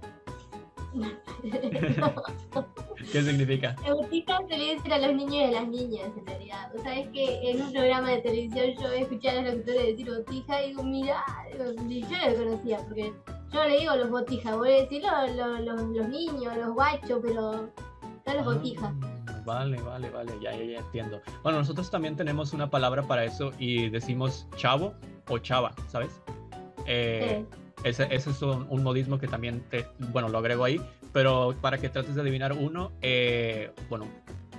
¿Qué 3.12 3.22
significa? 3.22 3.76
Botija 3.86 4.38
se 4.48 4.56
le 4.56 4.74
dice 4.74 4.92
a 4.92 4.98
los 4.98 5.16
niños 5.16 5.34
y 5.34 5.44
a 5.44 5.50
las 5.50 5.68
niñas, 5.68 6.10
en 6.16 6.26
realidad. 6.26 6.70
Vos 6.72 6.82
sabés 6.82 7.08
que 7.08 7.50
en 7.50 7.62
un 7.62 7.72
programa 7.72 8.10
de 8.10 8.22
televisión 8.22 8.66
yo 8.80 8.92
escuché 8.92 9.30
a 9.30 9.42
los 9.42 9.54
locutores 9.54 9.86
decir 9.86 10.08
botija 10.08 10.62
y 10.62 10.68
digo, 10.68 10.82
mira, 10.82 11.24
yo 11.58 11.64
no 11.64 12.30
lo 12.30 12.36
conocía, 12.36 12.78
porque 12.86 13.12
yo 13.52 13.64
le 13.64 13.78
digo 13.78 13.96
los 13.96 14.10
botijas, 14.10 14.56
voy 14.56 14.70
a 14.72 14.76
decir 14.82 15.02
los, 15.02 15.36
los, 15.36 15.60
los, 15.60 15.82
los 15.96 16.08
niños, 16.08 16.56
los 16.56 16.74
guachos, 16.74 17.20
pero 17.22 17.52
no 18.26 18.34
los 18.34 18.44
botijas. 18.44 18.92
Ah, 19.02 19.42
Vale, 19.44 19.80
vale, 19.82 20.08
vale, 20.10 20.32
ya, 20.40 20.52
ya, 20.54 20.64
ya 20.64 20.78
entiendo. 20.78 21.20
Bueno, 21.42 21.58
nosotros 21.58 21.90
también 21.90 22.14
tenemos 22.16 22.52
una 22.52 22.70
palabra 22.70 23.02
para 23.02 23.24
eso 23.24 23.50
y 23.58 23.88
decimos 23.90 24.46
chavo 24.56 24.94
o 25.28 25.38
chava, 25.38 25.74
¿sabes? 25.88 26.20
Eh, 26.86 27.44
Sí. 27.82 27.88
ese, 27.88 28.06
ese 28.14 28.30
es 28.30 28.40
un, 28.42 28.66
un 28.70 28.82
modismo 28.84 29.18
que 29.18 29.26
también, 29.26 29.60
te, 29.68 29.84
bueno, 30.12 30.28
lo 30.28 30.38
agrego 30.38 30.62
ahí, 30.64 30.80
pero 31.12 31.54
para 31.60 31.78
que 31.78 31.88
trates 31.88 32.14
de 32.14 32.20
adivinar 32.20 32.52
uno, 32.52 32.92
eh, 33.02 33.72
bueno, 33.90 34.06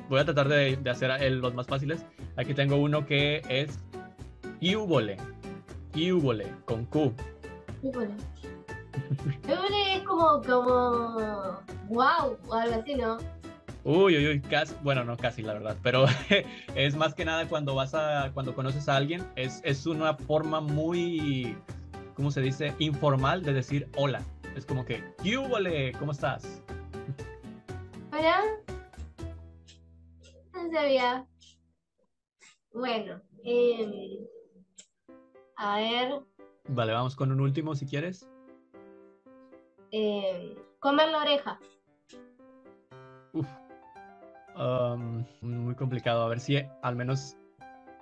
voy 0.09 0.19
a 0.19 0.25
tratar 0.25 0.49
de, 0.49 0.75
de 0.75 0.89
hacer 0.89 1.11
el- 1.11 1.39
los 1.39 1.53
más 1.53 1.65
fáciles. 1.67 2.05
Aquí 2.35 2.53
tengo 2.53 2.75
uno 2.75 3.05
que 3.05 3.41
es 3.47 3.79
Iubole, 4.59 5.15
Iubole, 5.95 6.47
con 6.65 6.85
Q. 6.85 7.13
Híjole. 7.83 8.09
Es 9.47 10.03
como, 10.03 10.41
como, 10.41 11.59
wow, 11.89 12.37
o 12.47 12.53
algo 12.53 12.81
así, 12.81 12.95
¿no? 12.95 13.17
Uy, 13.83 14.15
uy, 14.15 14.27
uy, 14.27 14.41
casi, 14.41 14.73
bueno, 14.81 15.03
no 15.03 15.17
casi, 15.17 15.41
la 15.41 15.53
verdad, 15.53 15.77
pero 15.83 16.05
es 16.75 16.95
más 16.95 17.13
que 17.13 17.25
nada 17.25 17.47
cuando 17.49 17.75
vas 17.75 17.93
a, 17.93 18.31
cuando 18.33 18.55
conoces 18.55 18.87
a 18.87 18.95
alguien, 18.95 19.25
es, 19.35 19.61
es 19.65 19.85
una 19.85 20.13
forma 20.13 20.61
muy, 20.61 21.57
¿cómo 22.15 22.31
se 22.31 22.41
dice? 22.41 22.73
Informal 22.79 23.43
de 23.43 23.53
decir 23.53 23.89
hola. 23.97 24.21
Es 24.55 24.65
como 24.65 24.85
que, 24.85 25.03
¿qué 25.23 25.37
húbole? 25.37 25.91
¿Cómo 25.93 26.11
estás? 26.11 26.61
¿Para? 28.11 28.41
No 30.53 30.71
sabía. 30.71 31.25
Bueno, 32.73 33.19
eh, 33.43 34.19
a 35.57 35.77
ver, 35.77 36.21
Vale, 36.69 36.93
vamos 36.93 37.15
con 37.15 37.31
un 37.31 37.41
último 37.41 37.75
si 37.75 37.85
quieres. 37.85 38.25
Eh, 39.93 40.57
comer 40.79 41.09
la 41.09 41.19
oreja. 41.19 41.59
Uf. 43.31 43.47
Um, 44.55 45.23
muy 45.41 45.75
complicado. 45.75 46.23
A 46.23 46.27
ver 46.27 46.39
si 46.39 46.57
al 46.81 46.95
menos 46.95 47.37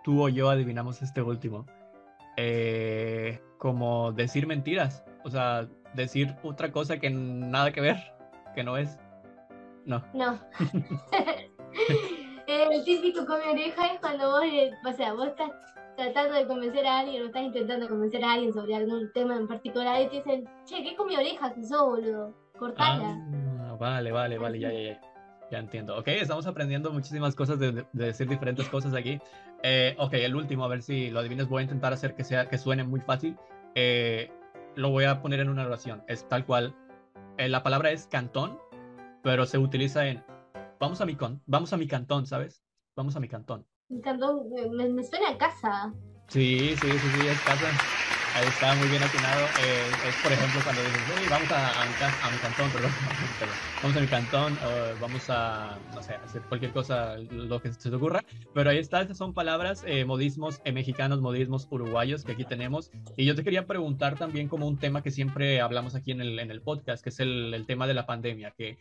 tú 0.03 0.23
o 0.23 0.29
yo 0.29 0.49
adivinamos 0.49 1.01
este 1.01 1.21
último. 1.21 1.65
Eh, 2.37 3.39
como 3.57 4.13
decir 4.13 4.47
mentiras. 4.47 5.03
O 5.23 5.29
sea, 5.29 5.67
decir 5.93 6.35
otra 6.43 6.71
cosa 6.71 6.97
que 6.97 7.09
nada 7.09 7.71
que 7.71 7.81
ver, 7.81 7.97
que 8.55 8.63
no 8.63 8.77
es. 8.77 8.97
No. 9.85 10.03
No. 10.13 10.39
El 12.71 12.85
típico 12.85 13.25
come 13.25 13.49
oreja 13.51 13.93
es 13.93 13.99
cuando 13.99 14.29
vos, 14.31 14.45
le- 14.45 14.71
o 14.89 14.93
sea, 14.93 15.13
vos 15.13 15.27
estás 15.27 15.51
tratando 15.97 16.35
de 16.35 16.47
convencer 16.47 16.85
a 16.87 16.99
alguien 16.99 17.23
o 17.23 17.25
estás 17.25 17.43
intentando 17.43 17.87
convencer 17.89 18.23
a 18.23 18.31
alguien 18.33 18.53
sobre 18.53 18.75
algún 18.75 19.11
tema 19.13 19.35
en 19.35 19.45
particular 19.47 20.01
y 20.01 20.07
te 20.07 20.15
dicen, 20.17 20.49
che, 20.65 20.81
¿qué 20.81 20.95
come 20.95 21.17
oreja 21.17 21.53
que 21.53 21.63
sos, 21.63 21.81
boludo? 21.85 22.33
Cortala. 22.57 23.17
Ah, 23.59 23.75
vale, 23.77 24.11
vale, 24.13 24.37
vale, 24.37 24.59
ya, 24.59 24.71
ya, 24.71 24.79
ya. 24.79 25.01
Ya 25.51 25.59
entiendo. 25.59 25.97
Ok, 25.97 26.07
estamos 26.07 26.47
aprendiendo 26.47 26.93
muchísimas 26.93 27.35
cosas 27.35 27.59
de, 27.59 27.73
de 27.73 28.05
decir 28.05 28.25
diferentes 28.29 28.69
cosas 28.69 28.93
aquí. 28.93 29.19
Eh, 29.63 29.97
ok, 29.99 30.13
el 30.13 30.33
último, 30.33 30.63
a 30.63 30.69
ver 30.69 30.81
si 30.81 31.09
lo 31.09 31.19
adivinas. 31.19 31.49
Voy 31.49 31.59
a 31.59 31.63
intentar 31.63 31.91
hacer 31.91 32.15
que, 32.15 32.23
sea, 32.23 32.47
que 32.47 32.57
suene 32.57 32.85
muy 32.85 33.01
fácil. 33.01 33.35
Eh, 33.75 34.31
lo 34.75 34.91
voy 34.91 35.03
a 35.03 35.21
poner 35.21 35.41
en 35.41 35.49
una 35.49 35.65
oración. 35.65 36.03
Es 36.07 36.25
tal 36.29 36.45
cual. 36.45 36.73
Eh, 37.37 37.49
la 37.49 37.63
palabra 37.63 37.91
es 37.91 38.07
cantón, 38.07 38.57
pero 39.23 39.45
se 39.45 39.57
utiliza 39.57 40.07
en 40.07 40.23
vamos 40.81 40.99
a 40.99 41.05
mi, 41.05 41.15
con, 41.15 41.41
vamos 41.45 41.71
a 41.73 41.77
mi 41.77 41.87
cantón, 41.87 42.25
¿sabes? 42.25 42.63
Vamos 42.95 43.15
a 43.15 43.19
mi 43.19 43.27
cantón. 43.27 43.65
Me 43.87 43.97
encantó, 43.97 44.43
me, 44.75 44.89
me 44.89 45.03
suena 45.03 45.29
a 45.29 45.37
casa. 45.37 45.93
Sí, 46.27 46.75
sí, 46.81 46.91
sí, 46.91 47.07
sí, 47.19 47.27
es 47.27 47.39
casa. 47.41 47.67
Ahí 48.33 48.47
está, 48.47 48.73
muy 48.75 48.87
bien 48.87 49.03
atinado. 49.03 49.45
Eh, 49.61 49.91
es, 50.07 50.15
por 50.23 50.31
ejemplo, 50.31 50.59
cuando 50.63 50.81
dices, 50.81 51.29
vamos 51.29 51.51
a, 51.51 51.85
mi, 52.31 52.37
cantón, 52.39 52.69
perdón, 52.73 52.91
vamos 53.83 53.97
a 53.97 53.99
mi 53.99 54.07
cantón, 54.07 54.53
o 54.53 54.99
vamos 55.01 55.29
a, 55.29 55.77
no 55.93 56.01
sé, 56.01 56.15
hacer 56.15 56.41
cualquier 56.43 56.71
cosa, 56.71 57.17
lo 57.17 57.61
que 57.61 57.73
se 57.73 57.89
te 57.89 57.95
ocurra. 57.95 58.23
Pero 58.53 58.69
ahí 58.71 58.79
está, 58.79 59.01
esas 59.01 59.17
son 59.17 59.33
palabras, 59.35 59.83
eh, 59.85 60.05
modismos 60.05 60.61
eh, 60.63 60.71
mexicanos, 60.71 61.21
modismos 61.21 61.67
uruguayos 61.69 62.23
que 62.23 62.31
aquí 62.31 62.45
tenemos. 62.45 62.89
Y 63.17 63.25
yo 63.25 63.35
te 63.35 63.43
quería 63.43 63.67
preguntar 63.67 64.17
también 64.17 64.47
como 64.47 64.67
un 64.67 64.79
tema 64.79 65.03
que 65.03 65.11
siempre 65.11 65.61
hablamos 65.61 65.93
aquí 65.93 66.11
en 66.11 66.21
el, 66.21 66.39
en 66.39 66.49
el 66.49 66.61
podcast, 66.61 67.03
que 67.03 67.09
es 67.09 67.19
el, 67.19 67.53
el 67.53 67.67
tema 67.67 67.85
de 67.85 67.93
la 67.93 68.07
pandemia, 68.07 68.51
que 68.51 68.79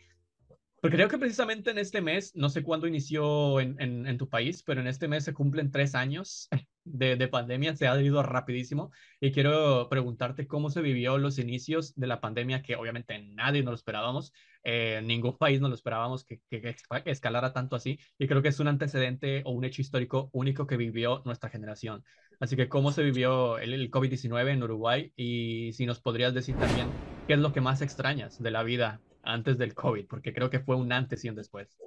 porque 0.81 0.97
creo 0.97 1.09
que 1.09 1.19
precisamente 1.19 1.69
en 1.69 1.77
este 1.77 2.01
mes, 2.01 2.35
no 2.35 2.49
sé 2.49 2.63
cuándo 2.63 2.87
inició 2.87 3.59
en, 3.59 3.75
en, 3.79 4.07
en, 4.07 4.17
tu 4.17 4.27
país, 4.29 4.63
pero 4.63 4.81
en 4.81 4.87
este 4.87 5.07
mes 5.07 5.23
se 5.23 5.33
cumplen 5.33 5.69
tres 5.69 5.93
años 5.93 6.49
de, 6.83 7.15
de, 7.17 7.27
pandemia, 7.27 7.75
se 7.75 7.87
ha 7.87 8.01
ido 8.01 8.23
rapidísimo. 8.23 8.91
Y 9.19 9.31
quiero 9.31 9.87
preguntarte 9.89 10.47
cómo 10.47 10.71
se 10.71 10.81
vivió 10.81 11.19
los 11.19 11.37
inicios 11.37 11.93
de 11.95 12.07
la 12.07 12.19
pandemia, 12.19 12.63
que 12.63 12.75
obviamente 12.75 13.19
nadie 13.19 13.61
nos 13.61 13.73
lo 13.73 13.75
esperábamos, 13.75 14.33
eh, 14.63 15.01
ningún 15.03 15.37
país 15.37 15.61
nos 15.61 15.69
lo 15.69 15.75
esperábamos 15.75 16.25
que, 16.25 16.41
que, 16.49 16.75
escalara 17.05 17.53
tanto 17.53 17.75
así. 17.75 17.99
Y 18.17 18.27
creo 18.27 18.41
que 18.41 18.49
es 18.49 18.59
un 18.59 18.67
antecedente 18.67 19.43
o 19.45 19.51
un 19.51 19.63
hecho 19.65 19.83
histórico 19.83 20.31
único 20.33 20.65
que 20.65 20.77
vivió 20.77 21.21
nuestra 21.25 21.51
generación. 21.51 22.03
Así 22.39 22.55
que, 22.55 22.69
¿cómo 22.69 22.91
se 22.91 23.03
vivió 23.03 23.59
el, 23.59 23.75
el 23.75 23.91
COVID-19 23.91 24.49
en 24.49 24.63
Uruguay? 24.63 25.13
Y 25.15 25.73
si 25.73 25.85
nos 25.85 25.99
podrías 25.99 26.33
decir 26.33 26.55
también 26.55 26.87
qué 27.27 27.33
es 27.33 27.39
lo 27.39 27.53
que 27.53 27.61
más 27.61 27.83
extrañas 27.83 28.41
de 28.41 28.49
la 28.49 28.63
vida 28.63 28.99
antes 29.23 29.57
del 29.57 29.73
COVID? 29.73 30.07
Porque 30.07 30.33
creo 30.33 30.49
que 30.49 30.59
fue 30.59 30.75
un 30.75 30.91
antes 30.91 31.23
y 31.25 31.29
un 31.29 31.35
después. 31.35 31.77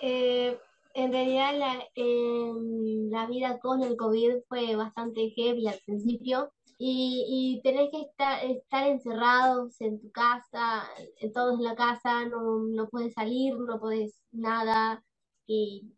Eh, 0.00 0.58
en 0.94 1.12
realidad 1.12 1.54
la, 1.56 1.84
la, 1.96 3.26
vida 3.26 3.58
con 3.60 3.82
el 3.82 3.96
COVID 3.96 4.42
fue 4.48 4.76
bastante 4.76 5.30
heavy 5.30 5.66
al 5.68 5.78
principio 5.86 6.52
y, 6.76 7.24
y 7.28 7.62
tenés 7.62 7.90
que 7.90 8.00
estar, 8.02 8.44
estar 8.44 8.86
encerrados 8.88 9.80
en 9.80 10.00
tu 10.00 10.10
casa, 10.10 10.84
todos 11.32 11.58
en 11.58 11.64
la 11.64 11.76
casa, 11.76 12.26
no, 12.26 12.64
no 12.64 12.88
puedes 12.88 13.14
salir, 13.14 13.54
no 13.56 13.78
puedes 13.80 14.20
nada 14.32 15.02
y, 15.46 15.94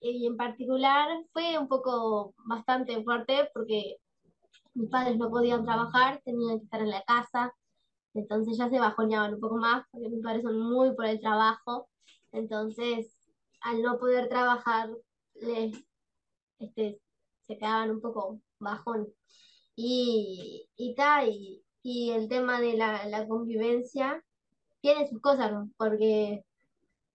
y 0.00 0.26
en 0.26 0.36
particular 0.36 1.08
fue 1.32 1.58
un 1.58 1.66
poco 1.66 2.34
bastante 2.46 3.02
fuerte 3.02 3.50
porque 3.54 3.96
mis 4.74 4.88
padres 4.90 5.16
no 5.16 5.30
podían 5.30 5.64
trabajar, 5.64 6.20
tenían 6.24 6.58
que 6.58 6.64
estar 6.64 6.80
en 6.80 6.90
la 6.90 7.02
casa 7.02 7.54
entonces 8.14 8.56
ya 8.58 8.68
se 8.68 8.78
bajoneaban 8.80 9.34
un 9.34 9.40
poco 9.40 9.56
más, 9.56 9.84
porque 9.90 10.08
mis 10.08 10.22
padres 10.22 10.42
son 10.42 10.60
muy 10.60 10.94
por 10.94 11.06
el 11.06 11.20
trabajo, 11.20 11.88
entonces 12.32 13.16
al 13.60 13.82
no 13.82 13.98
poder 13.98 14.28
trabajar, 14.28 14.90
les, 15.34 15.76
este, 16.58 17.00
se 17.46 17.58
quedaban 17.58 17.90
un 17.90 18.00
poco 18.00 18.40
bajón. 18.58 19.08
Y, 19.76 20.68
y, 20.76 20.94
y, 21.26 21.64
y 21.82 22.10
el 22.10 22.28
tema 22.28 22.60
de 22.60 22.76
la, 22.76 23.06
la 23.06 23.26
convivencia 23.28 24.22
tiene 24.80 25.08
sus 25.08 25.20
cosas, 25.20 25.52
porque 25.76 26.44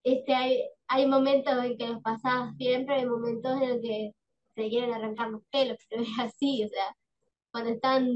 este, 0.03 0.33
hay, 0.35 0.63
hay 0.87 1.07
momentos 1.07 1.53
en 1.63 1.77
que 1.77 1.87
los 1.87 2.01
pasás 2.01 2.55
bien, 2.57 2.85
pero 2.85 2.99
hay 2.99 3.05
momentos 3.05 3.61
en 3.61 3.81
que 3.81 4.11
se 4.55 4.69
quieren 4.69 4.93
arrancar 4.93 5.29
los 5.31 5.41
pelos, 5.51 5.77
pero 5.89 6.03
es 6.03 6.09
así, 6.19 6.63
o 6.65 6.69
sea, 6.69 6.95
cuando 7.51 7.71
están 7.71 8.07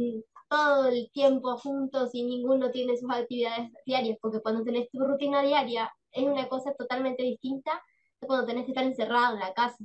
todo 0.50 0.88
el 0.88 1.10
tiempo 1.12 1.58
juntos 1.58 2.12
y 2.14 2.24
ninguno 2.24 2.72
tiene 2.72 2.98
sus 2.98 3.12
actividades 3.12 3.72
diarias, 3.86 4.18
porque 4.22 4.42
cuando 4.42 4.64
tenés 4.64 4.90
tu 4.90 5.00
rutina 5.00 5.42
diaria 5.42 5.92
es 6.12 6.24
una 6.24 6.48
cosa 6.48 6.74
totalmente 6.74 7.24
distinta 7.24 7.82
de 8.22 8.28
cuando 8.28 8.46
tenés 8.46 8.66
que 8.66 8.72
estar 8.72 8.86
encerrado 8.86 9.36
en 9.36 9.40
la 9.42 9.54
casa. 9.54 9.78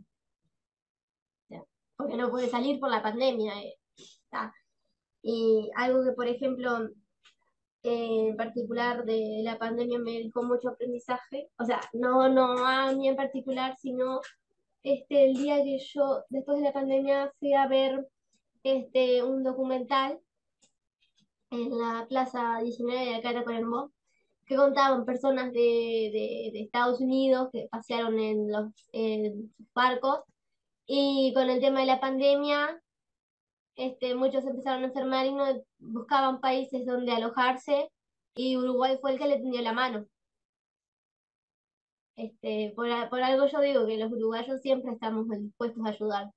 porque 1.96 2.16
no 2.16 2.30
puedes 2.30 2.50
salir 2.50 2.80
por 2.80 2.90
la 2.90 3.02
pandemia. 3.02 3.52
Eh, 3.62 3.76
y 5.22 5.70
algo 5.76 6.02
que, 6.04 6.12
por 6.12 6.26
ejemplo, 6.26 6.88
en 7.84 8.36
particular 8.36 9.04
de 9.04 9.42
la 9.44 9.58
pandemia 9.58 9.98
me 9.98 10.22
dejó 10.22 10.42
mucho 10.42 10.70
aprendizaje, 10.70 11.50
o 11.58 11.64
sea, 11.64 11.80
no, 11.92 12.28
no 12.28 12.66
a 12.66 12.92
mí 12.92 13.08
en 13.08 13.16
particular, 13.16 13.76
sino 13.78 14.20
este, 14.82 15.26
el 15.26 15.34
día 15.34 15.62
que 15.62 15.78
yo, 15.78 16.24
después 16.28 16.58
de 16.58 16.64
la 16.64 16.72
pandemia, 16.72 17.32
fui 17.38 17.54
a 17.54 17.68
ver 17.68 18.08
este, 18.64 19.22
un 19.22 19.44
documental 19.44 20.20
en 21.52 21.78
la 21.78 22.06
Plaza 22.08 22.60
19 22.62 23.04
de 23.04 23.14
acá 23.16 23.32
de 23.32 23.44
Coronel 23.44 23.90
que 24.46 24.56
contaban 24.56 25.04
personas 25.04 25.52
de, 25.52 25.60
de, 25.60 26.50
de, 26.52 26.60
Estados 26.62 27.00
Unidos 27.00 27.48
que 27.52 27.68
pasearon 27.70 28.18
en 28.18 28.50
los 28.50 28.72
en 28.92 29.54
barcos 29.74 30.20
y 30.86 31.32
con 31.34 31.48
el 31.48 31.60
tema 31.60 31.80
de 31.80 31.86
la 31.86 32.00
pandemia 32.00 32.82
este, 33.76 34.14
muchos 34.14 34.44
empezaron 34.44 34.82
a 34.82 34.86
enfermar 34.86 35.26
y 35.26 35.34
no 35.34 35.44
buscaban 35.78 36.40
países 36.40 36.84
donde 36.84 37.12
alojarse 37.12 37.90
y 38.34 38.56
Uruguay 38.56 38.98
fue 39.00 39.12
el 39.12 39.18
que 39.18 39.28
le 39.28 39.38
tendió 39.38 39.62
la 39.62 39.72
mano. 39.72 40.06
Este, 42.16 42.72
por, 42.76 42.88
por 43.08 43.22
algo 43.22 43.46
yo 43.46 43.60
digo 43.60 43.86
que 43.86 43.96
los 43.96 44.12
uruguayos 44.12 44.60
siempre 44.60 44.92
estamos 44.92 45.26
dispuestos 45.28 45.84
a 45.84 45.88
ayudar. 45.88 46.30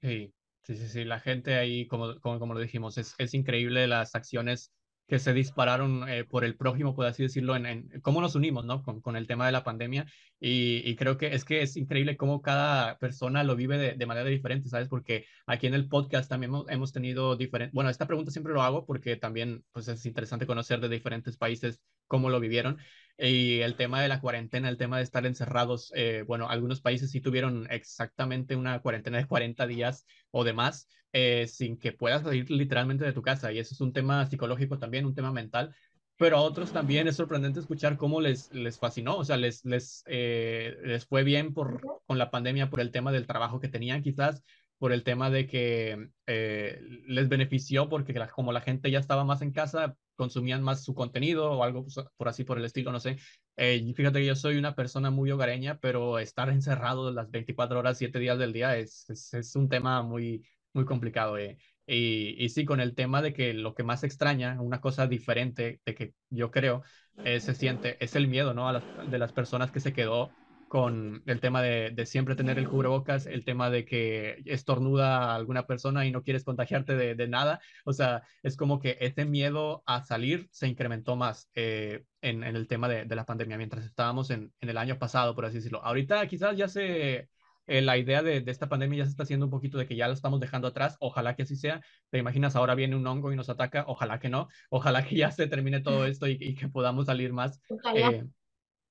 Sí, 0.00 0.32
Sí, 0.62 0.76
sí, 0.76 0.88
sí, 0.88 1.04
la 1.04 1.20
gente 1.20 1.54
ahí, 1.56 1.86
como, 1.86 2.20
como, 2.20 2.38
como 2.38 2.54
lo 2.54 2.60
dijimos, 2.60 2.98
es, 2.98 3.14
es 3.18 3.34
increíble 3.34 3.86
las 3.86 4.14
acciones 4.14 4.72
que 5.10 5.18
se 5.18 5.32
dispararon 5.32 6.08
eh, 6.08 6.24
por 6.24 6.44
el 6.44 6.56
prójimo, 6.56 6.94
por 6.94 7.04
así 7.04 7.24
decirlo, 7.24 7.56
en, 7.56 7.66
en, 7.66 8.00
cómo 8.00 8.20
nos 8.20 8.36
unimos, 8.36 8.64
¿no? 8.64 8.82
Con, 8.84 9.00
con 9.00 9.16
el 9.16 9.26
tema 9.26 9.44
de 9.44 9.52
la 9.52 9.64
pandemia. 9.64 10.06
Y, 10.38 10.88
y, 10.88 10.94
creo 10.94 11.16
que 11.18 11.34
es 11.34 11.44
que 11.44 11.62
es 11.62 11.76
increíble 11.76 12.16
cómo 12.16 12.40
cada 12.42 12.96
persona 12.98 13.42
lo 13.42 13.56
vive 13.56 13.76
de, 13.76 13.94
de 13.94 14.06
manera 14.06 14.28
diferente, 14.28 14.68
¿sabes? 14.68 14.88
Porque 14.88 15.26
aquí 15.46 15.66
en 15.66 15.74
el 15.74 15.88
podcast 15.88 16.30
también 16.30 16.50
hemos, 16.50 16.70
hemos 16.70 16.92
tenido 16.92 17.36
diferentes, 17.36 17.74
bueno, 17.74 17.90
esta 17.90 18.06
pregunta 18.06 18.30
siempre 18.30 18.52
lo 18.52 18.62
hago 18.62 18.86
porque 18.86 19.16
también 19.16 19.64
pues 19.72 19.88
es 19.88 20.06
interesante 20.06 20.46
conocer 20.46 20.80
de 20.80 20.88
diferentes 20.88 21.36
países 21.36 21.80
cómo 22.10 22.28
lo 22.28 22.40
vivieron. 22.40 22.78
Y 23.16 23.60
el 23.60 23.76
tema 23.76 24.02
de 24.02 24.08
la 24.08 24.20
cuarentena, 24.20 24.68
el 24.68 24.78
tema 24.78 24.96
de 24.96 25.04
estar 25.04 25.26
encerrados, 25.26 25.92
eh, 25.94 26.24
bueno, 26.26 26.48
algunos 26.48 26.80
países 26.80 27.10
sí 27.10 27.20
tuvieron 27.20 27.66
exactamente 27.70 28.56
una 28.56 28.80
cuarentena 28.80 29.18
de 29.18 29.26
40 29.26 29.66
días 29.66 30.06
o 30.30 30.42
demás, 30.42 30.88
eh, 31.12 31.46
sin 31.46 31.78
que 31.78 31.92
puedas 31.92 32.22
salir 32.22 32.50
literalmente 32.50 33.04
de 33.04 33.12
tu 33.12 33.22
casa. 33.22 33.52
Y 33.52 33.58
eso 33.58 33.74
es 33.74 33.80
un 33.80 33.92
tema 33.92 34.26
psicológico 34.26 34.78
también, 34.78 35.06
un 35.06 35.14
tema 35.14 35.32
mental. 35.32 35.74
Pero 36.16 36.36
a 36.36 36.40
otros 36.42 36.72
también 36.72 37.08
es 37.08 37.16
sorprendente 37.16 37.60
escuchar 37.60 37.96
cómo 37.96 38.20
les, 38.20 38.52
les 38.52 38.78
fascinó, 38.78 39.16
o 39.16 39.24
sea, 39.24 39.36
les, 39.38 39.64
les, 39.64 40.02
eh, 40.06 40.76
les 40.84 41.06
fue 41.06 41.22
bien 41.24 41.54
por, 41.54 41.80
con 42.06 42.18
la 42.18 42.30
pandemia 42.30 42.68
por 42.70 42.80
el 42.80 42.90
tema 42.90 43.12
del 43.12 43.26
trabajo 43.26 43.60
que 43.60 43.68
tenían 43.68 44.02
quizás, 44.02 44.42
por 44.80 44.92
el 44.92 45.04
tema 45.04 45.30
de 45.30 45.46
que 45.46 46.08
eh, 46.26 46.80
les 47.06 47.28
benefició 47.28 47.88
porque 47.90 48.14
como 48.34 48.50
la 48.50 48.62
gente 48.62 48.90
ya 48.90 48.98
estaba 48.98 49.24
más 49.24 49.42
en 49.42 49.52
casa, 49.52 49.94
consumían 50.20 50.62
más 50.62 50.84
su 50.84 50.94
contenido 50.94 51.50
o 51.50 51.64
algo 51.64 51.84
pues, 51.84 51.96
por 52.18 52.28
así 52.28 52.44
por 52.44 52.58
el 52.58 52.66
estilo, 52.66 52.92
no 52.92 53.00
sé. 53.00 53.16
Eh, 53.56 53.82
fíjate 53.96 54.18
que 54.20 54.26
yo 54.26 54.36
soy 54.36 54.58
una 54.58 54.74
persona 54.74 55.10
muy 55.10 55.30
hogareña, 55.30 55.78
pero 55.78 56.18
estar 56.18 56.50
encerrado 56.50 57.10
las 57.10 57.30
24 57.30 57.78
horas, 57.78 57.96
7 57.96 58.18
días 58.18 58.38
del 58.38 58.52
día 58.52 58.76
es, 58.76 59.08
es, 59.08 59.56
un 59.56 59.70
tema 59.70 60.02
muy, 60.02 60.44
muy 60.74 60.84
complicado. 60.84 61.38
Eh. 61.38 61.56
Y, 61.86 62.36
y, 62.38 62.50
sí, 62.50 62.66
con 62.66 62.80
el 62.80 62.94
tema 62.94 63.22
de 63.22 63.32
que 63.32 63.54
lo 63.54 63.74
que 63.74 63.82
más 63.82 64.04
extraña, 64.04 64.60
una 64.60 64.82
cosa 64.82 65.06
diferente 65.06 65.80
de 65.86 65.94
que 65.94 66.12
yo 66.28 66.50
creo, 66.50 66.82
se 67.24 67.54
siente, 67.54 67.96
es 68.04 68.14
el 68.14 68.28
miedo, 68.28 68.52
¿no? 68.52 68.68
A 68.68 68.74
las, 68.74 68.84
de 69.10 69.18
las 69.18 69.32
personas 69.32 69.70
que 69.70 69.80
se 69.80 69.94
quedó 69.94 70.30
con 70.70 71.24
el 71.26 71.40
tema 71.40 71.62
de, 71.62 71.90
de, 71.90 72.06
siempre 72.06 72.36
tener 72.36 72.56
el 72.56 72.68
cubrebocas, 72.68 73.26
el 73.26 73.44
tema 73.44 73.70
de 73.70 73.84
que 73.84 74.40
estornuda 74.46 75.32
a 75.32 75.34
alguna 75.34 75.66
persona 75.66 76.06
y 76.06 76.12
no 76.12 76.22
quieres 76.22 76.44
contagiarte 76.44 76.94
de, 76.94 77.16
de 77.16 77.26
nada. 77.26 77.60
O 77.84 77.92
sea, 77.92 78.22
es 78.44 78.56
como 78.56 78.78
que 78.78 78.96
ese 79.00 79.24
miedo 79.24 79.82
a 79.84 80.04
salir 80.04 80.48
se 80.52 80.68
incrementó 80.68 81.16
más 81.16 81.50
eh, 81.56 82.04
en, 82.22 82.44
en, 82.44 82.54
el 82.54 82.68
tema 82.68 82.88
de, 82.88 83.04
de, 83.04 83.16
la 83.16 83.26
pandemia, 83.26 83.56
mientras 83.56 83.84
estábamos 83.84 84.30
en, 84.30 84.52
en, 84.60 84.68
el 84.68 84.78
año 84.78 84.96
pasado, 84.96 85.34
por 85.34 85.44
así 85.44 85.56
decirlo. 85.56 85.82
Ahorita 85.82 86.24
quizás 86.28 86.56
ya 86.56 86.68
se... 86.68 87.28
Eh, 87.66 87.82
la 87.82 87.98
idea 87.98 88.22
de, 88.22 88.44
esta 88.46 88.68
pandemia 88.68 88.98
ya 88.98 89.04
se 89.06 89.10
está 89.10 89.24
haciendo 89.24 89.46
un 89.46 89.50
poquito 89.50 89.76
de 89.76 89.88
que 89.88 89.96
ya 89.96 90.06
lo 90.06 90.14
estamos 90.14 90.38
dejando 90.38 90.68
atrás, 90.68 90.96
ojalá 91.00 91.34
que 91.34 91.42
así 91.42 91.56
sea. 91.56 91.80
Te 92.10 92.18
imaginas, 92.18 92.54
ahora 92.54 92.76
viene 92.76 92.94
un 92.94 93.06
hongo 93.08 93.32
y 93.32 93.36
nos 93.36 93.48
ataca, 93.48 93.84
ojalá 93.88 94.20
que 94.20 94.28
no, 94.28 94.48
ojalá 94.70 95.04
que 95.04 95.16
ya 95.16 95.32
se 95.32 95.48
termine 95.48 95.80
todo 95.80 96.04
esto 96.06 96.28
y, 96.28 96.36
y 96.40 96.54
que 96.54 96.68
podamos 96.68 97.06
salir 97.06 97.32
más. 97.32 97.60
Eh, 97.96 98.24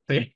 sí, 0.10 0.34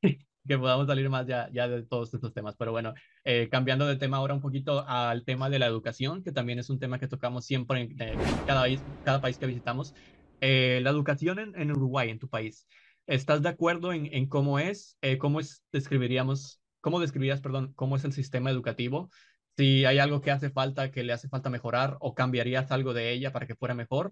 que 0.48 0.58
podamos 0.58 0.88
salir 0.88 1.10
más 1.10 1.26
ya, 1.28 1.50
ya 1.52 1.68
de 1.68 1.84
todos 1.84 2.14
estos 2.14 2.34
temas. 2.34 2.56
Pero 2.58 2.72
bueno, 2.72 2.94
eh, 3.24 3.48
cambiando 3.50 3.88
de 3.88 3.96
tema 3.96 4.18
ahora 4.18 4.34
un 4.34 4.42
poquito 4.42 4.86
al 4.88 5.24
tema 5.24 5.50
de 5.50 5.60
la 5.60 5.68
educación, 5.68 6.24
que 6.24 6.32
también 6.32 6.60
es 6.60 6.70
un 6.70 6.80
tema 6.80 7.00
que 7.00 7.08
tocamos 7.08 7.46
siempre 7.46 7.82
en, 7.82 7.98
cada, 8.46 8.62
país, 8.62 8.82
cada 9.04 9.22
país 9.22 9.38
que 9.38 9.46
visitamos. 9.46 9.94
Eh, 10.42 10.80
la 10.84 10.90
educación 10.90 11.40
en, 11.40 11.60
en, 11.60 11.72
Uruguay, 11.72 12.10
en 12.10 12.20
tu 12.20 12.28
país, 12.28 12.68
¿estás 13.08 13.42
de 13.42 13.50
acuerdo 13.50 13.94
en, 13.94 14.08
en 14.14 14.28
cómo 14.28 14.60
es? 14.60 14.98
Eh, 15.02 15.18
¿Cómo 15.18 15.40
es, 15.40 15.64
describiríamos, 15.72 16.62
cómo 16.82 17.00
describirías, 17.00 17.42
perdón, 17.42 17.74
cómo 17.76 17.96
es 17.96 18.04
el 18.04 18.14
sistema 18.14 18.52
educativo? 18.52 19.10
Si 19.56 19.86
hay 19.86 20.00
algo 20.00 20.20
que 20.22 20.32
hace 20.32 20.50
falta, 20.50 20.92
que 20.92 21.04
le 21.04 21.14
hace 21.14 21.30
falta 21.30 21.50
mejorar, 21.50 21.98
o 22.02 22.14
cambiarías 22.16 22.72
algo 22.72 22.94
de 22.94 23.12
ella 23.12 23.32
para 23.32 23.48
que 23.48 23.56
fuera 23.56 23.76
mejor, 23.76 24.12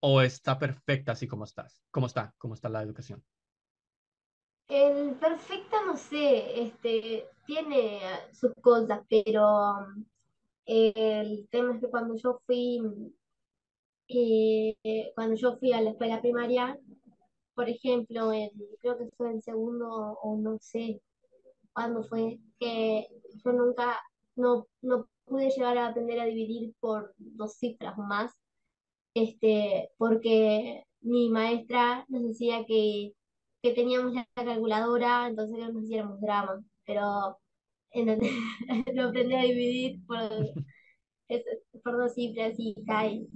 o 0.00 0.22
está 0.22 0.58
perfecta 0.58 1.12
así 1.12 1.26
como 1.26 1.44
estás, 1.44 1.82
cómo 1.90 2.06
está, 2.06 2.34
cómo 2.38 2.54
está 2.54 2.68
la 2.68 2.82
educación. 2.82 3.22
El 4.68 5.14
perfecta, 5.16 5.84
no 5.84 5.96
sé, 5.96 6.62
este, 6.62 7.26
tiene 7.46 8.00
sus 8.32 8.52
cosas, 8.60 9.00
pero 9.08 9.74
el 10.66 11.48
tema 11.50 11.74
es 11.74 11.80
que 11.80 11.88
cuando 11.90 12.16
yo 12.16 12.40
fui 12.46 12.80
eh, 14.08 15.12
cuando 15.14 15.36
yo 15.36 15.56
fui 15.58 15.72
a 15.72 15.80
la 15.80 15.90
escuela 15.90 16.20
primaria, 16.20 16.78
por 17.54 17.68
ejemplo, 17.68 18.32
en, 18.32 18.50
creo 18.80 18.98
que 18.98 19.10
fue 19.16 19.30
en 19.30 19.42
segundo 19.42 19.88
o 20.22 20.36
no 20.38 20.58
sé 20.60 21.00
cuándo 21.72 22.02
fue, 22.04 22.40
que 22.58 23.08
yo 23.44 23.52
nunca, 23.52 24.00
no, 24.36 24.66
no 24.82 25.08
pude 25.24 25.50
llegar 25.50 25.78
a 25.78 25.88
aprender 25.88 26.20
a 26.20 26.26
dividir 26.26 26.74
por 26.80 27.14
dos 27.18 27.54
cifras 27.58 27.98
o 27.98 28.02
más, 28.02 28.32
este, 29.14 29.90
porque 29.98 30.84
mi 31.00 31.30
maestra 31.30 32.04
nos 32.08 32.24
decía 32.24 32.64
que, 32.66 33.14
que 33.62 33.72
teníamos 33.72 34.12
la 34.14 34.26
calculadora, 34.34 35.28
entonces 35.28 35.58
no 35.58 35.72
nos 35.72 35.84
hiciéramos 35.84 36.20
drama, 36.20 36.62
pero 36.84 37.38
lo 38.94 39.08
aprendí 39.08 39.34
a 39.34 39.42
dividir 39.42 40.04
por, 40.06 40.18
por 41.82 41.98
dos 41.98 42.14
cifras 42.14 42.54
y 42.58 42.74
cae. 42.86 43.26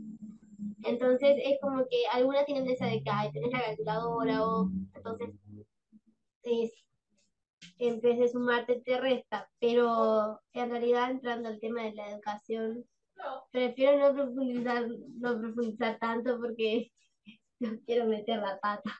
Entonces 0.85 1.37
es 1.45 1.59
como 1.61 1.85
que 1.89 2.05
algunas 2.13 2.45
tienen 2.47 2.69
esa 2.69 2.87
de 2.87 3.03
ay, 3.11 3.33
tenés 3.33 3.53
la 3.53 3.65
calculadora 3.65 4.45
o 4.45 4.71
entonces 4.95 5.31
es, 6.43 6.73
en 7.79 8.29
sumarte 8.29 8.81
te 8.85 9.01
resta, 9.01 9.49
pero 9.59 10.41
en 10.53 10.71
realidad 10.71 11.11
entrando 11.11 11.49
al 11.49 11.61
tema 11.61 11.83
de 11.83 11.95
la 11.95 12.11
educación, 12.11 12.85
prefiero 13.51 13.99
no 13.99 14.15
profundizar, 14.15 14.89
no 14.89 15.39
profundizar 15.41 15.99
tanto 15.99 16.39
porque 16.39 16.93
no 17.61 17.79
quiero 17.87 18.07
meter 18.07 18.39
la 18.39 18.59
pata. 18.61 18.93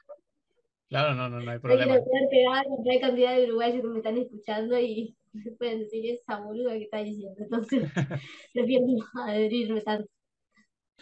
Claro, 0.89 1.15
no, 1.15 1.29
no, 1.29 1.41
no 1.41 1.51
hay 1.51 1.59
problema. 1.59 1.97
con 1.97 2.85
la 2.85 2.99
cantidad 3.01 3.35
de 3.35 3.45
uruguayos 3.45 3.81
que 3.81 3.87
me 3.87 3.97
están 3.97 4.17
escuchando 4.17 4.79
y 4.79 5.17
pueden 5.57 5.79
decir 5.79 6.05
esa 6.11 6.39
boluda 6.39 6.73
que 6.73 6.83
está 6.83 6.99
diciendo. 6.99 7.35
Entonces, 7.43 7.91
prefiero 8.53 8.85
adherirme 9.25 9.81
tanto. 9.81 10.07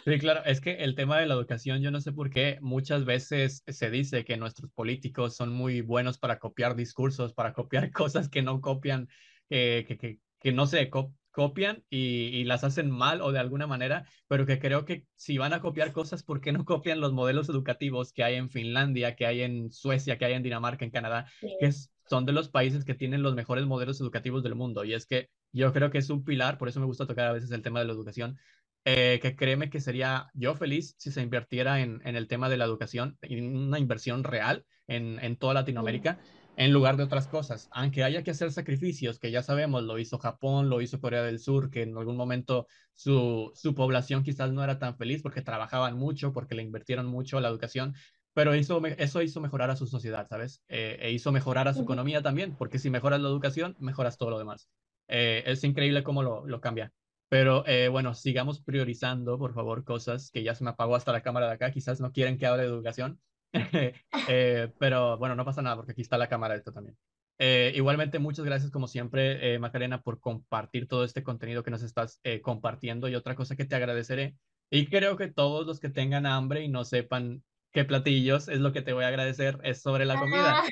Sí, 0.04 0.18
claro, 0.18 0.42
es 0.46 0.62
que 0.62 0.84
el 0.84 0.96
tema 0.96 1.20
de 1.20 1.28
la 1.28 1.36
educación, 1.36 1.82
yo 1.82 1.92
no 1.92 2.02
sé 2.02 2.12
por 2.12 2.32
qué 2.32 2.58
muchas 2.62 3.06
veces 3.06 3.64
se 3.68 3.92
dice 3.92 4.26
que 4.26 4.36
nuestros 4.36 4.72
políticos 4.72 5.36
son 5.36 5.54
muy 5.54 5.82
buenos 5.82 6.18
para 6.18 6.40
copiar 6.40 6.76
discursos, 6.76 7.34
para 7.34 7.54
copiar 7.54 7.92
cosas 7.92 8.28
que 8.28 8.42
no 8.42 8.62
copian, 8.62 9.08
que, 9.48 9.86
que, 9.88 9.98
que, 9.98 10.20
que 10.40 10.52
no 10.54 10.66
se 10.66 10.90
co- 10.90 11.14
copian 11.32 11.84
y, 11.90 12.28
y 12.28 12.44
las 12.44 12.64
hacen 12.64 12.90
mal 12.92 13.22
o 13.22 13.32
de 13.32 13.40
alguna 13.40 13.68
manera, 13.68 14.06
pero 14.28 14.46
que 14.46 14.60
creo 14.60 14.86
que 14.86 15.08
si 15.16 15.38
van 15.38 15.54
a 15.54 15.62
copiar 15.62 15.92
cosas, 15.94 16.24
¿por 16.24 16.42
qué 16.42 16.52
no 16.52 16.66
copian 16.66 17.00
los 17.00 17.14
modelos 17.14 17.50
educativos 17.50 18.14
que 18.14 18.24
hay 18.24 18.36
en 18.36 18.50
Finlandia, 18.50 19.16
que 19.16 19.26
hay 19.26 19.42
en 19.42 19.72
Suecia, 19.72 20.18
que 20.18 20.26
hay 20.26 20.34
en 20.34 20.44
Dinamarca, 20.44 20.86
en 20.86 20.92
Canadá, 20.92 21.28
que 21.60 21.68
es- 21.68 21.92
son 22.08 22.26
de 22.26 22.34
los 22.34 22.50
países 22.50 22.84
que 22.86 22.94
tienen 22.96 23.24
los 23.24 23.36
mejores 23.36 23.66
modelos 23.66 24.02
educativos 24.02 24.44
del 24.44 24.56
mundo? 24.56 24.84
Y 24.84 24.94
es 24.94 25.06
que 25.06 25.30
yo 25.54 25.72
creo 25.74 25.92
que 25.92 25.98
es 26.00 26.10
un 26.10 26.24
pilar, 26.24 26.58
por 26.58 26.68
eso 26.70 26.80
me 26.80 26.86
gusta 26.86 27.08
tocar 27.08 27.28
a 27.28 27.34
veces 27.34 27.52
el 27.52 27.62
tema 27.62 27.80
de 27.80 27.86
la 27.86 27.94
educación 27.94 28.38
eh, 28.86 29.20
que 29.22 29.36
créeme 29.36 29.70
que 29.70 29.80
sería 29.80 30.28
yo 30.34 30.56
feliz 30.56 30.96
si 30.98 31.12
se 31.12 31.22
invirtiera 31.22 31.82
en, 31.82 32.02
en 32.06 32.16
el 32.16 32.28
tema 32.28 32.50
de 32.50 32.58
la 32.58 32.66
educación, 32.66 33.18
en 33.22 33.56
una 33.56 33.80
inversión 33.80 34.24
real 34.24 34.66
en, 34.88 35.20
en 35.24 35.38
toda 35.38 35.54
Sí. 35.64 36.41
En 36.56 36.74
lugar 36.74 36.98
de 36.98 37.04
otras 37.04 37.28
cosas. 37.28 37.68
Aunque 37.72 38.04
haya 38.04 38.24
que 38.24 38.32
hacer 38.32 38.52
sacrificios, 38.52 39.20
que 39.20 39.32
ya 39.32 39.42
sabemos, 39.42 39.84
lo 39.84 39.98
hizo 40.00 40.20
Japón, 40.20 40.70
lo 40.70 40.82
hizo 40.82 41.00
Corea 41.00 41.24
del 41.24 41.40
Sur, 41.40 41.70
que 41.72 41.84
en 41.84 41.98
algún 41.98 42.18
momento 42.18 42.68
su, 42.94 43.52
su 43.56 43.74
población 43.74 44.24
quizás 44.24 44.52
no 44.52 44.64
era 44.64 44.78
tan 44.78 44.98
feliz 44.98 45.22
porque 45.24 45.42
trabajaban 45.42 45.98
mucho, 45.98 46.34
porque 46.34 46.56
le 46.56 46.64
invirtieron 46.64 47.08
mucho 47.08 47.38
a 47.38 47.42
la 47.42 47.48
educación. 47.50 47.96
Pero 48.34 48.56
hizo, 48.56 48.82
eso 48.86 49.22
hizo 49.22 49.42
mejorar 49.42 49.72
a 49.72 49.76
su 49.76 49.88
sociedad, 49.88 50.28
¿sabes? 50.30 50.64
Eh, 50.68 50.98
e 51.02 51.12
hizo 51.12 51.32
mejorar 51.32 51.68
a 51.68 51.74
su 51.74 51.82
economía 51.84 52.22
también, 52.22 52.56
porque 52.56 52.80
si 52.80 52.90
mejoras 52.90 53.22
la 53.22 53.28
educación, 53.30 53.76
mejoras 53.80 54.18
todo 54.18 54.30
lo 54.30 54.40
demás. 54.40 54.70
Eh, 55.08 55.44
es 55.46 55.64
increíble 55.64 56.04
cómo 56.04 56.24
lo, 56.24 56.46
lo 56.48 56.62
cambia. 56.62 56.94
Pero 57.30 57.66
eh, 57.68 57.88
bueno, 57.88 58.14
sigamos 58.14 58.62
priorizando, 58.62 59.38
por 59.38 59.54
favor, 59.54 59.84
cosas 59.86 60.32
que 60.32 60.44
ya 60.44 60.54
se 60.56 60.64
me 60.64 60.72
apagó 60.72 60.96
hasta 60.96 61.12
la 61.14 61.22
cámara 61.22 61.48
de 61.48 61.54
acá. 61.54 61.72
Quizás 61.72 62.02
no 62.02 62.12
quieren 62.12 62.38
que 62.38 62.46
hable 62.46 62.64
de 62.64 62.70
educación. 62.70 63.22
Eh, 64.28 64.72
pero 64.78 65.18
bueno, 65.18 65.36
no 65.36 65.44
pasa 65.44 65.62
nada 65.62 65.76
porque 65.76 65.94
aquí 65.94 66.02
está 66.02 66.18
la 66.18 66.30
cámara 66.30 66.54
de 66.54 66.60
esto 66.60 66.72
también. 66.72 66.96
Eh, 67.44 67.74
igualmente, 67.76 68.20
muchas 68.20 68.46
gracias 68.46 68.70
como 68.70 68.88
siempre, 68.88 69.56
eh, 69.56 69.58
Macarena, 69.58 70.04
por 70.04 70.20
compartir 70.20 70.88
todo 70.88 71.04
este 71.04 71.24
contenido 71.24 71.64
que 71.64 71.72
nos 71.72 71.82
estás 71.82 72.20
eh, 72.24 72.40
compartiendo. 72.40 73.10
Y 73.10 73.16
otra 73.16 73.36
cosa 73.36 73.56
que 73.56 73.66
te 73.66 73.76
agradeceré, 73.76 74.36
y 74.70 74.86
creo 74.86 75.18
que 75.18 75.28
todos 75.28 75.66
los 75.66 75.80
que 75.80 75.90
tengan 75.90 76.28
hambre 76.28 76.64
y 76.64 76.68
no 76.68 76.86
sepan 76.86 77.44
qué 77.72 77.84
platillos 77.84 78.48
es 78.48 78.60
lo 78.60 78.72
que 78.74 78.84
te 78.84 78.94
voy 78.94 79.06
a 79.06 79.08
agradecer, 79.08 79.60
es 79.64 79.82
sobre 79.82 80.06
la 80.06 80.20
comida. 80.20 80.64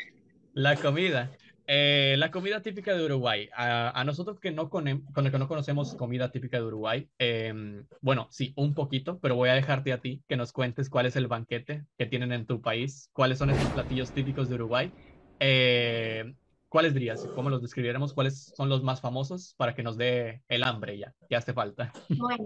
La 0.53 0.75
comida. 0.75 1.31
Eh, 1.71 2.15
la 2.17 2.31
comida 2.31 2.63
típica 2.63 2.95
de 2.95 3.05
Uruguay. 3.05 3.47
A, 3.53 3.91
a 3.99 4.03
nosotros 4.03 4.39
que 4.39 4.49
no, 4.51 4.69
conem- 4.71 5.05
con 5.13 5.25
el 5.27 5.31
que 5.31 5.37
no 5.37 5.47
conocemos 5.47 5.93
comida 5.95 6.31
típica 6.31 6.57
de 6.57 6.63
Uruguay, 6.63 7.11
em, 7.19 7.85
bueno, 8.01 8.27
sí, 8.31 8.53
un 8.55 8.73
poquito, 8.73 9.19
pero 9.19 9.35
voy 9.35 9.49
a 9.49 9.53
dejarte 9.53 9.93
a 9.93 10.01
ti 10.01 10.23
que 10.27 10.35
nos 10.35 10.51
cuentes 10.51 10.89
cuál 10.89 11.05
es 11.05 11.15
el 11.15 11.27
banquete 11.27 11.85
que 11.97 12.07
tienen 12.07 12.31
en 12.31 12.47
tu 12.47 12.59
país, 12.61 13.09
cuáles 13.13 13.37
son 13.37 13.51
esos 13.51 13.69
platillos 13.71 14.11
típicos 14.13 14.49
de 14.49 14.55
Uruguay. 14.55 14.91
Eh, 15.39 16.33
¿cuáles 16.69 16.95
dirías? 16.95 17.29
¿Cómo 17.33 17.51
los 17.51 17.61
describiéramos? 17.61 18.13
¿Cuáles 18.15 18.51
son 18.55 18.67
los 18.69 18.81
más 18.83 18.99
famosos 18.99 19.53
para 19.55 19.75
que 19.75 19.83
nos 19.83 19.95
dé 19.95 20.43
el 20.47 20.63
hambre 20.63 20.97
ya? 20.97 21.13
Ya 21.29 21.37
hace 21.37 21.53
falta. 21.53 21.93
bueno, 22.17 22.45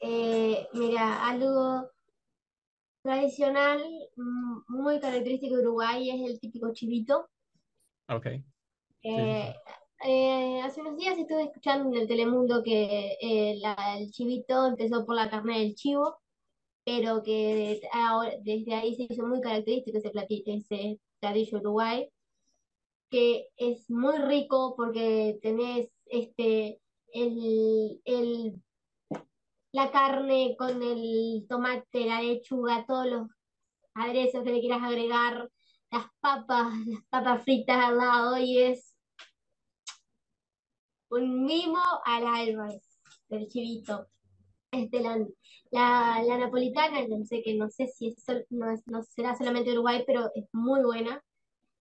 eh, 0.00 0.66
mira, 0.72 1.28
algo 1.28 1.90
tradicional, 3.02 3.80
mm, 4.16 4.62
muy 4.66 4.98
característico 4.98 5.56
de 5.56 5.62
Uruguay 5.62 6.10
es 6.10 6.28
el 6.28 6.40
típico 6.40 6.72
chivito. 6.72 7.28
Ok, 8.08 8.26
Eh, 9.04 9.54
eh, 10.06 10.60
hace 10.62 10.80
unos 10.80 10.96
días 10.96 11.18
estuve 11.18 11.44
escuchando 11.44 11.94
en 11.94 12.02
el 12.02 12.08
Telemundo 12.08 12.62
que 12.62 13.16
eh, 13.20 13.60
el 13.98 14.10
chivito 14.10 14.66
empezó 14.66 15.04
por 15.04 15.14
la 15.16 15.28
carne 15.30 15.58
del 15.60 15.74
chivo, 15.74 16.16
pero 16.84 17.22
que 17.22 17.80
ahora, 17.92 18.32
desde 18.42 18.74
ahí 18.74 18.94
se 18.96 19.06
hizo 19.10 19.26
muy 19.26 19.40
característico 19.42 19.98
ese 19.98 20.10
platillo, 20.10 20.44
ese 20.54 21.00
platillo 21.20 21.58
Uruguay, 21.58 22.08
que 23.10 23.48
es 23.56 23.90
muy 23.90 24.16
rico 24.18 24.74
porque 24.76 25.38
tenés 25.42 25.90
este 26.06 26.80
el, 27.12 28.00
el 28.04 28.62
la 29.72 29.90
carne 29.90 30.56
con 30.58 30.82
el 30.82 31.46
tomate, 31.48 32.06
la 32.06 32.22
lechuga, 32.22 32.86
todos 32.86 33.06
los 33.06 33.28
aderezos 33.94 34.44
que 34.44 34.52
le 34.52 34.60
quieras 34.60 34.82
agregar, 34.82 35.50
las 35.90 36.06
papas, 36.20 36.74
las 36.86 37.04
papas 37.10 37.44
fritas 37.44 37.76
al 37.84 37.98
lado 37.98 38.38
y 38.38 38.58
es 38.62 38.93
un 41.22 41.44
mimo 41.44 41.80
al 42.04 42.26
alma 42.26 42.68
del 43.28 43.48
chivito. 43.48 44.08
Este, 44.70 45.00
la, 45.00 45.16
la, 45.70 46.22
la 46.26 46.38
napolitana, 46.38 47.06
no 47.06 47.24
sé 47.24 47.42
que 47.42 47.54
no 47.54 47.68
sé 47.68 47.86
si 47.86 48.08
es 48.08 48.24
no, 48.50 48.66
no 48.86 49.02
será 49.02 49.36
solamente 49.36 49.72
Uruguay, 49.72 50.02
pero 50.06 50.30
es 50.34 50.46
muy 50.52 50.82
buena. 50.82 51.22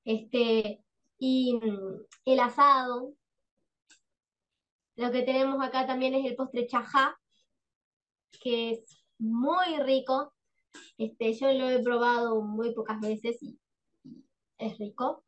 Este, 0.06 0.84
y 1.18 1.56
mm, 1.56 2.06
el 2.26 2.40
asado, 2.40 3.14
lo 4.96 5.12
que 5.12 5.24
tenemos 5.24 5.64
acá 5.64 5.88
también 5.88 6.14
es 6.14 6.26
el 6.26 6.36
postre 6.36 6.68
chajá, 6.68 7.18
que 8.42 8.72
es 8.72 9.04
muy 9.18 9.78
rico. 9.82 10.34
Este, 10.98 11.34
yo 11.34 11.52
lo 11.54 11.70
he 11.70 11.82
probado 11.82 12.42
muy 12.42 12.74
pocas 12.74 13.00
veces 13.00 13.42
y 13.42 13.60
es 14.58 14.78
rico. 14.78 15.23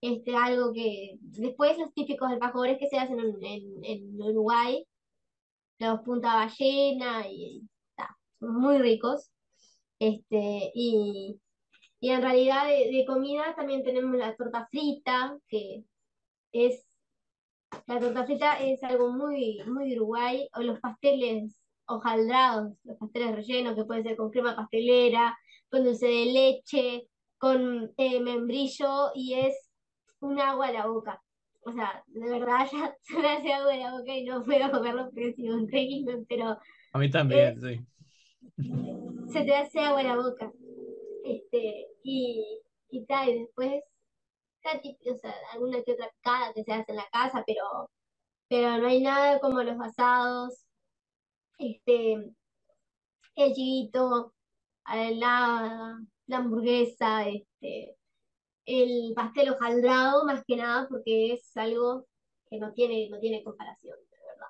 Este, 0.00 0.36
algo 0.36 0.72
que 0.72 1.16
después 1.22 1.78
los 1.78 1.92
típicos 1.94 2.30
alfajores 2.30 2.78
que 2.78 2.88
se 2.88 2.98
hacen 2.98 3.20
en, 3.20 3.44
en- 3.44 3.84
en 3.84 4.22
Uruguay, 4.22 4.86
los 5.78 6.00
punta 6.02 6.34
ballena 6.36 7.26
y 7.28 7.62
ta, 7.96 8.16
son 8.40 8.56
muy 8.60 8.78
ricos. 8.78 9.30
Este, 10.00 10.72
y, 10.74 11.40
y 12.00 12.10
en 12.10 12.22
realidad 12.22 12.66
de, 12.68 13.04
comida 13.06 13.54
también 13.56 13.84
tenemos 13.84 14.16
la 14.16 14.36
torta 14.36 14.68
frita, 14.70 15.38
que 15.48 15.84
es, 16.52 16.86
la 17.86 18.00
torta 18.00 18.24
frita 18.24 18.58
es 18.60 18.82
algo 18.84 19.10
muy, 19.12 19.60
muy 19.66 19.94
Uruguay, 19.96 20.48
o 20.54 20.60
los 20.62 20.80
pasteles 20.80 21.56
hojaldrados, 21.86 22.72
los 22.84 22.96
pasteles 22.98 23.34
rellenos, 23.36 23.74
que 23.74 23.84
pueden 23.84 24.04
ser 24.04 24.16
con 24.16 24.30
crema 24.30 24.56
pastelera, 24.56 25.36
con 25.70 25.84
dulce 25.84 26.06
de 26.06 26.26
leche, 26.26 27.08
con 27.38 27.92
eh, 27.96 28.20
membrillo, 28.20 29.10
y 29.14 29.34
es 29.34 29.69
un 30.20 30.40
agua 30.40 30.68
a 30.68 30.72
la 30.72 30.86
boca. 30.86 31.22
O 31.62 31.72
sea, 31.72 32.02
de 32.06 32.30
verdad 32.30 32.66
ya 32.72 32.94
se 33.02 33.18
me 33.18 33.28
hace 33.28 33.52
agua 33.52 33.72
a 33.74 33.76
la 33.76 33.92
boca 33.92 34.14
y 34.14 34.24
no 34.24 34.44
puedo 34.44 34.70
comerlo 34.70 35.04
porque 35.10 35.32
si 35.34 35.48
un 35.48 35.68
régimen, 35.68 36.26
pero 36.28 36.58
A 36.92 36.98
mí 36.98 37.10
también, 37.10 37.60
sí. 37.60 37.80
se 39.32 39.44
te 39.44 39.54
hace 39.54 39.80
agua 39.80 40.00
a 40.00 40.04
la 40.04 40.16
boca. 40.16 40.52
Este, 41.24 41.86
y, 42.02 42.62
y 42.90 43.04
tal, 43.06 43.28
y 43.28 43.40
después, 43.40 43.82
o 44.64 45.16
sea, 45.16 45.34
alguna 45.52 45.82
que 45.82 45.92
otra 45.92 46.10
picada 46.10 46.52
que 46.54 46.64
se 46.64 46.72
hace 46.72 46.92
en 46.92 46.96
la 46.96 47.08
casa, 47.12 47.44
pero, 47.46 47.90
pero 48.48 48.78
no 48.78 48.88
hay 48.88 49.02
nada 49.02 49.38
como 49.38 49.62
los 49.62 49.78
asados, 49.80 50.66
este, 51.58 52.32
el 53.36 53.52
chivito, 53.54 54.34
la, 54.86 55.98
la 56.26 56.36
hamburguesa, 56.36 57.28
este, 57.28 57.96
el 58.66 59.12
pastel 59.14 59.50
hojaldrado, 59.50 60.24
más 60.24 60.44
que 60.46 60.56
nada, 60.56 60.86
porque 60.88 61.32
es 61.32 61.56
algo 61.56 62.06
que 62.48 62.58
no 62.58 62.72
tiene, 62.72 63.08
no 63.10 63.18
tiene 63.20 63.42
comparación, 63.42 63.96
de 64.10 64.16
verdad. 64.26 64.46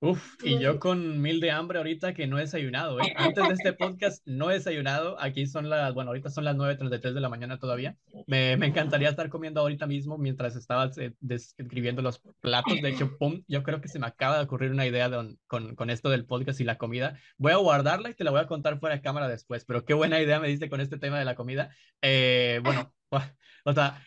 Uf, 0.00 0.36
y 0.44 0.60
yo 0.60 0.78
con 0.78 1.20
mil 1.20 1.40
de 1.40 1.50
hambre 1.50 1.78
ahorita 1.78 2.14
que 2.14 2.28
no 2.28 2.38
he 2.38 2.42
desayunado, 2.42 3.00
¿eh? 3.00 3.12
Antes 3.16 3.48
de 3.48 3.54
este 3.54 3.72
podcast 3.72 4.22
no 4.26 4.48
he 4.50 4.54
desayunado. 4.54 5.20
Aquí 5.20 5.46
son 5.46 5.68
las, 5.68 5.92
bueno, 5.92 6.10
ahorita 6.10 6.30
son 6.30 6.44
las 6.44 6.54
9.33 6.56 7.14
de 7.14 7.20
la 7.20 7.28
mañana 7.28 7.58
todavía. 7.58 7.96
Me, 8.28 8.56
me 8.56 8.66
encantaría 8.66 9.08
estar 9.08 9.28
comiendo 9.28 9.60
ahorita 9.60 9.88
mismo 9.88 10.16
mientras 10.16 10.54
estaba 10.54 10.88
eh, 10.98 11.14
describiendo 11.18 12.00
los 12.00 12.20
platos. 12.40 12.80
De 12.80 12.90
hecho, 12.90 13.16
pum, 13.18 13.42
yo 13.48 13.64
creo 13.64 13.80
que 13.80 13.88
se 13.88 13.98
me 13.98 14.06
acaba 14.06 14.38
de 14.38 14.44
ocurrir 14.44 14.70
una 14.70 14.86
idea 14.86 15.10
con, 15.48 15.74
con 15.74 15.90
esto 15.90 16.10
del 16.10 16.26
podcast 16.26 16.60
y 16.60 16.64
la 16.64 16.78
comida. 16.78 17.18
Voy 17.36 17.50
a 17.52 17.56
guardarla 17.56 18.10
y 18.10 18.14
te 18.14 18.22
la 18.22 18.30
voy 18.30 18.40
a 18.40 18.46
contar 18.46 18.78
fuera 18.78 18.94
de 18.94 19.02
cámara 19.02 19.26
después, 19.26 19.64
pero 19.64 19.84
qué 19.84 19.94
buena 19.94 20.20
idea 20.20 20.38
me 20.38 20.48
diste 20.48 20.70
con 20.70 20.80
este 20.80 20.98
tema 20.98 21.18
de 21.18 21.24
la 21.24 21.34
comida. 21.34 21.70
Eh, 22.02 22.60
bueno, 22.62 22.94
o 23.64 23.72
sea, 23.72 24.02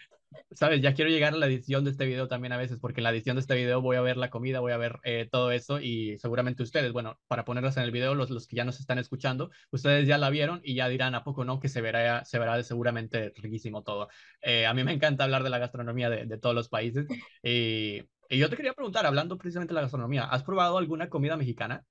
sabes, 0.51 0.81
ya 0.81 0.93
quiero 0.93 1.09
llegar 1.09 1.33
a 1.33 1.37
la 1.37 1.47
edición 1.47 1.83
de 1.83 1.91
este 1.91 2.05
video 2.05 2.27
también 2.27 2.53
a 2.53 2.57
veces, 2.57 2.79
porque 2.79 2.99
en 3.01 3.03
la 3.05 3.11
edición 3.11 3.35
de 3.35 3.41
este 3.41 3.55
video 3.55 3.81
voy 3.81 3.97
a 3.97 4.01
ver 4.01 4.17
la 4.17 4.29
comida, 4.29 4.59
voy 4.59 4.71
a 4.71 4.77
ver 4.77 4.99
eh, 5.03 5.27
todo 5.31 5.51
eso 5.51 5.79
y 5.79 6.17
seguramente 6.17 6.63
ustedes, 6.63 6.91
bueno, 6.93 7.19
para 7.27 7.45
ponerlas 7.45 7.77
en 7.77 7.83
el 7.83 7.91
video, 7.91 8.15
los, 8.15 8.29
los 8.29 8.47
que 8.47 8.55
ya 8.55 8.65
nos 8.65 8.79
están 8.79 8.99
escuchando, 8.99 9.51
ustedes 9.71 10.07
ya 10.07 10.17
la 10.17 10.29
vieron 10.29 10.61
y 10.63 10.75
ya 10.75 10.87
dirán 10.89 11.15
a 11.15 11.23
poco 11.23 11.45
no 11.45 11.59
que 11.59 11.69
se 11.69 11.81
verá, 11.81 12.25
se 12.25 12.39
verá 12.39 12.61
seguramente 12.63 13.33
riquísimo 13.37 13.83
todo. 13.83 14.09
Eh, 14.41 14.65
a 14.65 14.73
mí 14.73 14.83
me 14.83 14.93
encanta 14.93 15.23
hablar 15.23 15.43
de 15.43 15.49
la 15.49 15.59
gastronomía 15.59 16.09
de, 16.09 16.25
de 16.25 16.37
todos 16.37 16.55
los 16.55 16.69
países 16.69 17.07
y, 17.43 18.01
y, 18.29 18.37
yo 18.37 18.49
te 18.49 18.55
quería 18.55 18.73
preguntar, 18.73 19.05
hablando 19.05 19.37
precisamente 19.37 19.73
de 19.73 19.75
la 19.75 19.81
gastronomía, 19.81 20.25
¿has 20.25 20.43
probado 20.43 20.77
alguna 20.77 21.09
comida 21.09 21.37
mexicana? 21.37 21.83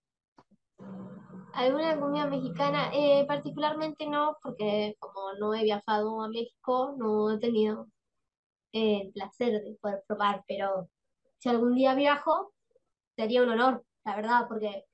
¿Alguna 1.54 1.98
comida 1.98 2.26
mexicana? 2.26 2.90
Eh, 2.92 3.24
particularmente 3.26 4.06
no, 4.06 4.36
porque 4.42 4.96
como 4.98 5.34
no 5.38 5.54
he 5.54 5.64
viajado 5.64 6.22
a 6.22 6.28
México, 6.28 6.94
no 6.98 7.32
he 7.32 7.38
tenido 7.38 7.88
el 8.72 9.12
placer 9.12 9.52
de 9.62 9.76
poder 9.80 10.02
probar, 10.06 10.44
pero 10.46 10.88
si 11.38 11.48
algún 11.48 11.74
día 11.74 11.94
viajo, 11.94 12.52
sería 13.16 13.42
un 13.42 13.50
honor, 13.50 13.84
la 14.04 14.16
verdad, 14.16 14.46
porque 14.48 14.84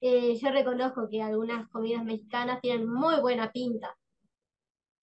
eh, 0.00 0.36
yo 0.36 0.50
reconozco 0.50 1.08
que 1.08 1.22
algunas 1.22 1.68
comidas 1.68 2.04
mexicanas 2.04 2.60
tienen 2.60 2.88
muy 2.88 3.20
buena 3.20 3.50
pinta. 3.52 3.96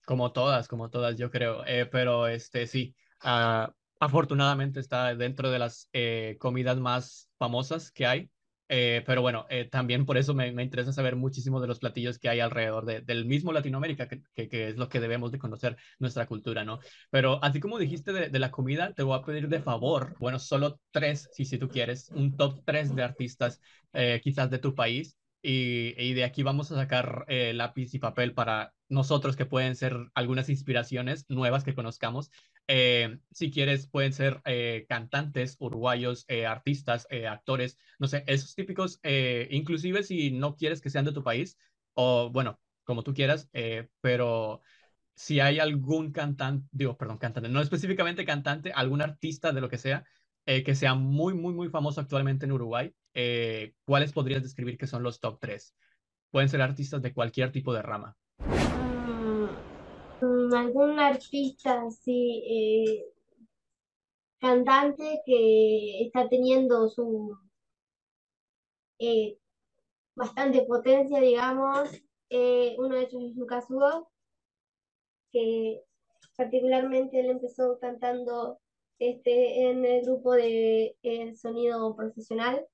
Como 0.06 0.32
todas, 0.32 0.68
como 0.68 0.90
todas, 0.90 1.16
yo 1.18 1.30
creo, 1.30 1.66
eh, 1.66 1.86
pero 1.86 2.28
este 2.28 2.68
sí, 2.68 2.96
uh, 3.24 3.72
afortunadamente 4.00 4.80
está 4.80 5.14
dentro 5.16 5.52
de 5.52 5.60
las 5.60 5.90
eh, 5.94 6.38
comidas 6.40 6.78
más 6.80 7.30
famosas 7.38 7.92
que 7.92 8.06
hay. 8.06 8.32
Eh, 8.72 9.03
pero 9.05 9.24
bueno, 9.24 9.47
eh, 9.49 9.67
también 9.70 10.05
por 10.05 10.17
eso 10.17 10.36
me, 10.36 10.51
me, 10.51 10.63
interesa 10.63 10.93
saber 10.93 11.15
muchísimo 11.15 11.59
de 11.59 11.67
los 11.67 11.80
platillos 11.80 12.20
que 12.20 12.30
hay 12.30 12.39
alrededor 12.39 12.86
de, 12.86 13.01
del 13.01 13.26
mismo 13.26 13.51
Latinoamérica, 13.51 14.07
que, 14.07 14.22
que, 14.36 14.47
que, 14.47 14.70
es 14.70 14.78
lo 14.78 14.89
que 14.89 14.99
debemos 14.99 15.32
de 15.32 15.39
conocer 15.39 15.76
nuestra 15.97 16.28
cultura, 16.28 16.63
¿no? 16.63 16.80
Pero 17.09 17.43
así 17.43 17.59
como 17.59 17.80
dijiste 17.80 18.13
de, 18.13 18.30
de, 18.30 18.39
la 18.39 18.51
comida, 18.51 18.93
te 18.93 19.01
voy 19.01 19.17
a 19.17 19.24
pedir 19.24 19.47
de 19.49 19.59
favor, 19.59 20.15
bueno, 20.20 20.38
solo 20.38 20.80
tres, 20.91 21.30
si, 21.34 21.45
si 21.45 21.57
tú 21.57 21.67
quieres, 21.67 22.09
un 22.13 22.38
top 22.38 22.61
tres 22.63 22.95
de 22.95 23.01
artistas 23.01 23.59
eh, 23.93 24.22
quizás 24.24 24.51
de 24.51 24.59
tu 24.59 24.76
país 24.76 25.17
y, 25.41 25.95
y, 25.97 26.13
de 26.13 26.24
aquí 26.24 26.43
vamos 26.43 26.72
a 26.72 26.76
sacar 26.76 27.26
eh, 27.28 27.53
lápiz 27.53 27.93
y 27.93 27.99
papel 27.99 28.34
para 28.34 28.74
nosotros 28.89 29.36
que 29.36 29.45
pueden 29.45 29.76
ser 29.76 29.95
algunas 30.13 30.49
inspiraciones 30.49 31.26
nuevas 31.30 31.63
que 31.63 31.74
conozcamos. 31.76 32.30
Eh, 32.72 33.17
si 33.32 33.49
quieres, 33.49 33.88
pueden 33.88 34.13
ser 34.13 34.41
eh, 34.45 34.86
cantantes 34.88 35.55
uruguayos, 35.59 36.24
eh, 36.28 36.45
artistas, 36.45 37.07
eh, 37.09 37.26
actores, 37.26 37.80
no 37.97 38.07
sé, 38.07 38.24
esos 38.28 38.53
típicos, 38.53 38.99
eh, 39.01 39.47
inclusive 39.49 40.03
si 40.03 40.30
no 40.30 40.55
quieres 40.55 40.80
que 40.80 40.91
sean 40.91 41.03
de 41.03 41.11
tu 41.11 41.24
país, 41.24 41.57
o 41.95 42.30
bueno, 42.30 42.59
como 42.84 43.01
tú 43.01 43.15
quieras, 43.15 43.49
eh, 43.53 43.89
pero 44.01 44.61
si 45.15 45.39
hay 45.39 45.57
algún 45.57 46.11
cantante, 46.11 46.67
digo, 46.72 46.95
perdón, 46.95 47.17
cantante, 47.17 47.49
no 47.49 47.59
específicamente 47.59 48.24
cantante, 48.24 48.72
algún 48.72 49.01
artista 49.01 49.51
de 49.51 49.61
lo 49.61 49.70
que 49.70 49.80
sea, 49.80 50.05
que 50.45 50.74
sea 50.74 50.95
muy, 50.95 51.34
muy, 51.36 51.53
muy 51.53 51.70
famoso 51.70 52.01
actualmente 52.01 52.45
en 52.45 52.51
Uruguay, 52.51 52.93
¿cuáles 53.84 54.13
podrías 54.13 54.41
describir 54.41 54.78
que 54.78 54.88
son 54.88 55.03
los 55.03 55.20
top 55.20 55.39
3? 55.39 55.76
Pueden 56.32 56.49
ser 56.49 56.61
artistas 56.61 57.01
de 57.01 57.13
cualquier 57.13 57.51
tipo 57.51 57.74
de 57.74 57.84
rama. 57.84 58.17
Algún 60.56 61.00
artista, 61.00 61.89
sí, 61.91 62.43
eh, 62.47 63.06
cantante 64.39 65.22
que 65.26 66.06
está 66.06 66.28
teniendo 66.30 66.89
su 66.89 67.38
eh, 69.00 69.38
bastante 70.16 70.64
potencia, 70.64 71.20
digamos. 71.20 71.89
Eh, 72.30 72.76
uno 72.78 72.95
de 72.95 73.02
ellos 73.04 73.24
es 73.32 73.36
Lucas 73.36 73.66
Hugo, 73.70 74.10
que 75.32 75.82
particularmente 76.38 77.20
él 77.20 77.32
empezó 77.32 77.80
cantando 77.80 78.60
este, 79.00 79.70
en 79.70 79.86
el 79.86 80.04
grupo 80.06 80.34
de 80.34 80.95
sonido 81.36 81.95
profesional 81.95 82.66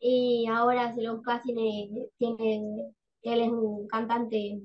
y 0.00 0.46
ahora 0.48 0.94
se 0.94 1.02
lo 1.02 1.22
casi 1.22 1.54
tiene, 2.18 2.92
él 3.22 3.40
es 3.40 3.48
un 3.48 3.88
cantante 3.88 4.62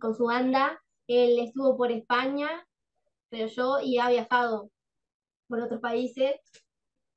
con 0.00 0.14
su 0.14 0.24
banda, 0.24 0.81
él 1.06 1.38
estuvo 1.40 1.76
por 1.76 1.90
España, 1.92 2.66
pero 3.30 3.48
yo 3.48 3.80
y 3.82 3.98
ha 3.98 4.10
viajado 4.10 4.70
por 5.48 5.60
otros 5.60 5.80
países 5.80 6.36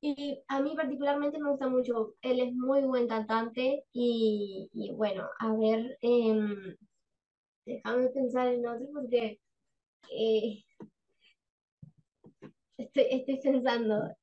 y 0.02 0.44
a 0.48 0.62
mí 0.62 0.76
particularmente 0.76 1.40
me 1.40 1.50
gusta 1.52 1.68
mucho, 1.70 2.16
él 2.22 2.40
es 2.40 2.54
muy 2.54 2.84
buen 2.84 3.08
cantante 3.08 3.86
y, 3.94 4.70
y 4.74 4.94
bueno, 4.94 5.30
a 5.40 5.54
ver, 5.56 5.98
eh, 6.02 6.78
déjame 7.66 8.10
pensar 8.10 8.48
en 8.48 8.66
otro 8.68 8.88
porque 8.94 9.40
eh, 10.12 10.64
estoy, 12.78 13.06
estoy 13.12 13.40
pensando. 13.42 14.16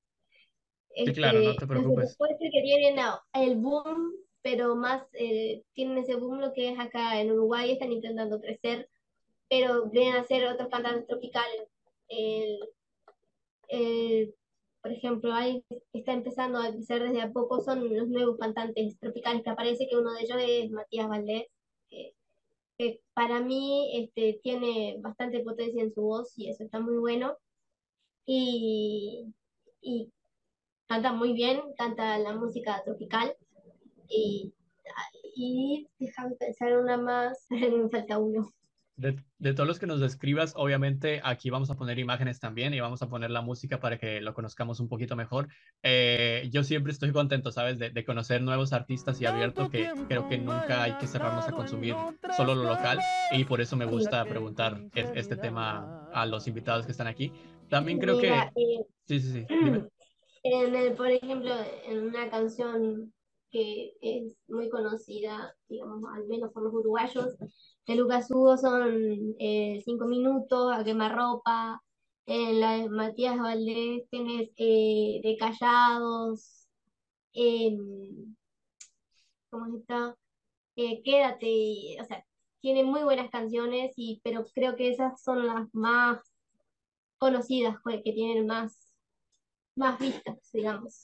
Sí, 1.04 1.12
claro, 1.12 1.42
no 1.42 1.54
te 1.54 1.66
Este, 1.66 1.66
preocupes. 1.66 2.16
puede 2.18 2.36
ser 2.38 2.50
que 2.52 2.62
tienen 2.62 2.96
el 3.34 3.56
boom, 3.56 4.12
pero 4.42 4.76
más 4.76 5.06
eh, 5.14 5.64
tienen 5.72 5.98
ese 5.98 6.16
boom 6.16 6.40
lo 6.40 6.52
que 6.52 6.70
es 6.70 6.78
acá 6.78 7.20
en 7.20 7.32
Uruguay, 7.32 7.72
están 7.72 7.92
intentando 7.92 8.40
crecer, 8.40 8.88
pero 9.52 9.90
vienen 9.90 10.16
a 10.16 10.24
ser 10.24 10.46
otros 10.46 10.70
cantantes 10.70 11.06
tropicales. 11.06 11.68
El, 12.08 12.58
el- 13.68 14.34
por 14.82 14.90
ejemplo, 14.92 15.32
hay, 15.32 15.64
está 15.92 16.12
empezando 16.12 16.58
a 16.58 16.72
crecer 16.72 17.02
desde 17.04 17.22
a 17.22 17.30
poco, 17.32 17.60
son 17.60 17.94
los 17.96 18.08
nuevos 18.08 18.36
cantantes 18.38 18.98
tropicales 18.98 19.42
que 19.44 19.50
aparece, 19.50 19.86
que 19.88 19.96
uno 19.96 20.12
de 20.12 20.22
ellos 20.22 20.38
es 20.40 20.70
Matías 20.72 21.08
Valdés, 21.08 21.44
que, 21.88 22.14
que 22.78 23.02
para 23.14 23.40
mí 23.40 23.92
este, 24.04 24.40
tiene 24.42 24.98
bastante 25.00 25.40
potencia 25.44 25.82
en 25.82 25.92
su 25.94 26.02
voz 26.02 26.32
y 26.38 26.50
eso 26.50 26.64
está 26.64 26.80
muy 26.80 26.98
bueno. 26.98 27.36
Y, 28.26 29.34
y 29.82 30.12
canta 30.88 31.12
muy 31.12 31.32
bien, 31.34 31.62
canta 31.78 32.18
la 32.18 32.34
música 32.34 32.82
tropical 32.84 33.36
y, 34.08 34.54
y 35.36 35.88
déjame 35.98 36.36
pensar 36.36 36.78
una 36.78 36.96
más, 36.98 37.46
me 37.50 37.88
falta 37.90 38.18
uno. 38.18 38.52
De, 38.96 39.18
de, 39.38 39.54
todos 39.54 39.66
los 39.66 39.78
que 39.78 39.86
nos 39.86 40.00
describas, 40.00 40.52
obviamente 40.54 41.22
aquí 41.24 41.48
vamos 41.48 41.70
a 41.70 41.76
poner 41.76 41.98
imágenes 41.98 42.40
también 42.40 42.74
y 42.74 42.80
vamos 42.80 43.00
a 43.02 43.08
poner 43.08 43.30
la 43.30 43.40
música 43.40 43.80
para 43.80 43.98
que 43.98 44.20
lo 44.20 44.34
conozcamos 44.34 44.80
un 44.80 44.88
poquito 44.88 45.16
mejor. 45.16 45.48
Eh, 45.82 46.48
yo 46.52 46.62
siempre 46.62 46.92
estoy 46.92 47.10
contento, 47.10 47.50
¿sabes? 47.52 47.78
De, 47.78 47.90
de, 47.90 48.04
conocer 48.04 48.42
nuevos 48.42 48.72
artistas 48.72 49.20
y 49.20 49.26
abierto 49.26 49.70
que 49.70 49.90
creo 50.08 50.28
que 50.28 50.38
nunca 50.38 50.82
hay 50.82 50.92
que 50.98 51.06
cerrarnos 51.06 51.48
a 51.48 51.52
consumir 51.52 51.94
solo 52.36 52.54
lo 52.54 52.64
local 52.64 52.98
y 53.32 53.44
por 53.44 53.60
eso 53.60 53.76
me 53.76 53.86
gusta 53.86 54.24
preguntar 54.24 54.78
este 54.94 55.36
tema 55.36 56.08
a 56.12 56.26
los 56.26 56.46
invitados 56.46 56.84
que 56.84 56.92
están 56.92 57.06
aquí. 57.06 57.32
También 57.68 57.98
creo 57.98 58.18
Mira, 58.18 58.52
que... 58.54 58.62
Eh, 58.62 58.86
sí, 59.06 59.20
sí, 59.20 59.32
sí. 59.32 59.46
Dime. 59.48 59.88
En 60.44 60.74
el, 60.74 60.94
por 60.94 61.08
ejemplo, 61.08 61.54
en 61.86 62.02
una 62.02 62.28
canción 62.28 63.12
que 63.52 63.92
es 64.00 64.36
muy 64.48 64.68
conocida, 64.70 65.54
digamos, 65.68 66.02
al 66.12 66.26
menos 66.26 66.52
por 66.52 66.64
los 66.64 66.74
uruguayos, 66.74 67.36
de 67.86 67.94
Lucas 67.96 68.30
Hugo 68.30 68.56
son 68.56 69.34
eh, 69.38 69.80
Cinco 69.84 70.06
Minutos, 70.06 70.72
A 70.72 70.84
Quemarropa, 70.84 71.82
en 72.26 72.60
la 72.60 72.72
de 72.78 72.88
Matías 72.88 73.38
Valdés 73.38 74.08
tenés 74.10 74.50
eh, 74.56 75.20
De 75.22 75.36
Callados, 75.38 76.68
eh, 77.34 77.76
¿cómo 79.50 79.76
está? 79.76 80.16
Eh, 80.76 81.02
Quédate, 81.02 82.00
o 82.00 82.04
sea, 82.04 82.24
tiene 82.60 82.84
muy 82.84 83.02
buenas 83.02 83.28
canciones, 83.30 83.92
y, 83.96 84.20
pero 84.22 84.46
creo 84.54 84.76
que 84.76 84.90
esas 84.90 85.20
son 85.20 85.46
las 85.46 85.68
más 85.72 86.20
conocidas, 87.18 87.76
que 88.04 88.12
tienen 88.12 88.46
más, 88.46 88.92
más 89.74 89.98
vistas, 89.98 90.38
digamos. 90.52 91.02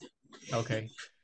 Ok, 0.56 0.70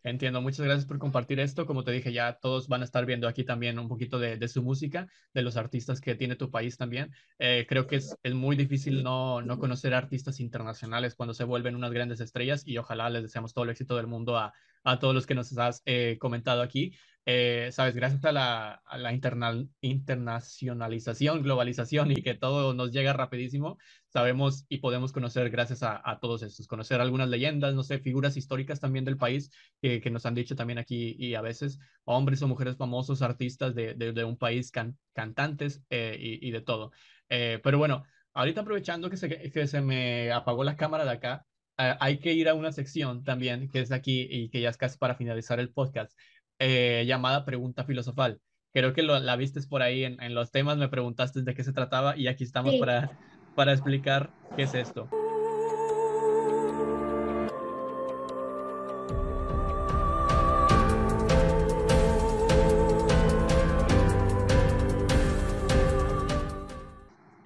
entiendo. 0.05 0.41
Muchas 0.41 0.65
gracias 0.65 0.87
por 0.87 0.99
compartir 0.99 1.41
esto. 1.41 1.67
Como 1.67 1.83
te 1.83 1.91
dije, 1.91 2.13
ya 2.13 2.35
todos 2.35 2.69
van 2.69 2.83
a 2.83 2.85
estar 2.85 3.05
viendo 3.07 3.27
aquí 3.27 3.43
también 3.43 3.79
un 3.79 3.89
poquito 3.89 4.19
de, 4.19 4.37
de 4.37 4.49
su 4.49 4.63
música, 4.63 5.09
de 5.33 5.43
los 5.43 5.57
artistas 5.57 6.01
que 6.01 6.15
tiene 6.15 6.37
tu 6.37 6.51
país 6.51 6.77
también. 6.77 7.11
Eh, 7.39 7.67
creo 7.69 7.87
que 7.87 7.97
es, 7.97 8.17
es, 8.23 8.35
muy 8.35 8.55
difícil 8.55 9.03
no, 9.03 9.43
no 9.43 9.59
conocer 9.59 9.95
artistas 9.95 10.39
internacionales 10.41 11.15
cuando 11.15 11.35
se 11.35 11.45
vuelven 11.45 11.75
unas 11.75 11.93
grandes 11.93 12.21
estrellas 12.21 12.63
y 12.67 12.79
ojalá 12.79 13.11
les 13.11 13.23
deseamos 13.23 13.53
todo 13.53 13.65
el 13.65 13.71
éxito 13.71 13.97
del 13.97 14.07
mundo 14.07 14.39
a, 14.39 14.53
a 14.85 14.99
todos 14.99 15.15
los 15.15 15.27
que 15.27 15.35
nos 15.35 15.57
has 15.59 15.83
eh, 15.87 16.19
comentado 16.21 16.63
aquí. 16.63 16.95
Eh, 17.27 17.71
sabes, 17.73 17.97
gracias 17.97 18.25
a 18.25 18.33
la, 18.33 18.83
a 18.85 18.99
la 18.99 19.13
internacionalización, 19.13 21.43
globalización 21.43 22.13
y 22.13 22.23
que 22.23 22.35
todo 22.35 22.75
nos 22.75 22.93
llega 22.93 23.13
rapidísimo, 23.13 23.79
sabemos 24.09 24.67
y 24.69 24.79
podemos 24.79 25.13
conocer 25.13 25.51
gracias 25.51 25.83
a, 25.83 26.01
a 26.05 26.21
todos 26.21 26.43
estos, 26.43 26.67
conocer 26.67 27.01
algunas 27.01 27.29
leyendas, 27.29 27.75
no 27.75 27.83
sé, 27.83 27.99
figuras 27.99 28.37
históricas 28.37 28.81
también 28.81 29.05
del 29.05 29.17
país 29.17 29.51
que, 29.81 30.01
que 30.01 30.11
nos 30.11 30.27
han 30.27 30.35
dicho 30.35 30.55
también 30.55 30.79
aquí 30.79 31.17
y 31.19 31.35
a 31.35 31.41
veces 31.41 31.79
hombres 32.05 32.43
o 32.43 32.49
mujeres 32.49 32.77
famosos, 32.77 33.23
artistas 33.23 33.75
de, 33.75 33.95
de, 33.95 34.13
de 34.13 34.25
un 34.25 34.37
país, 34.37 34.71
can, 34.71 34.99
cantantes 35.15 35.83
eh, 35.91 36.17
y, 36.19 36.47
y, 36.47 36.51
de 36.51 36.61
todo. 36.61 36.93
Eh, 37.29 37.61
pero 37.63 37.79
bueno, 37.79 38.05
ahorita 38.35 38.61
aprovechando 38.61 39.11
que 39.11 39.17
se, 39.17 39.51
que 39.51 39.67
se 39.67 39.81
me 39.81 40.31
apagó 40.33 40.65
la 40.65 40.77
cámara 40.77 41.05
de 41.05 41.11
acá, 41.13 41.47
Uh, 41.77 41.99
hay 41.99 42.21
que 42.21 42.33
ir 42.33 42.49
a 42.49 42.55
una 42.55 42.71
sección 42.71 43.25
también 43.25 43.69
que 43.69 43.81
es 43.81 43.91
aquí 43.91 44.29
y 44.31 44.49
que 44.49 44.61
ya 44.61 44.69
es 44.69 44.77
casi 44.77 44.97
para 44.97 45.17
finalizar 45.17 45.59
el 45.59 45.73
podcast, 45.73 46.17
eh, 46.59 47.05
llamada 47.07 47.45
Pregunta 47.45 47.85
Filosofal. 47.85 48.41
Creo 48.73 48.93
que 48.93 49.03
lo, 49.03 49.19
la 49.21 49.37
viste 49.37 49.61
por 49.69 49.83
ahí 49.83 50.05
en, 50.05 50.21
en, 50.23 50.35
los 50.35 50.51
temas, 50.51 50.77
me 50.77 50.89
preguntaste 50.89 51.43
de 51.43 51.55
qué 51.55 51.63
se 51.63 51.73
trataba 51.73 52.17
y 52.17 52.27
aquí 52.27 52.45
estamos 52.45 52.73
sí. 52.73 52.81
para, 52.81 53.19
para 53.55 53.73
explicar 53.73 54.31
qué 54.57 54.65
es 54.65 54.75
esto. 54.75 55.09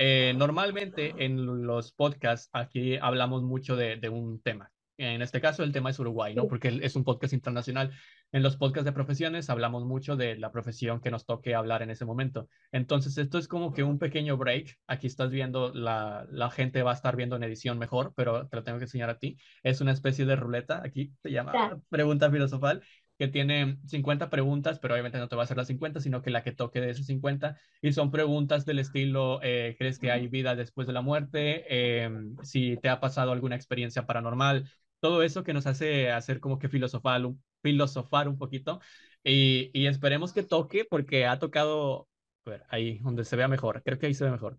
Eh, 0.00 0.32
normalmente 0.36 1.12
en 1.24 1.66
los 1.66 1.92
podcasts 1.92 2.48
aquí 2.52 2.96
hablamos 2.96 3.42
mucho 3.42 3.74
de, 3.74 3.96
de, 3.96 4.08
un 4.08 4.40
tema. 4.40 4.70
En 5.00 5.22
este 5.22 5.40
caso 5.40 5.62
el 5.62 5.70
tema 5.70 5.90
es 5.90 5.98
Uruguay, 6.00 6.34
¿no? 6.34 6.48
Porque 6.48 6.80
es 6.82 6.96
un 6.96 7.04
podcast 7.04 7.32
internacional. 7.32 7.92
En 8.32 8.42
los 8.42 8.56
podcasts 8.56 8.84
de 8.84 8.92
profesiones 8.92 9.48
hablamos 9.48 9.84
mucho 9.84 10.16
de 10.16 10.36
la 10.36 10.50
profesión 10.50 11.00
que 11.00 11.12
nos 11.12 11.24
toque 11.24 11.54
hablar 11.54 11.82
en 11.82 11.90
ese 11.90 12.04
momento. 12.04 12.48
Entonces 12.72 13.16
esto 13.16 13.38
es 13.38 13.46
como 13.46 13.72
que 13.72 13.84
un 13.84 14.00
pequeño 14.00 14.36
break. 14.36 14.76
Aquí 14.88 15.06
estás 15.06 15.30
viendo, 15.30 15.72
la, 15.72 16.26
la 16.30 16.50
gente 16.50 16.82
va 16.82 16.90
a 16.90 16.94
estar 16.94 17.14
viendo 17.14 17.36
en 17.36 17.44
edición 17.44 17.78
mejor, 17.78 18.12
pero 18.16 18.48
te 18.48 18.56
lo 18.56 18.64
tengo 18.64 18.78
que 18.78 18.86
enseñar 18.86 19.08
a 19.08 19.18
ti. 19.18 19.38
Es 19.62 19.80
una 19.80 19.92
especie 19.92 20.26
de 20.26 20.34
ruleta. 20.34 20.82
Aquí 20.84 21.12
se 21.22 21.30
llama 21.30 21.80
pregunta 21.88 22.28
filosofal 22.28 22.82
que 23.18 23.28
tiene 23.28 23.78
50 23.86 24.30
preguntas, 24.30 24.78
pero 24.78 24.94
obviamente 24.94 25.18
no 25.18 25.28
te 25.28 25.34
va 25.34 25.42
a 25.42 25.44
hacer 25.44 25.56
las 25.56 25.66
50, 25.66 26.00
sino 26.00 26.22
que 26.22 26.30
la 26.30 26.44
que 26.44 26.52
toque 26.52 26.80
de 26.80 26.90
esas 26.90 27.06
50. 27.06 27.56
Y 27.82 27.92
son 27.92 28.12
preguntas 28.12 28.64
del 28.64 28.78
estilo, 28.78 29.40
eh, 29.42 29.74
¿crees 29.76 29.98
que 29.98 30.12
hay 30.12 30.28
vida 30.28 30.54
después 30.54 30.86
de 30.86 30.92
la 30.92 31.02
muerte? 31.02 31.64
Eh, 31.68 32.10
si 32.42 32.76
te 32.76 32.88
ha 32.88 33.00
pasado 33.00 33.32
alguna 33.32 33.56
experiencia 33.56 34.06
paranormal, 34.06 34.70
todo 35.00 35.22
eso 35.22 35.44
que 35.44 35.54
nos 35.54 35.66
hace 35.66 36.10
hacer 36.10 36.40
como 36.40 36.58
que 36.58 36.68
filosofar, 36.68 37.24
un, 37.26 37.42
filosofar 37.62 38.28
un 38.28 38.38
poquito. 38.38 38.80
Y, 39.24 39.70
y, 39.72 39.86
esperemos 39.86 40.32
que 40.32 40.42
toque, 40.42 40.84
porque 40.84 41.26
ha 41.26 41.38
tocado, 41.38 42.08
a 42.46 42.50
ver, 42.50 42.64
ahí 42.68 42.98
donde 42.98 43.24
se 43.24 43.36
vea 43.36 43.48
mejor, 43.48 43.82
creo 43.82 43.98
que 43.98 44.06
ahí 44.06 44.14
se 44.14 44.24
ve 44.24 44.30
mejor. 44.30 44.58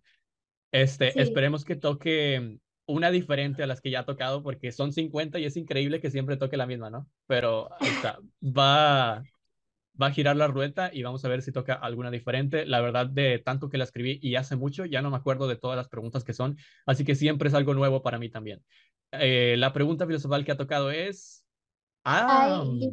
Este, 0.72 1.12
sí. 1.12 1.20
Esperemos 1.20 1.66
que 1.66 1.76
toque 1.76 2.60
una 2.86 3.12
diferente 3.12 3.64
a 3.64 3.68
las 3.68 3.82
que 3.82 3.92
ya 3.92 4.02
ha 4.02 4.06
tocado, 4.06 4.42
porque 4.44 4.72
son 4.72 4.92
50 4.92 5.40
y 5.40 5.46
es 5.46 5.58
increíble 5.58 6.02
que 6.02 6.12
siempre 6.12 6.38
toque 6.38 6.58
la 6.58 6.66
misma, 6.66 6.90
¿no? 6.90 7.08
Pero 7.28 7.70
está, 7.82 8.20
va, 8.42 9.24
va 10.02 10.08
a 10.08 10.12
girar 10.12 10.36
la 10.36 10.48
rueda 10.48 10.90
y 10.92 11.04
vamos 11.04 11.24
a 11.24 11.30
ver 11.30 11.42
si 11.42 11.52
toca 11.52 11.74
alguna 11.74 12.10
diferente. 12.10 12.66
La 12.66 12.82
verdad, 12.82 13.06
de 13.08 13.40
tanto 13.40 13.70
que 13.70 13.78
la 13.78 13.84
escribí 13.84 14.20
y 14.22 14.36
hace 14.36 14.56
mucho, 14.56 14.86
ya 14.86 15.02
no 15.02 15.12
me 15.12 15.18
acuerdo 15.18 15.48
de 15.48 15.56
todas 15.56 15.78
las 15.78 15.88
preguntas 15.88 16.24
que 16.24 16.34
son, 16.34 16.58
así 16.86 17.04
que 17.06 17.16
siempre 17.16 17.50
es 17.50 17.56
algo 17.56 17.74
nuevo 17.76 18.02
para 18.02 18.18
mí 18.18 18.30
también. 18.30 18.64
Eh, 19.12 19.56
la 19.58 19.74
pregunta 19.74 20.06
filosofal 20.06 20.46
que 20.46 20.52
ha 20.52 20.58
tocado 20.58 20.92
es... 20.92 21.44
Ah, 22.04 22.62
hay, 22.62 22.90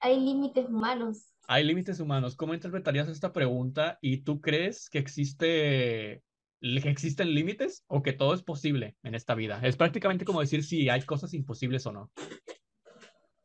hay 0.00 0.20
límites 0.20 0.66
humanos. 0.68 1.32
Hay 1.48 1.64
límites 1.64 2.00
humanos. 2.00 2.36
¿Cómo 2.36 2.54
interpretarías 2.54 3.08
esta 3.08 3.32
pregunta? 3.32 3.98
¿Y 4.00 4.18
tú 4.18 4.40
crees 4.40 4.88
que 4.88 4.98
existe 4.98 6.22
que 6.62 6.90
existen 6.90 7.34
límites 7.34 7.84
o 7.88 8.02
que 8.02 8.12
todo 8.12 8.34
es 8.34 8.42
posible 8.42 8.96
en 9.02 9.14
esta 9.14 9.34
vida. 9.34 9.60
Es 9.62 9.76
prácticamente 9.76 10.24
como 10.24 10.40
decir 10.40 10.62
si 10.62 10.88
hay 10.88 11.02
cosas 11.02 11.34
imposibles 11.34 11.86
o 11.86 11.92
no. 11.92 12.10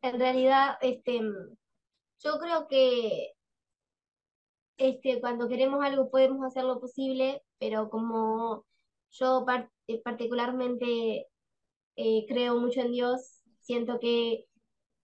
En 0.04 0.20
realidad, 0.20 0.78
este, 0.82 1.22
yo 2.20 2.40
creo 2.40 2.68
que 2.68 3.32
este, 4.78 5.20
cuando 5.20 5.50
queremos 5.50 5.84
algo 5.84 6.12
podemos 6.12 6.46
hacerlo 6.46 6.80
posible, 6.80 7.42
pero 7.58 7.90
como 7.90 8.66
yo 9.10 9.44
part 9.46 9.72
particularmente 10.04 11.26
eh, 11.98 12.26
creo 12.28 12.60
mucho 12.60 12.82
en 12.82 12.92
Dios, 12.92 13.42
siento 13.60 14.00
que 14.00 14.46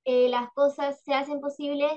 eh, 0.05 0.29
las 0.29 0.51
cosas 0.53 1.01
se 1.03 1.13
hacen 1.13 1.41
posibles, 1.41 1.91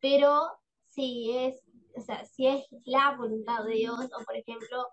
pero 0.00 0.48
si 0.86 1.32
es, 1.32 1.62
o 1.96 2.00
sea, 2.02 2.24
si 2.26 2.46
es 2.46 2.66
la 2.84 3.16
voluntad 3.16 3.64
de 3.64 3.74
Dios, 3.74 3.98
o 3.98 4.24
por 4.24 4.36
ejemplo, 4.36 4.86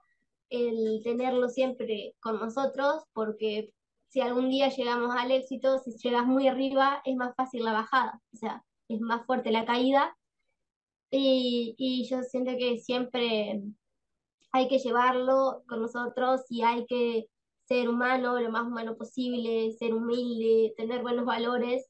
el 0.49 1.01
tenerlo 1.03 1.49
siempre 1.49 2.15
con 2.21 2.39
nosotros, 2.39 3.03
porque 3.13 3.73
si 4.07 4.21
algún 4.21 4.49
día 4.49 4.69
llegamos 4.69 5.13
al 5.15 5.31
éxito, 5.31 5.79
si 5.79 5.91
llegas 5.97 6.25
muy 6.25 6.47
arriba, 6.47 7.01
es 7.05 7.15
más 7.17 7.35
fácil 7.35 7.65
la 7.65 7.73
bajada, 7.73 8.21
o 8.33 8.37
sea, 8.37 8.63
es 8.87 9.01
más 9.01 9.25
fuerte 9.25 9.51
la 9.51 9.65
caída. 9.65 10.15
Y, 11.11 11.75
y 11.77 12.07
yo 12.09 12.23
siento 12.23 12.51
que 12.57 12.79
siempre 12.79 13.61
hay 14.53 14.67
que 14.69 14.79
llevarlo 14.79 15.63
con 15.67 15.81
nosotros 15.81 16.41
y 16.49 16.61
hay 16.61 16.85
que 16.85 17.27
ser 17.71 17.87
humano, 17.87 18.37
lo 18.37 18.51
más 18.51 18.67
humano 18.67 18.97
posible, 18.97 19.71
ser 19.79 19.93
humilde, 19.93 20.73
tener 20.75 21.01
buenos 21.01 21.23
valores, 21.23 21.87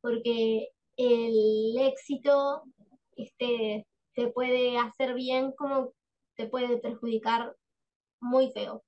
porque 0.00 0.68
el 0.96 1.76
éxito 1.78 2.62
este, 3.16 3.84
te 4.14 4.28
puede 4.28 4.78
hacer 4.78 5.14
bien 5.14 5.50
como 5.50 5.94
te 6.36 6.46
puede 6.46 6.78
perjudicar 6.78 7.56
muy 8.20 8.52
feo. 8.52 8.84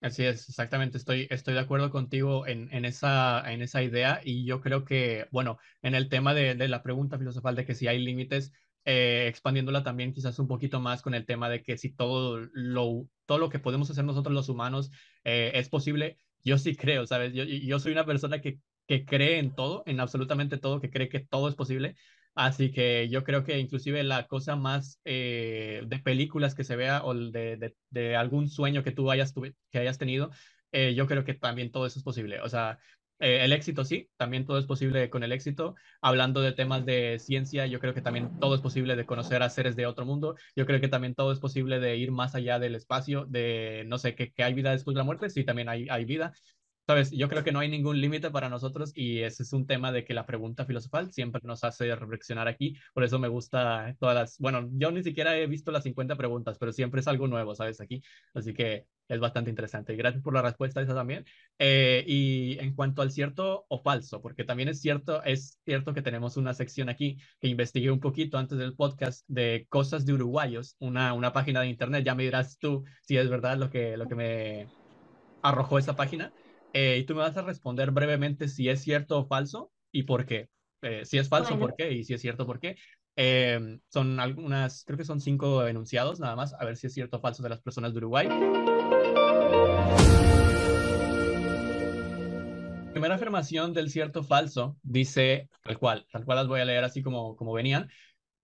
Así 0.00 0.24
es, 0.24 0.48
exactamente. 0.48 0.98
Estoy, 0.98 1.26
estoy 1.30 1.54
de 1.54 1.60
acuerdo 1.60 1.90
contigo 1.90 2.46
en, 2.46 2.72
en, 2.72 2.84
esa, 2.84 3.42
en 3.50 3.60
esa 3.60 3.82
idea 3.82 4.20
y 4.22 4.44
yo 4.44 4.60
creo 4.60 4.84
que, 4.84 5.26
bueno, 5.32 5.58
en 5.82 5.96
el 5.96 6.08
tema 6.08 6.32
de, 6.32 6.54
de 6.54 6.68
la 6.68 6.84
pregunta 6.84 7.18
filosofal 7.18 7.56
de 7.56 7.66
que 7.66 7.74
si 7.74 7.88
hay 7.88 7.98
límites, 7.98 8.52
eh, 8.84 9.26
expandiéndola 9.28 9.82
también 9.82 10.12
quizás 10.12 10.38
un 10.38 10.46
poquito 10.46 10.78
más 10.78 11.02
con 11.02 11.14
el 11.14 11.26
tema 11.26 11.48
de 11.48 11.62
que 11.64 11.76
si 11.76 11.90
todo 11.90 12.38
lo, 12.52 13.08
todo 13.26 13.38
lo 13.38 13.50
que 13.50 13.58
podemos 13.58 13.90
hacer 13.90 14.04
nosotros 14.04 14.34
los 14.34 14.48
humanos 14.48 14.90
eh, 15.24 15.52
es 15.54 15.68
posible, 15.68 16.18
yo 16.42 16.58
sí 16.58 16.76
creo, 16.76 17.06
¿sabes? 17.06 17.32
Yo, 17.34 17.78
soy 17.78 17.92
una 17.92 18.06
persona 18.06 18.40
que, 18.40 18.60
que 18.86 19.04
cree 19.04 19.38
en 19.38 19.54
todo, 19.54 19.82
en 19.86 20.00
absolutamente 20.00 20.58
todo, 20.58 20.80
que 20.80 20.90
cree 20.90 21.08
que 21.08 21.20
todo 21.20 21.48
es 21.48 21.54
posible. 21.54 21.96
Así 22.34 22.72
que 22.72 23.08
yo 23.08 23.22
creo 23.22 23.44
que 23.44 23.58
inclusive 23.58 24.02
la 24.02 24.26
cosa 24.26 24.56
más 24.56 25.00
eh, 25.04 25.82
de 25.86 25.98
películas 26.00 26.54
que 26.54 26.64
se 26.64 26.76
vea 26.76 27.04
o 27.04 27.14
de, 27.14 27.74
de, 27.90 28.16
algún 28.16 28.48
sueño 28.48 28.82
que 28.82 28.90
tú 28.90 29.10
hayas, 29.10 29.32
que 29.70 29.78
hayas 29.78 29.98
tenido, 29.98 30.30
eh, 30.72 30.94
yo 30.94 31.06
creo 31.06 31.24
que 31.24 31.34
también 31.34 31.70
todo 31.70 31.86
eso 31.86 31.98
es 31.98 32.04
posible. 32.04 32.40
O 32.40 32.48
sea, 32.48 32.78
eh, 33.20 33.44
el 33.44 33.52
éxito 33.52 33.84
sí, 33.84 34.10
también 34.16 34.44
todo 34.44 34.58
es 34.58 34.66
posible 34.66 35.08
con 35.10 35.22
el 35.22 35.32
éxito. 35.32 35.74
Hablando 36.00 36.40
de 36.40 36.52
temas 36.52 36.84
de 36.84 37.18
ciencia, 37.18 37.66
yo 37.66 37.80
creo 37.80 37.94
que 37.94 38.02
también 38.02 38.38
todo 38.40 38.54
es 38.54 38.60
posible 38.60 38.96
de 38.96 39.06
conocer 39.06 39.42
a 39.42 39.50
seres 39.50 39.76
de 39.76 39.86
otro 39.86 40.04
mundo. 40.04 40.36
Yo 40.56 40.66
creo 40.66 40.80
que 40.80 40.88
también 40.88 41.14
todo 41.14 41.32
es 41.32 41.40
posible 41.40 41.80
de 41.80 41.96
ir 41.96 42.10
más 42.12 42.34
allá 42.34 42.58
del 42.58 42.74
espacio, 42.74 43.24
de 43.26 43.84
no 43.86 43.98
sé, 43.98 44.14
que, 44.14 44.32
que 44.32 44.42
hay 44.44 44.54
vida 44.54 44.72
después 44.72 44.94
de 44.94 44.98
la 44.98 45.04
muerte. 45.04 45.30
Sí, 45.30 45.44
también 45.44 45.68
hay, 45.68 45.88
hay 45.88 46.04
vida. 46.04 46.32
Sabes, 46.86 47.10
yo 47.12 47.30
creo 47.30 47.42
que 47.42 47.52
no 47.52 47.60
hay 47.60 47.70
ningún 47.70 47.98
límite 47.98 48.30
para 48.30 48.50
nosotros 48.50 48.92
y 48.94 49.20
ese 49.22 49.42
es 49.42 49.52
un 49.54 49.66
tema 49.66 49.90
de 49.90 50.04
que 50.04 50.12
la 50.12 50.26
pregunta 50.26 50.66
filosofal 50.66 51.10
siempre 51.12 51.40
nos 51.44 51.64
hace 51.64 51.94
reflexionar 51.96 52.46
aquí. 52.46 52.76
Por 52.92 53.04
eso 53.04 53.18
me 53.18 53.28
gusta 53.28 53.96
todas 53.98 54.14
las, 54.14 54.38
bueno, 54.38 54.68
yo 54.72 54.90
ni 54.90 55.02
siquiera 55.02 55.34
he 55.38 55.46
visto 55.46 55.72
las 55.72 55.84
50 55.84 56.16
preguntas, 56.16 56.58
pero 56.58 56.72
siempre 56.72 57.00
es 57.00 57.08
algo 57.08 57.26
nuevo, 57.26 57.54
¿sabes? 57.54 57.80
Aquí. 57.80 58.02
Así 58.34 58.52
que 58.52 58.86
es 59.08 59.20
bastante 59.20 59.50
interesante. 59.50 59.96
Gracias 59.96 60.22
por 60.22 60.34
la 60.34 60.42
respuesta 60.42 60.80
esa 60.80 60.94
también. 60.94 61.24
Eh, 61.58 62.04
y 62.06 62.58
en 62.58 62.74
cuanto 62.74 63.02
al 63.02 63.10
cierto 63.10 63.66
o 63.68 63.82
falso, 63.82 64.20
porque 64.22 64.44
también 64.44 64.68
es 64.68 64.80
cierto, 64.80 65.22
es 65.24 65.60
cierto 65.64 65.94
que 65.94 66.02
tenemos 66.02 66.36
una 66.36 66.54
sección 66.54 66.88
aquí 66.88 67.18
que 67.40 67.48
investigué 67.48 67.90
un 67.90 68.00
poquito 68.00 68.38
antes 68.38 68.58
del 68.58 68.74
podcast 68.74 69.24
de 69.28 69.66
cosas 69.68 70.06
de 70.06 70.14
uruguayos, 70.14 70.76
una, 70.78 71.12
una 71.12 71.32
página 71.32 71.60
de 71.60 71.68
internet. 71.68 72.04
Ya 72.04 72.14
me 72.14 72.24
dirás 72.24 72.58
tú 72.58 72.84
si 73.02 73.16
es 73.16 73.28
verdad 73.28 73.56
lo 73.58 73.70
que, 73.70 73.96
lo 73.96 74.06
que 74.06 74.14
me 74.14 74.68
arrojó 75.42 75.78
esa 75.78 75.96
página. 75.96 76.32
Eh, 76.72 76.98
y 76.98 77.04
tú 77.04 77.14
me 77.14 77.20
vas 77.20 77.36
a 77.36 77.42
responder 77.42 77.92
brevemente 77.92 78.48
si 78.48 78.68
es 78.68 78.82
cierto 78.82 79.18
o 79.18 79.26
falso 79.26 79.70
y 79.92 80.04
por 80.04 80.26
qué. 80.26 80.48
Eh, 80.82 81.04
si 81.04 81.18
es 81.18 81.28
falso, 81.28 81.50
bueno. 81.50 81.68
¿por 81.68 81.76
qué? 81.76 81.92
Y 81.92 82.04
si 82.04 82.14
es 82.14 82.20
cierto, 82.20 82.46
¿por 82.46 82.58
qué? 82.58 82.76
Eh, 83.16 83.78
son 83.88 84.18
algunas, 84.18 84.84
creo 84.84 84.98
que 84.98 85.04
son 85.04 85.20
cinco 85.20 85.66
enunciados 85.66 86.18
nada 86.18 86.34
más, 86.34 86.52
a 86.54 86.64
ver 86.64 86.76
si 86.76 86.88
es 86.88 86.94
cierto 86.94 87.18
o 87.18 87.20
falso 87.20 87.42
de 87.42 87.48
las 87.48 87.60
personas 87.62 87.92
de 87.92 87.98
Uruguay. 87.98 88.28
Primera 92.92 93.16
afirmación 93.16 93.72
del 93.72 93.90
cierto 93.90 94.22
falso 94.22 94.76
dice 94.82 95.48
tal 95.62 95.78
cual, 95.78 96.06
tal 96.12 96.24
cual 96.24 96.38
las 96.38 96.46
voy 96.46 96.60
a 96.60 96.64
leer 96.64 96.84
así 96.84 97.02
como, 97.02 97.36
como 97.36 97.52
venían. 97.52 97.90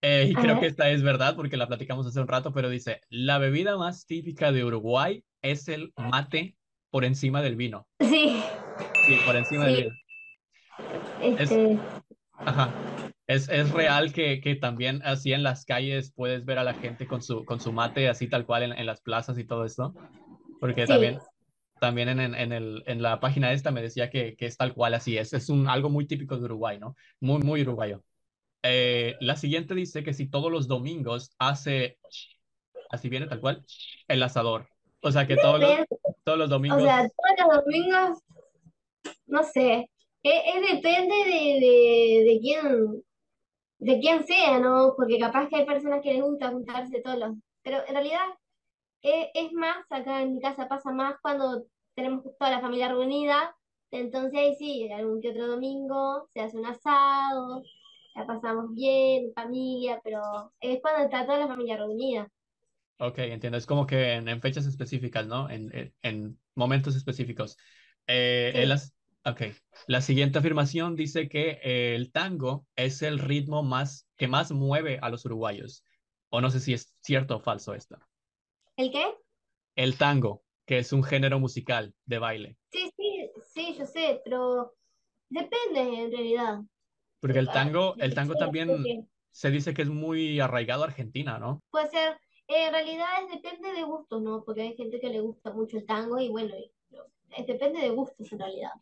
Eh, 0.03 0.29
y 0.31 0.35
creo 0.35 0.59
que 0.59 0.67
esta 0.67 0.91
es 0.91 1.03
verdad 1.03 1.37
porque 1.37 1.57
la 1.57 1.69
platicamos 1.69 2.07
hace 2.07 2.21
un 2.21 2.29
rato, 2.29 2.53
pero 2.53 2.69
dice, 2.69 3.01
la 3.11 3.39
bebida 3.39 3.77
más 3.77 4.07
típica 4.07 4.51
de 4.51 4.65
Uruguay 4.65 5.25
es 5.43 5.69
el 5.69 5.93
mate 5.97 6.57
por 6.91 7.05
encima 7.05 7.43
del 7.43 7.57
vino. 7.57 7.87
Sí. 8.01 8.43
Sí, 9.07 9.17
por 9.25 9.37
encima 9.37 9.67
sí. 9.67 9.73
del 9.73 9.83
vino. 9.85 11.39
Este... 11.39 11.73
Es, 11.73 11.81
ajá. 12.33 12.73
Es, 13.27 13.49
es 13.49 13.71
real 13.71 14.13
que, 14.13 14.41
que, 14.41 14.57
también 14.57 15.03
así 15.05 15.33
en 15.33 15.45
las 15.45 15.65
calles 15.65 16.13
puedes 16.13 16.45
ver 16.45 16.59
a 16.59 16.65
la 16.65 16.75
gente 16.75 17.07
con 17.07 17.23
su, 17.23 17.45
con 17.45 17.61
su 17.61 17.73
mate 17.73 18.09
así 18.09 18.27
tal 18.27 18.45
cual 18.45 18.65
en, 18.65 18.73
en 18.73 18.87
las 18.87 19.01
plazas 19.01 19.39
y 19.39 19.45
todo 19.45 19.65
esto. 19.65 19.95
Porque 20.61 20.87
también, 20.87 21.19
también 21.81 22.09
en, 22.09 22.21
en, 22.21 22.53
el, 22.53 22.83
en 22.87 23.03
la 23.03 23.19
página 23.19 23.53
esta 23.53 23.71
me 23.71 23.83
decía 23.83 24.11
que, 24.11 24.37
que 24.37 24.47
es 24.47 24.57
tal 24.57 24.75
cual 24.75 24.95
así 24.95 25.17
es. 25.17 25.33
Es 25.33 25.49
un, 25.49 25.69
algo 25.69 25.89
muy 25.91 26.07
típico 26.07 26.37
de 26.37 26.45
Uruguay, 26.45 26.79
¿no? 26.79 26.95
Muy, 27.19 27.41
muy 27.41 27.63
uruguayo. 27.63 28.03
Eh, 28.63 29.17
la 29.21 29.37
siguiente 29.37 29.75
dice 29.75 30.05
que 30.05 30.13
si 30.13 30.29
todos 30.29 30.53
los 30.53 30.69
domingos 30.69 31.35
hace, 31.39 31.99
así 32.91 33.09
viene 33.09 33.27
tal 33.27 33.41
cual, 33.41 33.65
el 34.07 34.23
asador. 34.23 34.69
O 35.01 35.11
sea 35.11 35.27
que 35.27 35.37
todos 35.37 35.59
los, 35.59 35.71
todos 36.25 36.39
los 36.39 36.51
domingos. 36.51 36.83
O 36.83 36.85
sea, 36.85 37.09
todos 37.09 37.55
los 37.55 37.65
domingos, 37.65 38.19
no 39.27 39.43
sé. 39.45 39.89
Es, 40.23 40.75
depende 40.75 41.15
de, 41.25 41.67
de, 41.67 42.25
de 42.27 42.39
quién 42.43 43.03
de 43.81 43.99
quién 43.99 44.27
sea, 44.27 44.59
¿no? 44.59 44.95
Porque 44.97 45.19
capaz 45.19 45.49
que 45.49 45.57
hay 45.57 45.65
personas 45.65 46.03
que 46.03 46.13
les 46.13 46.23
gusta 46.23 46.51
juntarse 46.51 47.01
todos 47.01 47.19
los... 47.19 47.37
Pero 47.63 47.79
en 47.87 47.95
realidad 47.95 48.21
es, 49.03 49.29
es 49.35 49.53
más, 49.53 49.79
acá 49.91 50.23
en 50.23 50.35
mi 50.35 50.41
casa 50.41 50.69
pasa 50.69 50.93
más 50.93 51.17
cuando 51.23 51.65
tenemos 51.95 52.25
toda 52.39 52.51
la 52.51 52.61
familia 52.61 52.89
reunida, 52.89 53.55
entonces 53.91 54.39
ahí 54.39 54.55
sí, 54.57 54.91
algún 54.93 55.21
que 55.21 55.31
otro 55.31 55.49
domingo 55.49 56.27
se 56.33 56.41
hace 56.41 56.57
un 56.57 56.67
asado, 56.67 57.63
la 58.15 58.27
pasamos 58.27 58.73
bien, 58.75 59.33
familia, 59.35 60.01
pero 60.05 60.53
es 60.61 60.81
cuando 60.81 61.05
está 61.05 61.27
toda 61.27 61.39
la 61.39 61.49
familia 61.49 61.77
reunida. 61.77 62.29
Ok, 62.99 63.19
entiendo. 63.19 63.57
Es 63.57 63.67
como 63.67 63.87
que 63.87 64.13
en, 64.13 64.41
fechas 64.41 64.67
específicas, 64.67 65.27
¿no? 65.27 65.49
En, 65.49 65.93
en, 66.03 66.39
momentos 66.55 66.95
específicos. 66.97 67.57
Eh, 68.07 68.65
las, 68.67 68.95
ok. 69.25 69.43
La 69.87 70.03
siguiente 70.03 70.39
afirmación 70.39 70.97
dice 70.97 71.29
que 71.29 71.61
eh, 71.63 71.95
el 71.95 72.13
tango 72.13 72.67
es 72.77 73.01
el 73.01 73.19
ritmo 73.19 73.63
más 73.63 74.07
que 74.17 74.29
más 74.29 74.53
mueve 74.53 74.99
a 75.01 75.09
los 75.09 75.25
uruguayos. 75.25 75.83
O 76.29 76.41
no 76.43 76.51
sé 76.51 76.61
si 76.61 76.75
es 76.75 76.95
cierto 77.01 77.37
o 77.37 77.41
falso 77.41 77.75
esto. 77.75 77.99
¿El 78.81 78.91
qué? 78.91 79.05
El 79.77 79.99
tango, 79.99 80.43
que 80.65 80.79
es 80.79 80.95
un 80.95 81.05
género 81.05 81.39
musical 81.39 81.95
de 82.07 82.19
baile. 82.19 82.57
Sí, 82.73 82.91
sí, 82.97 83.31
sí, 83.53 83.77
yo 83.79 83.85
sé, 83.85 84.23
pero 84.25 84.73
depende 85.29 86.05
en 86.05 86.11
realidad. 86.11 86.61
Porque 87.21 87.41
el 87.41 87.51
tango, 87.51 87.95
el 87.99 88.15
tango 88.15 88.37
también 88.37 89.07
se 89.33 89.51
dice 89.51 89.75
que 89.75 89.83
es 89.83 89.91
muy 89.91 90.41
arraigado 90.41 90.83
a 90.83 90.87
Argentina, 90.87 91.39
¿no? 91.39 91.63
Puede 91.71 91.91
ser, 91.91 92.19
en 92.49 92.73
realidad 92.73 93.07
depende 93.31 93.71
de 93.71 93.83
gustos, 93.83 94.23
¿no? 94.23 94.43
Porque 94.45 94.63
hay 94.63 94.75
gente 94.75 94.99
que 94.99 95.11
le 95.11 95.21
gusta 95.21 95.53
mucho 95.53 95.77
el 95.77 95.85
tango 95.85 96.19
y 96.19 96.31
bueno, 96.31 96.55
depende 97.47 97.83
de 97.83 97.91
gustos 97.91 98.33
en 98.33 98.39
realidad. 98.39 98.73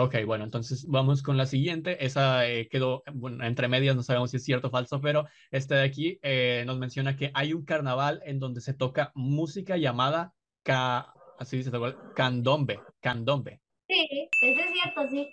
Ok, 0.00 0.14
bueno, 0.24 0.44
entonces 0.44 0.86
vamos 0.86 1.24
con 1.24 1.36
la 1.36 1.44
siguiente. 1.44 2.04
Esa 2.04 2.48
eh, 2.48 2.68
quedó 2.68 3.02
bueno, 3.14 3.44
entre 3.44 3.66
medias, 3.66 3.96
no 3.96 4.04
sabemos 4.04 4.30
si 4.30 4.36
es 4.36 4.44
cierto 4.44 4.68
o 4.68 4.70
falso, 4.70 5.00
pero 5.00 5.24
este 5.50 5.74
de 5.74 5.82
aquí 5.82 6.20
eh, 6.22 6.62
nos 6.68 6.78
menciona 6.78 7.16
que 7.16 7.32
hay 7.34 7.52
un 7.52 7.64
carnaval 7.64 8.22
en 8.24 8.38
donde 8.38 8.60
se 8.60 8.74
toca 8.74 9.10
música 9.16 9.76
llamada 9.76 10.32
ca... 10.62 11.12
así 11.40 11.56
dice, 11.56 11.72
candombe, 12.14 12.78
candombe. 13.00 13.60
Sí, 13.88 14.28
eso 14.40 14.60
es 14.60 14.72
cierto, 14.72 15.08
sí. 15.10 15.28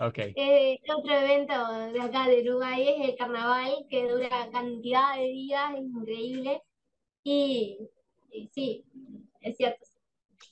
Ok. 0.00 0.18
Eh, 0.34 0.80
otro 0.92 1.14
evento 1.14 1.92
de 1.92 2.00
acá 2.00 2.26
de 2.26 2.42
Uruguay 2.42 2.88
es 2.88 3.08
el 3.08 3.16
carnaval 3.16 3.86
que 3.88 4.08
dura 4.08 4.50
cantidad 4.50 5.14
de 5.14 5.28
días, 5.28 5.74
es 5.76 5.82
increíble. 5.82 6.62
Y, 7.22 7.78
sí, 8.50 8.84
es 9.42 9.56
cierto. 9.56 9.89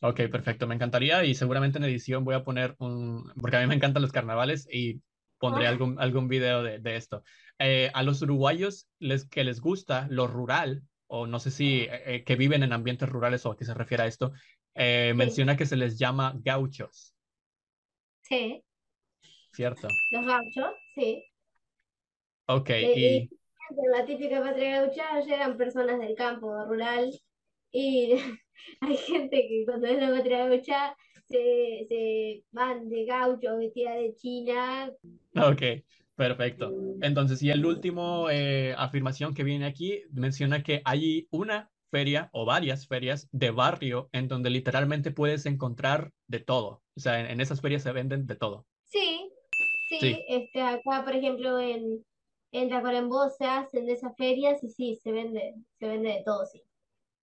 Ok, 0.00 0.20
perfecto. 0.30 0.66
Me 0.66 0.74
encantaría 0.74 1.24
y 1.24 1.34
seguramente 1.34 1.78
en 1.78 1.84
edición 1.84 2.24
voy 2.24 2.34
a 2.34 2.44
poner 2.44 2.76
un, 2.78 3.32
porque 3.40 3.56
a 3.56 3.60
mí 3.60 3.66
me 3.66 3.74
encantan 3.74 4.02
los 4.02 4.12
carnavales 4.12 4.68
y 4.70 5.00
pondré 5.38 5.66
ah. 5.66 5.70
algún, 5.70 6.00
algún 6.00 6.28
video 6.28 6.62
de, 6.62 6.78
de 6.78 6.96
esto. 6.96 7.22
Eh, 7.58 7.90
a 7.92 8.02
los 8.02 8.22
uruguayos 8.22 8.88
les, 8.98 9.26
que 9.26 9.44
les 9.44 9.60
gusta 9.60 10.06
lo 10.10 10.26
rural, 10.26 10.82
o 11.08 11.26
no 11.26 11.40
sé 11.40 11.50
si 11.50 11.86
eh, 11.90 12.22
que 12.24 12.36
viven 12.36 12.62
en 12.62 12.72
ambientes 12.72 13.08
rurales 13.08 13.44
o 13.46 13.52
a 13.52 13.56
qué 13.56 13.64
se 13.64 13.74
refiere 13.74 14.04
a 14.04 14.06
esto, 14.06 14.32
menciona 14.74 15.56
que 15.56 15.66
se 15.66 15.76
les 15.76 15.98
llama 15.98 16.34
gauchos. 16.36 17.12
Sí. 18.22 18.62
¿cierto? 19.58 19.88
Los 20.12 20.24
gauchos, 20.24 20.74
sí. 20.94 21.24
Ok, 22.46 22.70
eh, 22.70 22.92
y... 22.96 23.30
En 23.70 23.90
la 23.90 24.06
típica 24.06 24.40
patria 24.40 24.80
gaucha 24.82 25.20
llegan 25.20 25.58
personas 25.58 25.98
del 25.98 26.14
campo 26.14 26.64
rural 26.64 27.10
y 27.72 28.14
hay 28.80 28.96
gente 28.96 29.46
que 29.48 29.64
cuando 29.66 29.86
es 29.86 29.98
la 30.00 30.10
patria 30.10 30.46
gaucha 30.46 30.96
se, 31.28 31.86
se 31.88 32.44
van 32.52 32.88
de 32.88 33.04
gaucho 33.04 33.56
vestida 33.58 33.94
de 33.94 34.14
china. 34.14 34.90
Ok, 35.36 35.62
perfecto. 36.14 36.72
Entonces, 37.00 37.42
y 37.42 37.50
el 37.50 37.64
último 37.64 38.30
eh, 38.30 38.74
afirmación 38.76 39.34
que 39.34 39.44
viene 39.44 39.66
aquí 39.66 40.02
menciona 40.12 40.62
que 40.62 40.82
hay 40.84 41.28
una 41.30 41.70
feria 41.90 42.28
o 42.32 42.44
varias 42.44 42.86
ferias 42.86 43.28
de 43.32 43.50
barrio 43.50 44.08
en 44.12 44.28
donde 44.28 44.50
literalmente 44.50 45.10
puedes 45.10 45.46
encontrar 45.46 46.12
de 46.26 46.40
todo. 46.40 46.82
O 46.96 47.00
sea, 47.00 47.20
en, 47.20 47.26
en 47.26 47.40
esas 47.40 47.60
ferias 47.60 47.82
se 47.82 47.92
venden 47.92 48.26
de 48.26 48.36
todo. 48.36 48.66
Sí, 48.84 49.30
Sí, 49.88 50.24
este, 50.28 50.60
acá, 50.60 51.02
por 51.02 51.16
ejemplo, 51.16 51.58
en, 51.58 52.04
en 52.52 52.68
Tacuarembó 52.68 53.30
se 53.30 53.46
hacen 53.46 53.86
de 53.86 53.92
esas 53.92 54.14
ferias 54.16 54.62
y 54.62 54.68
sí, 54.68 54.96
se 54.96 55.12
vende, 55.12 55.54
se 55.78 55.88
vende 55.88 56.10
de 56.10 56.22
todo, 56.24 56.44
sí. 56.44 56.62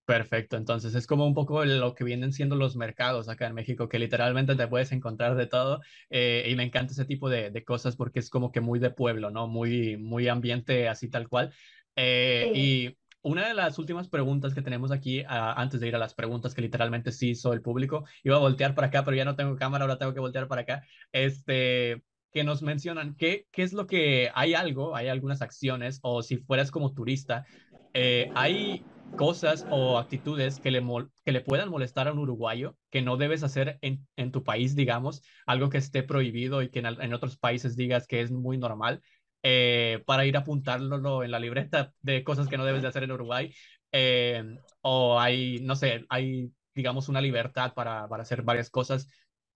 Perfecto, 0.05 0.55
entonces 0.55 0.93
es 0.93 1.07
como 1.07 1.25
un 1.25 1.33
poco 1.33 1.65
lo 1.65 1.95
que 1.95 2.03
vienen 2.03 2.31
siendo 2.31 2.55
los 2.55 2.75
mercados 2.75 3.27
acá 3.27 3.47
en 3.47 3.55
México, 3.55 3.89
que 3.89 3.97
literalmente 3.97 4.55
te 4.55 4.67
puedes 4.67 4.91
encontrar 4.91 5.35
de 5.35 5.47
todo 5.47 5.81
eh, 6.11 6.47
y 6.47 6.55
me 6.55 6.63
encanta 6.63 6.93
ese 6.93 7.05
tipo 7.05 7.27
de, 7.27 7.49
de, 7.49 7.63
cosas 7.63 7.95
porque 7.95 8.19
es 8.19 8.29
como 8.29 8.51
que 8.51 8.61
muy 8.61 8.77
de 8.77 8.91
pueblo, 8.91 9.31
¿no? 9.31 9.47
Muy, 9.47 9.97
muy 9.97 10.27
ambiente 10.27 10.87
así 10.87 11.09
tal 11.09 11.27
cual. 11.27 11.51
Eh, 11.95 12.51
y 12.53 12.97
una 13.23 13.47
de 13.47 13.55
las 13.55 13.79
últimas 13.79 14.07
preguntas 14.07 14.53
que 14.53 14.61
tenemos 14.61 14.91
aquí, 14.91 15.23
ah, 15.27 15.55
antes 15.57 15.79
de 15.79 15.87
ir 15.87 15.95
a 15.95 15.99
las 15.99 16.13
preguntas 16.13 16.53
que 16.53 16.61
literalmente 16.61 17.11
sí 17.11 17.31
hizo 17.31 17.53
el 17.53 17.63
público, 17.63 18.05
iba 18.23 18.35
a 18.35 18.39
voltear 18.39 18.75
para 18.75 18.87
acá, 18.87 19.03
pero 19.03 19.17
ya 19.17 19.25
no 19.25 19.35
tengo 19.35 19.55
cámara, 19.55 19.85
ahora 19.85 19.97
tengo 19.97 20.13
que 20.13 20.19
voltear 20.19 20.47
para 20.47 20.61
acá. 20.61 20.83
Este, 21.11 22.03
que 22.31 22.43
nos 22.43 22.61
mencionan 22.61 23.15
qué, 23.15 23.47
qué 23.51 23.63
es 23.63 23.73
lo 23.73 23.87
que 23.87 24.29
hay 24.35 24.53
algo, 24.53 24.95
hay 24.95 25.07
algunas 25.07 25.41
acciones, 25.41 25.99
o 26.03 26.21
si 26.21 26.37
fueras 26.37 26.69
como 26.69 26.93
turista, 26.93 27.47
eh, 27.95 28.29
hay 28.35 28.85
cosas 29.15 29.65
o 29.69 29.97
actitudes 29.97 30.59
que 30.59 30.71
le, 30.71 30.83
que 31.23 31.31
le 31.31 31.41
puedan 31.41 31.69
molestar 31.69 32.07
a 32.07 32.11
un 32.13 32.19
uruguayo 32.19 32.75
que 32.89 33.01
no 33.01 33.17
debes 33.17 33.43
hacer 33.43 33.77
en, 33.81 34.07
en 34.15 34.31
tu 34.31 34.43
país, 34.43 34.75
digamos, 34.75 35.21
algo 35.45 35.69
que 35.69 35.77
esté 35.77 36.03
prohibido 36.03 36.61
y 36.61 36.69
que 36.69 36.79
en, 36.79 36.85
en 36.85 37.13
otros 37.13 37.37
países 37.37 37.75
digas 37.75 38.07
que 38.07 38.21
es 38.21 38.31
muy 38.31 38.57
normal, 38.57 39.01
eh, 39.43 40.03
para 40.05 40.25
ir 40.25 40.37
apuntándolo 40.37 41.23
en 41.23 41.31
la 41.31 41.39
libreta 41.39 41.93
de 42.01 42.23
cosas 42.23 42.47
que 42.47 42.57
no 42.57 42.65
debes 42.65 42.81
de 42.81 42.87
hacer 42.87 43.03
en 43.03 43.11
Uruguay. 43.11 43.53
Eh, 43.91 44.43
o 44.81 45.19
hay, 45.19 45.59
no 45.61 45.75
sé, 45.75 46.05
hay, 46.09 46.51
digamos, 46.73 47.07
una 47.09 47.21
libertad 47.21 47.73
para, 47.73 48.07
para 48.07 48.23
hacer 48.23 48.41
varias 48.41 48.69
cosas 48.69 49.07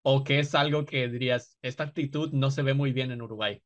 o 0.01 0.23
que 0.23 0.39
es 0.39 0.55
algo 0.55 0.85
que 0.85 1.07
dirías, 1.07 1.57
esta 1.61 1.83
actitud 1.83 2.31
no 2.31 2.51
se 2.51 2.63
ve 2.63 2.73
muy 2.73 2.93
bien 2.93 3.11
en 3.11 3.21
Uruguay? 3.21 3.61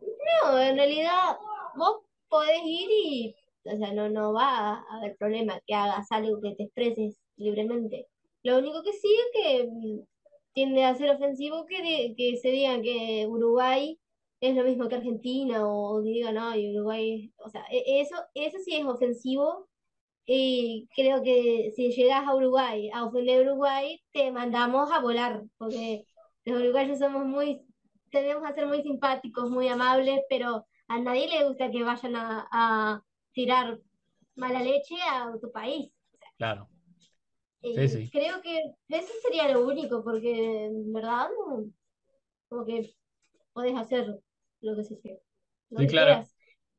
No, 0.00 0.58
en 0.60 0.76
realidad 0.76 1.36
vos 1.74 2.02
podés 2.28 2.62
ir 2.64 2.88
y, 2.90 3.36
o 3.72 3.76
sea, 3.76 3.92
no, 3.92 4.08
no 4.08 4.32
va 4.32 4.74
a 4.74 4.96
haber 4.98 5.16
problema 5.16 5.60
que 5.66 5.74
hagas 5.74 6.06
algo 6.10 6.40
que 6.40 6.54
te 6.54 6.64
expreses 6.64 7.18
libremente. 7.36 8.06
Lo 8.42 8.58
único 8.58 8.82
que 8.82 8.92
sí 8.92 9.08
es 9.08 9.42
que 9.42 9.68
mm, 9.70 10.00
tiende 10.52 10.84
a 10.84 10.94
ser 10.94 11.10
ofensivo 11.10 11.66
que, 11.66 12.14
que 12.16 12.36
se 12.38 12.50
digan 12.50 12.82
que 12.82 13.26
Uruguay 13.28 13.98
es 14.40 14.54
lo 14.56 14.64
mismo 14.64 14.88
que 14.88 14.96
Argentina 14.96 15.66
o, 15.66 16.02
digan, 16.02 16.34
no, 16.34 16.50
Uruguay, 16.50 17.32
o 17.38 17.48
sea, 17.48 17.64
e, 17.70 18.00
eso, 18.00 18.16
eso 18.34 18.58
sí 18.64 18.76
es 18.76 18.84
ofensivo 18.86 19.68
y 20.26 20.88
creo 20.94 21.22
que 21.22 21.72
si 21.76 21.92
llegas 21.92 22.26
a 22.26 22.34
Uruguay 22.34 22.90
a 22.92 23.04
ofender 23.04 23.40
a 23.40 23.50
Uruguay, 23.52 24.00
te 24.12 24.30
mandamos 24.32 24.90
a 24.92 25.00
volar, 25.00 25.42
porque 25.58 26.04
los 26.44 26.60
uruguayos 26.60 26.98
somos 26.98 27.24
muy, 27.26 27.62
tenemos 28.10 28.44
a 28.44 28.54
ser 28.54 28.66
muy 28.66 28.82
simpáticos, 28.82 29.50
muy 29.50 29.68
amables, 29.68 30.20
pero 30.28 30.66
a 30.88 30.98
nadie 31.00 31.28
le 31.28 31.44
gusta 31.46 31.70
que 31.70 31.82
vayan 31.82 32.16
a, 32.16 32.48
a 32.50 33.02
tirar 33.36 33.78
mala 34.34 34.62
leche 34.62 34.96
a 35.12 35.30
tu 35.38 35.52
país. 35.52 35.92
claro. 36.38 36.68
Sí, 37.62 37.88
sí. 37.88 38.10
Creo 38.10 38.40
que 38.42 38.62
eso 38.88 39.12
sería 39.22 39.52
lo 39.52 39.66
único, 39.66 40.02
porque 40.02 40.66
en 40.66 40.92
verdad 40.92 41.28
como 42.48 42.64
que 42.64 42.94
puedes 43.52 43.76
hacer 43.76 44.20
lo 44.60 44.76
que 44.76 44.84
se 44.84 44.98
quiera. 45.00 45.18
sí, 45.76 45.86
claro. 45.86 46.26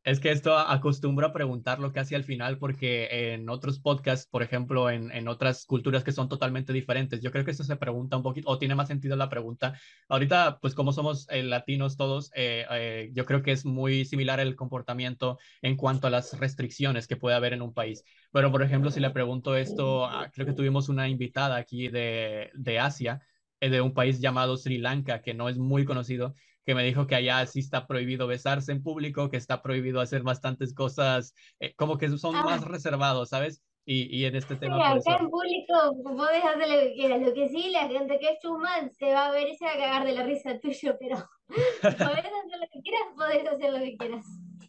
Es 0.08 0.22
que 0.22 0.32
esto 0.32 0.58
acostumbro 0.58 1.28
a 1.28 1.34
preguntarlo 1.34 1.92
casi 1.92 2.16
al 2.16 2.24
final 2.24 2.58
porque 2.60 3.34
en 3.34 3.50
otros 3.50 3.78
podcasts, 3.78 4.26
por 4.26 4.42
ejemplo, 4.42 4.90
en, 4.90 5.12
en, 5.12 5.28
otras 5.28 5.66
culturas 5.66 6.06
que 6.06 6.14
son 6.14 6.30
totalmente 6.30 6.72
diferentes, 6.72 7.20
yo 7.20 7.30
creo 7.30 7.44
que 7.44 7.52
esto 7.52 7.66
se 7.66 7.76
pregunta 7.76 8.16
un 8.16 8.24
poquito, 8.24 8.50
o 8.50 8.58
tiene 8.58 8.74
más 8.74 8.88
sentido 8.88 9.18
la 9.18 9.28
pregunta. 9.28 9.78
Ahorita, 10.08 10.60
pues 10.62 10.76
como 10.76 10.94
somos 10.94 11.28
eh, 11.30 11.44
latinos 11.44 11.98
todos, 11.98 12.32
eh, 12.36 12.66
eh, 12.72 13.10
yo 13.12 13.26
creo 13.26 13.44
que 13.44 13.52
es 13.52 13.66
muy 13.66 14.06
similar 14.06 14.40
el 14.40 14.56
comportamiento 14.56 15.40
en 15.62 15.76
cuanto 15.76 16.08
a 16.08 16.10
las 16.10 16.40
restricciones 16.40 17.06
que 17.06 17.18
puede 17.18 17.36
haber 17.36 17.52
en 17.52 17.62
un 17.62 17.74
país. 17.74 18.06
Pero, 18.32 18.50
por 18.50 18.64
ejemplo, 18.64 18.92
si 18.92 19.02
le 19.02 19.10
pregunto 19.10 19.58
esto, 19.58 20.10
creo 20.32 20.48
que 20.48 20.54
tuvimos 20.54 20.88
una 20.88 21.10
invitada 21.10 21.58
aquí 21.58 21.90
de, 21.90 22.50
de 22.54 22.80
Asia, 22.80 23.20
de 23.60 23.82
un 23.82 23.94
país 23.94 24.22
llamado 24.22 24.56
Sri 24.56 24.78
Lanka, 24.78 25.22
que 25.22 25.34
no 25.34 25.50
es 25.50 25.58
muy 25.58 25.84
conocido, 25.84 26.34
que 26.68 26.76
me 26.76 26.84
dijo 26.84 27.08
que 27.08 27.16
allá 27.16 27.46
sí 27.46 27.62
está 27.62 27.88
prohibido 27.88 28.28
besarse 28.28 28.74
en 28.74 28.84
público, 28.84 29.30
que 29.30 29.38
está 29.38 29.62
prohibido 29.62 30.02
hacer 30.02 30.22
bastantes 30.22 30.74
cosas, 30.74 31.34
eh, 31.62 31.74
como 31.78 31.98
que 31.98 32.10
son 32.18 32.36
más 32.36 32.62
ah. 32.62 32.68
reservados, 32.68 33.30
¿sabes? 33.30 33.64
Y, 33.86 34.14
y 34.14 34.26
en 34.26 34.36
este 34.36 34.58
tema. 34.58 35.00
Sí, 35.00 35.10
acá 35.10 35.24
en 35.24 35.30
público 35.30 35.96
podés 36.04 36.44
hacer 36.44 36.68
lo 36.68 36.76
que 36.76 36.94
quieras. 36.94 37.22
Lo 37.22 37.34
que 37.34 37.48
sí, 37.48 37.70
la 37.70 37.88
gente 37.88 38.20
que 38.20 38.32
es 38.32 38.40
chuma 38.42 38.90
se 38.90 39.14
va 39.14 39.28
a 39.28 39.32
ver 39.32 39.48
y 39.48 39.56
se 39.56 39.64
va 39.64 39.72
a 39.72 39.78
cagar 39.78 40.06
de 40.06 40.12
la 40.12 40.24
risa 40.24 40.60
tuyo, 40.60 40.98
pero 41.00 41.16
podés 41.82 42.02
hacer 42.02 42.60
lo 42.60 42.68
que 42.70 42.82
quieras, 42.82 43.08
podés 43.16 43.48
hacer 43.48 43.72
lo 43.72 43.80
que 43.80 43.96
quieras. 43.96 44.26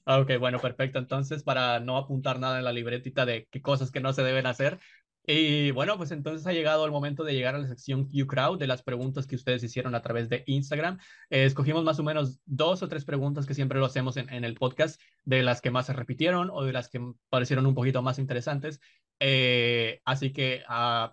Ok, 0.07 0.39
bueno, 0.39 0.61
perfecto. 0.61 1.01
Entonces, 1.01 1.43
para 1.43 1.81
no 1.81 1.97
apuntar 1.97 2.39
nada 2.39 2.59
en 2.59 2.65
la 2.65 2.73
libretita 2.73 3.27
de 3.27 3.49
qué 3.51 3.61
cosas 3.61 3.91
que 3.91 3.99
no 3.99 4.13
se 4.13 4.23
deben 4.23 4.47
hacer, 4.47 4.79
y 5.31 5.73
bueno, 5.73 5.99
pues 5.99 6.11
entonces 6.11 6.47
ha 6.47 6.55
llegado 6.55 6.87
el 6.87 6.91
momento 6.91 7.23
de 7.23 7.35
llegar 7.35 7.55
a 7.55 7.59
la 7.59 7.69
sección 7.69 8.09
Q-Crowd 8.09 8.59
de 8.59 8.67
las 8.67 8.83
preguntas 8.83 9.27
que 9.27 9.37
ustedes 9.37 9.63
hicieron 9.63 9.95
a 9.95 10.01
través 10.01 10.31
de 10.31 10.43
Instagram. 10.47 10.99
Eh, 11.29 11.45
escogimos 11.45 11.85
más 11.85 11.99
o 11.99 12.03
menos 12.03 12.41
dos 12.47 12.83
o 12.83 12.89
tres 12.89 13.05
preguntas 13.05 13.45
que 13.45 13.53
siempre 13.53 13.79
lo 13.79 13.85
hacemos 13.85 14.17
en, 14.17 14.43
el 14.43 14.55
podcast, 14.55 14.99
de 15.27 15.43
las 15.43 15.61
que 15.61 15.71
más 15.71 15.85
se 15.85 15.93
repitieron 15.93 16.49
o 16.51 16.65
de 16.65 16.73
las 16.73 16.89
que 16.89 17.01
parecieron 17.29 17.67
un 17.67 17.75
poquito 17.75 18.01
más 18.01 18.19
interesantes. 18.19 18.81
Eh, 19.21 20.01
así 20.07 20.33
que... 20.33 20.63
Uh... 20.67 21.13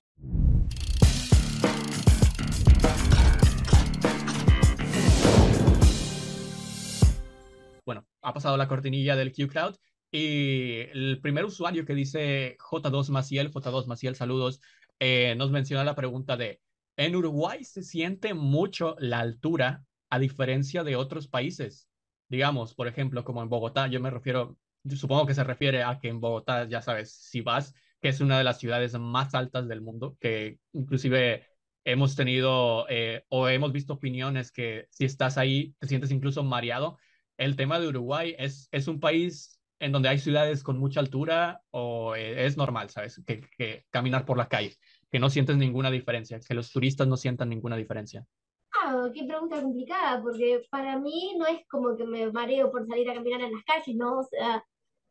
bueno, 7.86 8.07
ha 8.22 8.34
pasado 8.34 8.55
la 8.55 8.70
cortinilla 8.70 9.18
del 9.18 9.34
Q-Crowd 9.34 9.76
y 10.16 10.88
el 10.93 11.20
primer 11.22 11.43
usuario 11.43 11.86
que 11.86 11.93
dice 11.93 12.55
J2 12.57 13.09
Maciel, 13.09 13.51
J2 13.51 13.86
Maciel, 13.86 14.16
saludos, 14.16 14.61
eh, 14.97 15.36
nos 15.36 15.51
menciona 15.51 15.84
la 15.84 15.93
pregunta 15.93 16.38
de, 16.38 16.61
¿en 16.95 17.18
Uruguay 17.18 17.66
se 17.66 17.84
siente 17.84 18.34
mucho 18.34 18.95
la 18.99 19.20
altura 19.20 19.84
a 20.09 20.18
diferencia 20.20 20.86
de 20.86 20.95
otros 20.95 21.28
países? 21.28 21.89
Digamos, 22.30 22.76
por 22.76 22.88
ejemplo, 22.88 23.26
como 23.26 23.43
en 23.43 23.49
Bogotá, 23.49 23.88
yo 23.88 23.99
me 23.99 24.09
refiero, 24.09 24.57
supongo 24.95 25.26
que 25.26 25.34
se 25.34 25.43
refiere 25.43 25.84
a 25.84 25.99
que 25.99 26.07
en 26.07 26.22
Bogotá, 26.22 26.66
ya 26.70 26.82
sabes, 26.82 27.11
si 27.11 27.41
vas, 27.41 27.74
que 28.01 28.07
es 28.07 28.22
una 28.22 28.38
de 28.38 28.45
las 28.45 28.57
ciudades 28.57 28.97
más 28.97 29.36
altas 29.36 29.68
del 29.68 29.82
mundo, 29.82 30.16
que 30.22 30.59
inclusive 30.72 31.45
hemos 31.84 32.16
tenido 32.16 32.86
eh, 32.88 33.26
o 33.28 33.49
hemos 33.49 33.74
visto 33.74 33.93
opiniones 33.93 34.53
que 34.53 34.88
si 34.91 35.03
estás 35.03 35.38
ahí 35.38 35.76
te 35.80 35.88
sientes 35.88 36.11
incluso 36.11 36.41
mareado. 36.41 36.97
El 37.38 37.57
tema 37.57 37.82
de 37.82 37.89
Uruguay 37.89 38.34
es, 38.38 38.70
es 38.72 38.88
un 38.88 39.01
país 39.01 39.55
en 39.80 39.91
donde 39.91 40.09
hay 40.09 40.19
ciudades 40.19 40.63
con 40.63 40.78
mucha 40.80 40.99
altura 40.99 41.61
o 41.71 42.15
eh, 42.15 42.45
es 42.45 42.57
normal, 42.57 42.89
¿sabes? 42.89 43.21
Que, 43.26 43.86
caminar 43.89 44.26
por 44.26 44.38
la 44.38 44.47
calle, 44.47 44.76
que 45.11 45.19
no 45.19 45.30
sientes 45.30 45.57
ninguna 45.57 45.91
diferencia, 45.91 46.39
que 46.39 46.53
los 46.53 46.71
turistas 46.71 47.07
no 47.07 47.17
sientan 47.17 47.49
ninguna 47.49 47.76
diferencia. 47.76 48.26
Ah, 48.73 49.09
qué 49.13 49.23
pregunta 49.26 49.61
complicada, 49.61 50.21
porque 50.21 50.61
para 50.69 50.99
mí 50.99 51.36
no 51.38 51.47
es 51.47 51.65
como 51.67 51.95
que 51.95 52.05
me 52.05 52.32
mareo 52.32 52.71
por 52.71 52.88
salir 52.88 53.09
a 53.09 53.13
caminar 53.13 53.41
en 53.41 53.53
las 53.53 53.63
calles, 53.63 53.95
¿no? 53.95 54.19
O 54.19 54.23
sea, 54.23 54.63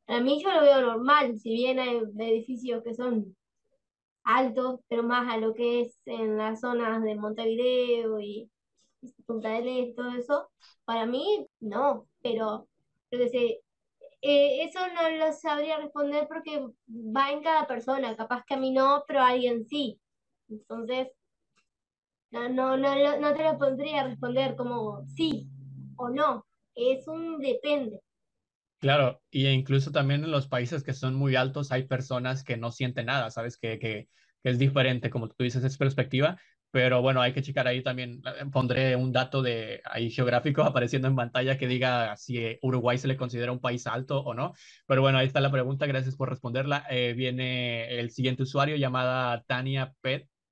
a 0.07 0.21
mí 0.21 0.43
yo 0.43 0.53
lo 0.53 0.61
veo 0.61 0.81
normal, 0.81 1.39
si 1.39 1.51
bien 1.55 1.79
hay 1.79 2.03
edificios 2.19 2.83
que 2.85 2.95
son 2.95 3.37
altos, 4.23 4.81
pero 4.89 5.03
más 5.03 5.31
a 5.33 5.39
lo 5.39 5.55
que 5.55 5.83
es 5.83 5.99
en 6.07 6.37
las 6.37 6.61
zonas 6.61 7.03
de 7.03 7.15
Montevideo 7.15 8.21
y 8.21 8.51
Punta 9.27 9.51
del 9.51 9.69
Este, 9.69 9.95
todo 9.95 10.11
eso, 10.11 10.51
para 10.85 11.07
mí 11.07 11.47
no, 11.61 12.07
pero 12.23 12.69
creo 13.11 13.23
que 13.23 13.29
se 13.29 13.61
eh, 14.25 14.65
eso 14.65 14.81
no 14.95 15.11
lo 15.11 15.33
sabría 15.33 15.79
responder 15.79 16.27
porque 16.29 16.67
va 16.89 17.31
en 17.33 17.43
cada 17.43 17.67
persona, 17.67 18.17
capaz 18.17 18.45
que 18.47 18.55
a 18.55 18.59
mí 18.59 18.73
no, 18.73 19.05
pero 19.07 19.21
a 19.21 19.29
alguien 19.29 19.67
sí. 19.67 20.01
Entonces, 20.49 21.09
no, 22.31 22.49
no, 22.49 22.77
no, 22.77 23.19
no 23.19 23.35
te 23.35 23.43
lo 23.45 23.59
podría 23.59 24.05
responder 24.05 24.57
como 24.57 25.05
sí 25.17 25.49
o 25.97 26.09
no, 26.11 26.47
es 26.75 27.07
un 27.09 27.39
depende. 27.39 28.01
Claro, 28.79 29.23
y 29.31 29.47
incluso 29.49 29.93
también 29.93 30.25
en 30.25 30.31
los 30.31 30.47
países 30.47 30.83
que 30.85 30.93
son 30.93 31.15
muy 31.15 31.37
altos 31.37 31.73
hay 31.73 31.85
personas 31.85 32.45
que 32.45 32.59
no 32.59 32.71
sienten 32.71 33.07
nada, 33.07 33.31
¿sabes? 33.31 33.57
Que, 33.57 33.79
que, 33.79 34.09
que 34.43 34.51
es 34.51 34.59
diferente, 34.59 35.09
como 35.09 35.29
tú 35.29 35.43
dices, 35.43 35.65
es 35.65 35.79
perspectiva, 35.79 36.39
pero 36.75 37.01
bueno, 37.03 37.23
hay 37.23 37.33
que 37.33 37.41
checar 37.41 37.69
ahí 37.69 37.85
también, 37.85 38.21
eh, 38.27 38.47
pondré 38.53 38.97
un 38.97 39.13
dato 39.13 39.43
de 39.43 39.81
ahí 39.85 40.11
geográfico 40.11 40.63
apareciendo 40.65 41.07
en 41.07 41.15
pantalla 41.15 41.57
que 41.57 41.69
diga 41.69 42.17
si 42.17 42.39
eh, 42.39 42.59
Uruguay 42.63 42.99
se 42.99 43.07
le 43.07 43.17
considera 43.17 43.53
un 43.53 43.61
país 43.61 43.87
alto 43.87 44.19
o 44.19 44.35
no. 44.35 44.55
Pero 44.89 45.01
bueno, 45.01 45.19
ahí 45.19 45.27
está 45.29 45.41
la 45.41 45.53
pregunta, 45.53 45.87
gracias 45.87 46.17
por 46.17 46.31
responderla. 46.31 46.85
Eh, 46.91 47.15
viene 47.17 48.01
el 48.01 48.11
siguiente 48.11 48.43
usuario 48.43 48.75
llamada 48.75 49.45
Tania 49.47 49.95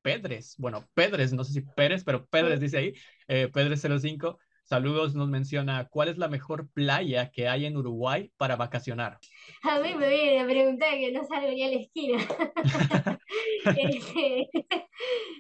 Pedres. 0.01 0.55
Bueno, 0.59 0.89
Pedres, 0.95 1.33
no 1.33 1.43
sé 1.43 1.55
si 1.55 1.63
Pérez, 1.63 2.05
pero 2.05 2.25
Pedres 2.27 2.61
dice 2.61 2.79
ahí, 2.79 2.95
eh, 3.27 3.51
Pedres05. 3.53 4.39
Saludos, 4.73 5.15
nos 5.15 5.29
menciona, 5.29 5.87
¿cuál 5.91 6.09
es 6.09 6.17
la 6.17 6.29
mejor 6.29 6.67
playa 6.71 7.31
que 7.31 7.47
hay 7.47 7.67
en 7.67 7.77
Uruguay 7.77 8.33
para 8.39 8.57
vacacionar? 8.57 9.19
A 9.65 9.79
mí 9.81 9.95
me 9.95 10.09
viene 10.09 10.41
a 10.41 10.47
preguntar 10.47 10.95
que 10.95 11.13
no 11.13 11.23
salgo 11.27 11.49
ni 11.49 11.63
a 11.63 11.69
la 11.69 11.77
esquina. 11.77 12.19
Este, 13.77 14.49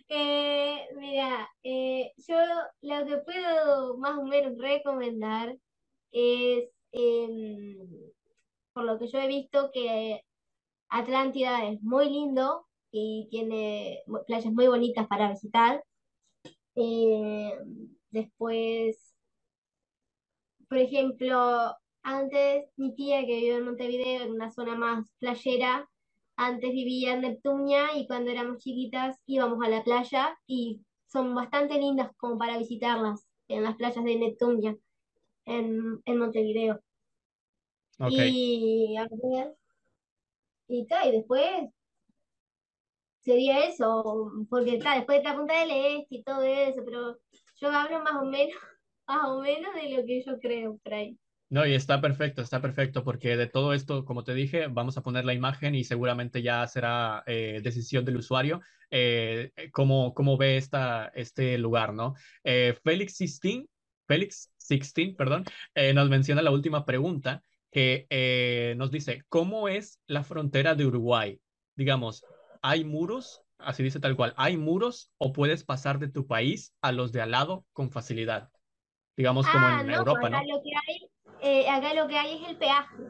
eh, 0.09 0.87
mira, 0.99 1.49
eh, 1.63 2.13
yo 2.29 2.37
lo 2.83 3.07
que 3.07 3.17
puedo 3.25 3.97
más 3.97 4.19
o 4.19 4.25
menos 4.25 4.59
recomendar 4.59 5.57
es, 6.11 6.69
em, 6.93 7.79
por 8.75 8.85
lo 8.85 8.99
que 8.99 9.07
yo 9.07 9.19
he 9.19 9.29
visto, 9.29 9.71
que 9.73 10.21
Atlántida 10.91 11.67
es 11.69 11.83
muy 11.83 12.11
lindo 12.11 12.67
y 12.91 13.29
tiene 13.31 14.03
playas 14.27 14.53
muy 14.53 14.67
bonitas 14.67 15.07
para 15.07 15.31
visitar. 15.31 15.83
Eh, 16.75 17.55
después 18.11 19.12
por 20.73 20.81
ejemplo, 20.81 21.77
antes 22.03 22.65
mi 22.77 22.95
tía 22.95 23.21
que 23.27 23.37
vive 23.37 23.57
en 23.57 23.67
Montevideo, 23.67 24.23
en 24.23 24.33
una 24.33 24.51
zona 24.51 24.75
más 24.75 25.13
playera, 25.19 25.87
antes 26.35 26.73
vivía 26.73 27.13
en 27.13 27.21
Neptunia 27.21 27.95
y 27.95 28.07
cuando 28.07 28.31
éramos 28.31 28.57
chiquitas 28.57 29.21
íbamos 29.27 29.63
a 29.63 29.69
la 29.69 29.85
playa 29.85 30.35
y 30.47 30.81
son 31.09 31.35
bastante 31.35 31.75
lindas 31.75 32.11
como 32.17 32.39
para 32.39 32.57
visitarlas 32.57 33.29
en 33.49 33.65
las 33.65 33.77
playas 33.77 34.03
de 34.03 34.17
Neptunia, 34.17 34.75
en, 35.45 36.01
en 36.07 36.19
Montevideo. 36.19 36.81
Y 38.09 38.97
a 38.97 39.07
ver, 39.11 39.55
y, 40.69 40.87
y 40.89 41.11
después 41.13 41.69
sería 43.21 43.67
eso, 43.67 44.33
porque 44.49 44.77
está 44.77 44.95
después 44.95 45.19
de 45.19 45.25
la 45.25 45.37
Punta 45.37 45.61
del 45.61 45.71
Este 45.71 46.15
y 46.15 46.23
todo 46.23 46.43
eso, 46.43 46.81
pero 46.83 47.19
yo 47.57 47.69
hablo 47.69 48.03
más 48.03 48.15
o 48.15 48.25
menos 48.25 48.57
más 49.07 49.25
o 49.27 49.41
menos 49.41 49.75
de 49.75 49.97
lo 49.97 50.05
que 50.05 50.23
yo 50.23 50.39
creo 50.39 50.79
por 50.79 50.95
ahí. 50.95 51.19
No, 51.49 51.67
y 51.67 51.75
está 51.75 52.01
perfecto, 52.01 52.41
está 52.41 52.63
perfecto, 52.63 53.05
porque 53.05 53.37
de 53.37 53.47
todo 53.47 53.75
esto, 53.75 54.07
como 54.07 54.25
te 54.25 54.33
dije, 54.33 54.69
vamos 54.69 54.97
a 54.97 55.03
poner 55.03 55.27
la 55.27 55.35
imagen 55.35 55.75
y 55.75 55.85
seguramente 55.85 56.41
ya 56.41 56.67
será 56.67 57.23
eh, 57.27 57.61
decisión 57.63 58.07
del 58.07 58.17
usuario 58.17 58.63
eh, 58.95 59.53
cómo, 59.73 60.13
cómo, 60.13 60.37
ve 60.37 60.59
esta, 60.59 61.07
este 61.15 61.57
lugar, 61.57 61.95
¿no? 61.95 62.15
Eh, 62.45 62.79
Félix 62.85 63.17
16, 63.17 63.65
Félix 64.07 64.53
16, 64.69 65.17
perdón, 65.17 65.45
eh, 65.75 65.95
nos 65.95 66.11
menciona 66.11 66.43
la 66.43 66.51
última 66.51 66.85
pregunta 66.85 67.43
que 67.71 68.75
nos 68.77 68.91
dice, 68.91 69.23
¿cómo 69.31 69.67
es 69.67 69.99
la 70.07 70.25
frontera 70.25 70.75
de 70.75 70.85
Uruguay? 70.85 71.41
Digamos, 71.75 72.23
¿hay 72.61 72.85
muros? 72.85 73.41
Así 73.57 73.83
dice 73.83 73.99
tal 73.99 74.15
cual, 74.15 74.35
¿hay 74.37 74.59
muros 74.59 75.11
o 75.17 75.33
puedes 75.33 75.65
pasar 75.65 75.99
de 75.99 76.09
tu 76.09 76.27
país 76.27 76.75
a 76.83 76.93
los 76.93 77.13
de 77.13 77.23
al 77.23 77.31
lado 77.31 77.65
con 77.73 77.91
facilidad? 77.91 78.52
Digamos 79.17 79.47
como 79.47 79.69
en 79.69 79.91
ah, 79.91 79.95
Europa, 79.97 80.27
acá 80.27 80.43
¿no? 80.43 80.57
Lo 80.57 80.63
que 80.63 80.71
hay, 80.87 81.11
eh, 81.41 81.69
acá 81.69 81.95
lo 81.95 82.09
que 82.09 82.19
hay 82.19 82.43
es 82.43 82.49
el 82.49 82.57
peaje. 82.57 83.03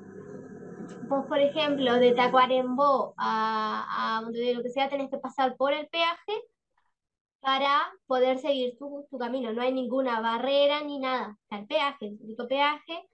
Vos, 1.08 1.26
por 1.28 1.38
ejemplo, 1.38 1.94
de 1.94 2.12
Tacuarembó 2.12 3.14
a, 3.18 4.16
a 4.16 4.22
Montevideo, 4.22 4.58
lo 4.58 4.62
que 4.62 4.70
sea, 4.70 4.88
tenés 4.88 5.10
que 5.10 5.18
pasar 5.18 5.56
por 5.56 5.72
el 5.72 5.86
peaje 5.88 6.32
para 7.40 7.92
poder 8.06 8.38
seguir 8.38 8.76
tu, 8.78 9.06
tu 9.10 9.18
camino. 9.18 9.52
No 9.52 9.62
hay 9.62 9.72
ninguna 9.72 10.20
barrera 10.20 10.80
ni 10.82 10.98
nada. 10.98 11.36
Está 11.42 11.58
el 11.58 11.66
peaje, 11.66 12.06
el 12.06 12.18
único 12.22 12.48
peaje, 12.48 13.08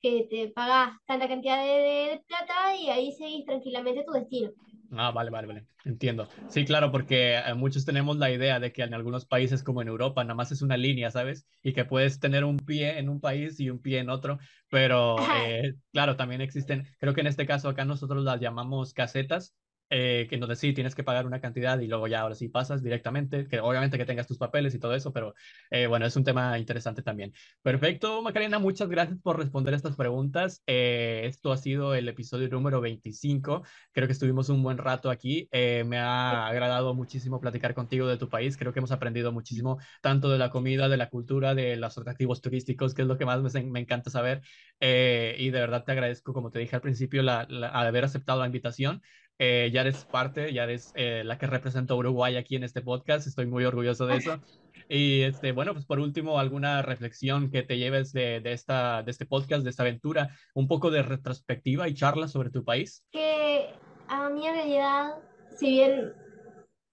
que 0.00 0.26
te 0.30 0.48
pagas 0.48 0.96
tanta 1.06 1.28
cantidad 1.28 1.58
de, 1.62 1.70
de 1.70 2.24
plata 2.26 2.76
y 2.76 2.88
ahí 2.88 3.12
seguís 3.12 3.44
tranquilamente 3.44 4.04
tu 4.04 4.12
destino. 4.12 4.52
Ah, 4.90 5.10
vale, 5.10 5.30
vale, 5.30 5.46
vale. 5.48 5.66
Entiendo. 5.84 6.28
Sí, 6.46 6.64
claro, 6.64 6.92
porque 6.92 7.34
eh, 7.38 7.54
muchos 7.54 7.84
tenemos 7.84 8.16
la 8.16 8.30
idea 8.30 8.60
de 8.60 8.72
que 8.72 8.82
en 8.82 8.94
algunos 8.94 9.26
países 9.26 9.64
como 9.64 9.82
en 9.82 9.88
Europa 9.88 10.22
nada 10.22 10.34
más 10.36 10.52
es 10.52 10.62
una 10.62 10.76
línea, 10.76 11.10
¿sabes? 11.10 11.46
Y 11.62 11.72
que 11.72 11.84
puedes 11.84 12.20
tener 12.20 12.44
un 12.44 12.58
pie 12.58 12.98
en 12.98 13.08
un 13.08 13.20
país 13.20 13.58
y 13.58 13.70
un 13.70 13.80
pie 13.80 13.98
en 13.98 14.08
otro, 14.08 14.38
pero 14.68 15.16
eh, 15.32 15.74
claro, 15.92 16.16
también 16.16 16.40
existen, 16.42 16.86
creo 17.00 17.12
que 17.12 17.22
en 17.22 17.26
este 17.26 17.46
caso 17.46 17.68
acá 17.68 17.84
nosotros 17.84 18.22
las 18.22 18.40
llamamos 18.40 18.92
casetas, 18.94 19.56
eh, 19.96 20.26
que 20.28 20.38
donde 20.38 20.56
sí 20.56 20.72
tienes 20.72 20.96
que 20.96 21.04
pagar 21.04 21.24
una 21.24 21.40
cantidad 21.40 21.78
y 21.78 21.86
luego 21.86 22.08
ya 22.08 22.22
ahora 22.22 22.34
sí 22.34 22.48
pasas 22.48 22.82
directamente, 22.82 23.46
que 23.46 23.60
obviamente 23.60 23.96
que 23.96 24.04
tengas 24.04 24.26
tus 24.26 24.38
papeles 24.38 24.74
y 24.74 24.80
todo 24.80 24.92
eso, 24.92 25.12
pero 25.12 25.34
eh, 25.70 25.86
bueno, 25.86 26.04
es 26.04 26.16
un 26.16 26.24
tema 26.24 26.58
interesante 26.58 27.00
también. 27.00 27.32
Perfecto, 27.62 28.20
Macarena, 28.20 28.58
muchas 28.58 28.88
gracias 28.88 29.20
por 29.22 29.38
responder 29.38 29.72
estas 29.72 29.94
preguntas. 29.94 30.64
Eh, 30.66 31.22
esto 31.26 31.52
ha 31.52 31.56
sido 31.58 31.94
el 31.94 32.08
episodio 32.08 32.48
número 32.48 32.80
25. 32.80 33.62
Creo 33.92 34.08
que 34.08 34.12
estuvimos 34.12 34.48
un 34.48 34.64
buen 34.64 34.78
rato 34.78 35.10
aquí. 35.10 35.48
me 35.52 35.98
ha 35.98 36.48
agradado 36.48 36.92
muchísimo 36.94 37.40
platicar 37.40 37.72
contigo 37.74 38.08
de 38.08 38.16
tu 38.16 38.28
país. 38.28 38.56
Creo 38.56 38.72
que 38.72 38.80
hemos 38.80 38.90
aprendido 38.90 39.30
muchísimo 39.30 39.78
tanto 40.02 40.28
de 40.28 40.38
la 40.38 40.50
comida, 40.50 40.88
de 40.88 40.96
la 40.96 41.08
cultura, 41.08 41.54
de 41.54 41.76
los 41.76 41.96
atractivos 41.96 42.40
turísticos, 42.40 42.94
que 42.94 43.02
es 43.02 43.08
lo 43.08 43.16
que 43.16 43.26
más 43.26 43.40
me, 43.42 43.62
me 43.62 43.78
encanta 43.78 44.10
saber. 44.10 44.42
y 44.80 45.50
de 45.50 45.60
verdad 45.60 45.84
te 45.84 45.92
agradezco, 45.92 46.32
como 46.32 46.50
te 46.50 46.58
dije 46.58 46.74
al 46.74 46.82
principio, 46.82 47.22
la, 47.22 47.46
la, 47.48 47.68
haber 47.68 48.04
aceptado 48.04 48.40
la 48.40 48.46
invitación. 48.46 49.00
Eh, 49.38 49.70
ya 49.72 49.80
eres 49.80 50.04
parte, 50.04 50.52
ya 50.52 50.64
eres 50.64 50.92
eh, 50.94 51.22
la 51.24 51.38
que 51.38 51.46
representa 51.46 51.94
a 51.94 51.96
Uruguay 51.96 52.36
aquí 52.36 52.56
en 52.56 52.64
este 52.64 52.82
podcast. 52.82 53.26
Estoy 53.26 53.46
muy 53.46 53.64
orgulloso 53.64 54.06
de 54.06 54.16
eso. 54.16 54.40
Y 54.88 55.22
este, 55.22 55.52
bueno, 55.52 55.72
pues 55.72 55.86
por 55.86 55.98
último, 55.98 56.38
alguna 56.38 56.82
reflexión 56.82 57.50
que 57.50 57.62
te 57.62 57.78
lleves 57.78 58.12
de, 58.12 58.40
de, 58.40 58.52
esta, 58.52 59.02
de 59.02 59.10
este 59.10 59.26
podcast, 59.26 59.64
de 59.64 59.70
esta 59.70 59.82
aventura, 59.82 60.30
un 60.54 60.68
poco 60.68 60.90
de 60.90 61.02
retrospectiva 61.02 61.88
y 61.88 61.94
charla 61.94 62.28
sobre 62.28 62.50
tu 62.50 62.64
país. 62.64 63.04
Que 63.10 63.70
a 64.08 64.28
mí 64.28 64.46
en 64.46 64.54
realidad, 64.54 65.14
si 65.56 65.70
bien 65.70 66.12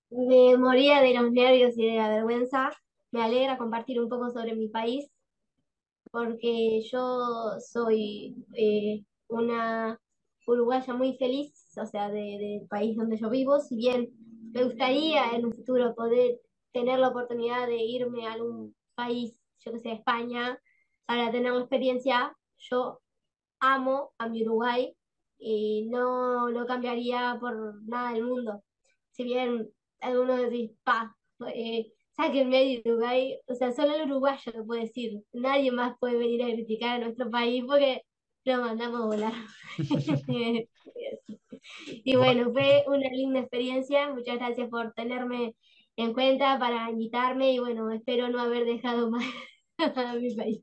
me 0.09 0.57
moría 0.57 1.01
de 1.01 1.13
los 1.13 1.31
nervios 1.31 1.77
y 1.77 1.85
de 1.85 1.97
la 1.97 2.09
vergüenza, 2.09 2.72
me 3.11 3.22
alegra 3.22 3.57
compartir 3.57 3.99
un 3.99 4.09
poco 4.09 4.30
sobre 4.30 4.55
mi 4.55 4.68
país, 4.69 5.11
porque 6.11 6.81
yo 6.89 7.59
soy 7.59 8.35
eh, 8.55 9.03
una 9.27 9.99
uruguaya 10.53 10.94
muy 10.94 11.15
feliz, 11.18 11.53
o 11.78 11.86
sea, 11.86 12.10
del 12.10 12.68
país 12.69 12.95
donde 12.98 13.18
yo 13.18 13.30
vivo, 13.30 13.60
si 13.60 13.76
bien 13.76 14.10
me 14.53 14.64
gustaría 14.64 15.32
en 15.32 15.45
un 15.45 15.53
futuro 15.53 15.95
poder 15.95 16.40
tener 16.72 16.99
la 16.99 17.10
oportunidad 17.10 17.68
de 17.68 17.78
irme 17.78 18.28
a 18.28 18.34
algún 18.34 18.76
país, 18.95 19.36
yo 19.60 19.72
que 19.72 19.80
sé, 19.80 19.91
España, 19.94 20.60
para 21.06 21.32
tener 21.32 21.53
la 21.53 21.60
experiencia, 21.60 22.36
yo 22.57 22.99
amo 23.60 24.14
a 24.18 24.30
mi 24.30 24.44
Uruguay 24.44 24.95
y 25.38 25.88
no 25.90 26.49
lo 26.49 26.65
cambiaría 26.65 27.38
por 27.40 27.84
nada 27.84 28.14
del 28.14 28.23
mundo. 28.23 28.64
Si 29.11 29.23
bien 29.23 29.69
algunos 29.99 30.40
decís, 30.40 30.72
pa, 30.84 31.15
eh, 31.53 31.91
sáquenme 32.15 32.82
de 32.84 32.91
Uruguay, 32.91 33.40
o 33.48 33.56
sea, 33.56 33.72
solo 33.72 33.94
el 33.95 34.11
uruguayo 34.11 34.52
lo 34.56 34.65
puede 34.65 34.82
decir, 34.82 35.23
nadie 35.34 35.72
más 35.72 35.98
puede 35.99 36.18
venir 36.18 36.44
a 36.44 36.53
criticar 36.53 36.98
a 36.98 37.06
nuestro 37.06 37.30
país 37.30 37.64
porque 37.65 38.03
lo 38.45 38.61
mandamos 38.61 39.01
a 39.01 39.05
volar. 39.05 39.34
y 41.88 42.15
bueno, 42.15 42.51
fue 42.51 42.84
una 42.88 43.09
linda 43.09 43.39
experiencia. 43.39 44.11
Muchas 44.13 44.38
gracias 44.38 44.69
por 44.69 44.93
tenerme 44.93 45.55
en 45.95 46.13
cuenta 46.13 46.57
para 46.59 46.89
invitarme 46.89 47.53
y 47.53 47.59
bueno, 47.59 47.91
espero 47.91 48.30
no 48.30 48.39
haber 48.39 48.65
dejado 48.65 49.11
mal 49.11 49.26
a 49.95 50.15
mi 50.15 50.35
país. 50.35 50.61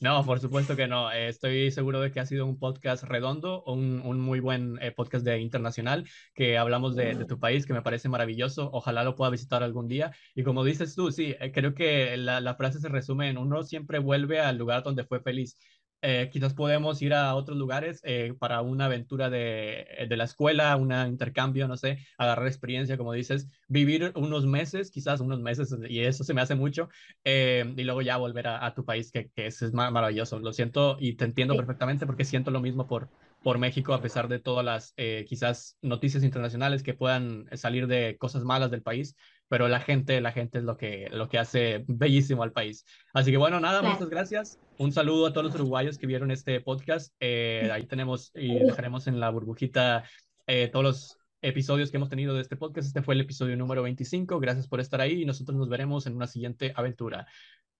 No, 0.00 0.24
por 0.24 0.40
supuesto 0.40 0.76
que 0.76 0.86
no. 0.86 1.10
Eh, 1.10 1.28
estoy 1.28 1.70
seguro 1.70 2.00
de 2.00 2.10
que 2.10 2.20
ha 2.20 2.26
sido 2.26 2.46
un 2.46 2.58
podcast 2.58 3.02
redondo, 3.04 3.62
un, 3.64 4.00
un 4.04 4.20
muy 4.20 4.40
buen 4.40 4.78
eh, 4.82 4.92
podcast 4.92 5.24
de 5.24 5.38
internacional 5.40 6.08
que 6.34 6.56
hablamos 6.56 6.94
de, 6.96 7.14
de, 7.14 7.24
tu 7.24 7.38
país, 7.38 7.66
que 7.66 7.72
me 7.72 7.82
parece 7.82 8.08
maravilloso. 8.08 8.70
Ojalá 8.72 9.04
lo 9.04 9.14
pueda 9.16 9.30
visitar 9.30 9.62
algún 9.62 9.88
día. 9.88 10.12
Y 10.34 10.42
como 10.44 10.64
dices 10.64 10.94
tú, 10.94 11.10
sí, 11.10 11.34
eh, 11.40 11.52
creo 11.52 11.74
que 11.74 12.16
la, 12.16 12.40
la, 12.40 12.54
frase 12.54 12.78
se 12.78 12.88
resume 12.88 13.28
en 13.28 13.38
uno 13.38 13.62
siempre 13.62 13.98
vuelve 13.98 14.40
al 14.40 14.56
lugar 14.56 14.82
donde 14.82 15.04
fue 15.04 15.20
feliz. 15.20 15.56
Eh, 16.02 16.28
quizás 16.30 16.54
podemos 16.54 17.00
ir 17.00 17.14
a 17.14 17.34
otros 17.34 17.56
lugares 17.56 18.00
eh, 18.04 18.34
para 18.38 18.60
una 18.60 18.84
aventura 18.84 19.30
de, 19.30 20.06
de, 20.08 20.16
la 20.16 20.24
escuela, 20.24 20.76
un 20.76 20.92
intercambio, 20.92 21.66
no 21.66 21.76
sé, 21.76 21.98
agarrar 22.18 22.46
experiencia, 22.46 22.96
como 22.96 23.12
dices, 23.12 23.48
vivir 23.66 24.12
unos 24.14 24.46
meses, 24.46 24.90
quizás 24.90 25.20
unos 25.20 25.40
meses, 25.40 25.74
y 25.88 26.00
eso 26.00 26.22
se 26.22 26.34
me 26.34 26.42
hace 26.42 26.54
mucho, 26.54 26.88
eh, 27.24 27.72
y 27.76 27.84
luego 27.84 28.02
ya 28.02 28.18
volver 28.18 28.46
a, 28.46 28.64
a 28.64 28.74
tu 28.74 28.84
país, 28.84 29.10
que, 29.10 29.30
que 29.30 29.46
es, 29.46 29.62
es, 29.62 29.72
maravilloso. 29.72 30.38
Lo 30.38 30.52
siento 30.52 30.96
y 31.00 31.14
te 31.14 31.24
entiendo 31.24 31.54
sí. 31.54 31.58
perfectamente 31.58 32.06
porque 32.06 32.24
siento 32.24 32.50
lo 32.50 32.60
mismo 32.60 32.86
por, 32.86 33.08
por 33.42 33.58
México, 33.58 33.94
a 33.94 34.02
pesar 34.02 34.28
de 34.28 34.38
todas 34.38 34.64
las 34.64 34.94
quizás 35.26 35.78
noticias 35.82 36.24
internacionales 36.24 36.82
que 36.82 36.94
puedan 36.94 37.46
salir 37.56 37.86
de 37.86 38.16
cosas 38.18 38.44
malas 38.44 38.70
del 38.70 38.82
país 38.82 39.16
pero 39.48 39.68
la 39.68 39.80
gente, 39.80 40.20
la 40.20 40.32
gente 40.32 40.58
es 40.58 40.64
lo 40.64 40.76
que, 40.76 41.08
lo 41.12 41.28
que 41.28 41.38
hace 41.38 41.84
bellísimo 41.86 42.42
al 42.42 42.52
país. 42.52 42.84
Así 43.12 43.30
que 43.30 43.36
bueno, 43.36 43.60
nada, 43.60 43.80
claro. 43.80 43.94
muchas 43.94 44.10
gracias. 44.10 44.58
Un 44.78 44.92
saludo 44.92 45.26
a 45.26 45.32
todos 45.32 45.46
los 45.46 45.54
uruguayos 45.54 45.96
que 45.96 46.06
vieron 46.06 46.30
este 46.30 46.60
podcast. 46.60 47.14
Eh, 47.20 47.70
ahí 47.72 47.86
tenemos 47.86 48.30
y 48.34 48.58
dejaremos 48.64 49.06
en 49.06 49.18
la 49.20 49.30
burbujita 49.30 50.04
eh, 50.46 50.68
todos 50.68 50.84
los 50.84 51.18
episodios 51.40 51.90
que 51.90 51.96
hemos 51.96 52.10
tenido 52.10 52.34
de 52.34 52.42
este 52.42 52.56
podcast. 52.56 52.88
Este 52.88 53.02
fue 53.02 53.14
el 53.14 53.22
episodio 53.22 53.56
número 53.56 53.82
25. 53.82 54.38
Gracias 54.38 54.68
por 54.68 54.80
estar 54.80 55.00
ahí 55.00 55.22
y 55.22 55.24
nosotros 55.24 55.56
nos 55.56 55.68
veremos 55.68 56.06
en 56.06 56.14
una 56.14 56.26
siguiente 56.26 56.72
aventura. 56.76 57.26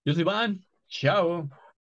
Yo 0.04 0.14
soy 0.14 0.22
Iván. 0.22 0.64
Chao. 0.88 1.50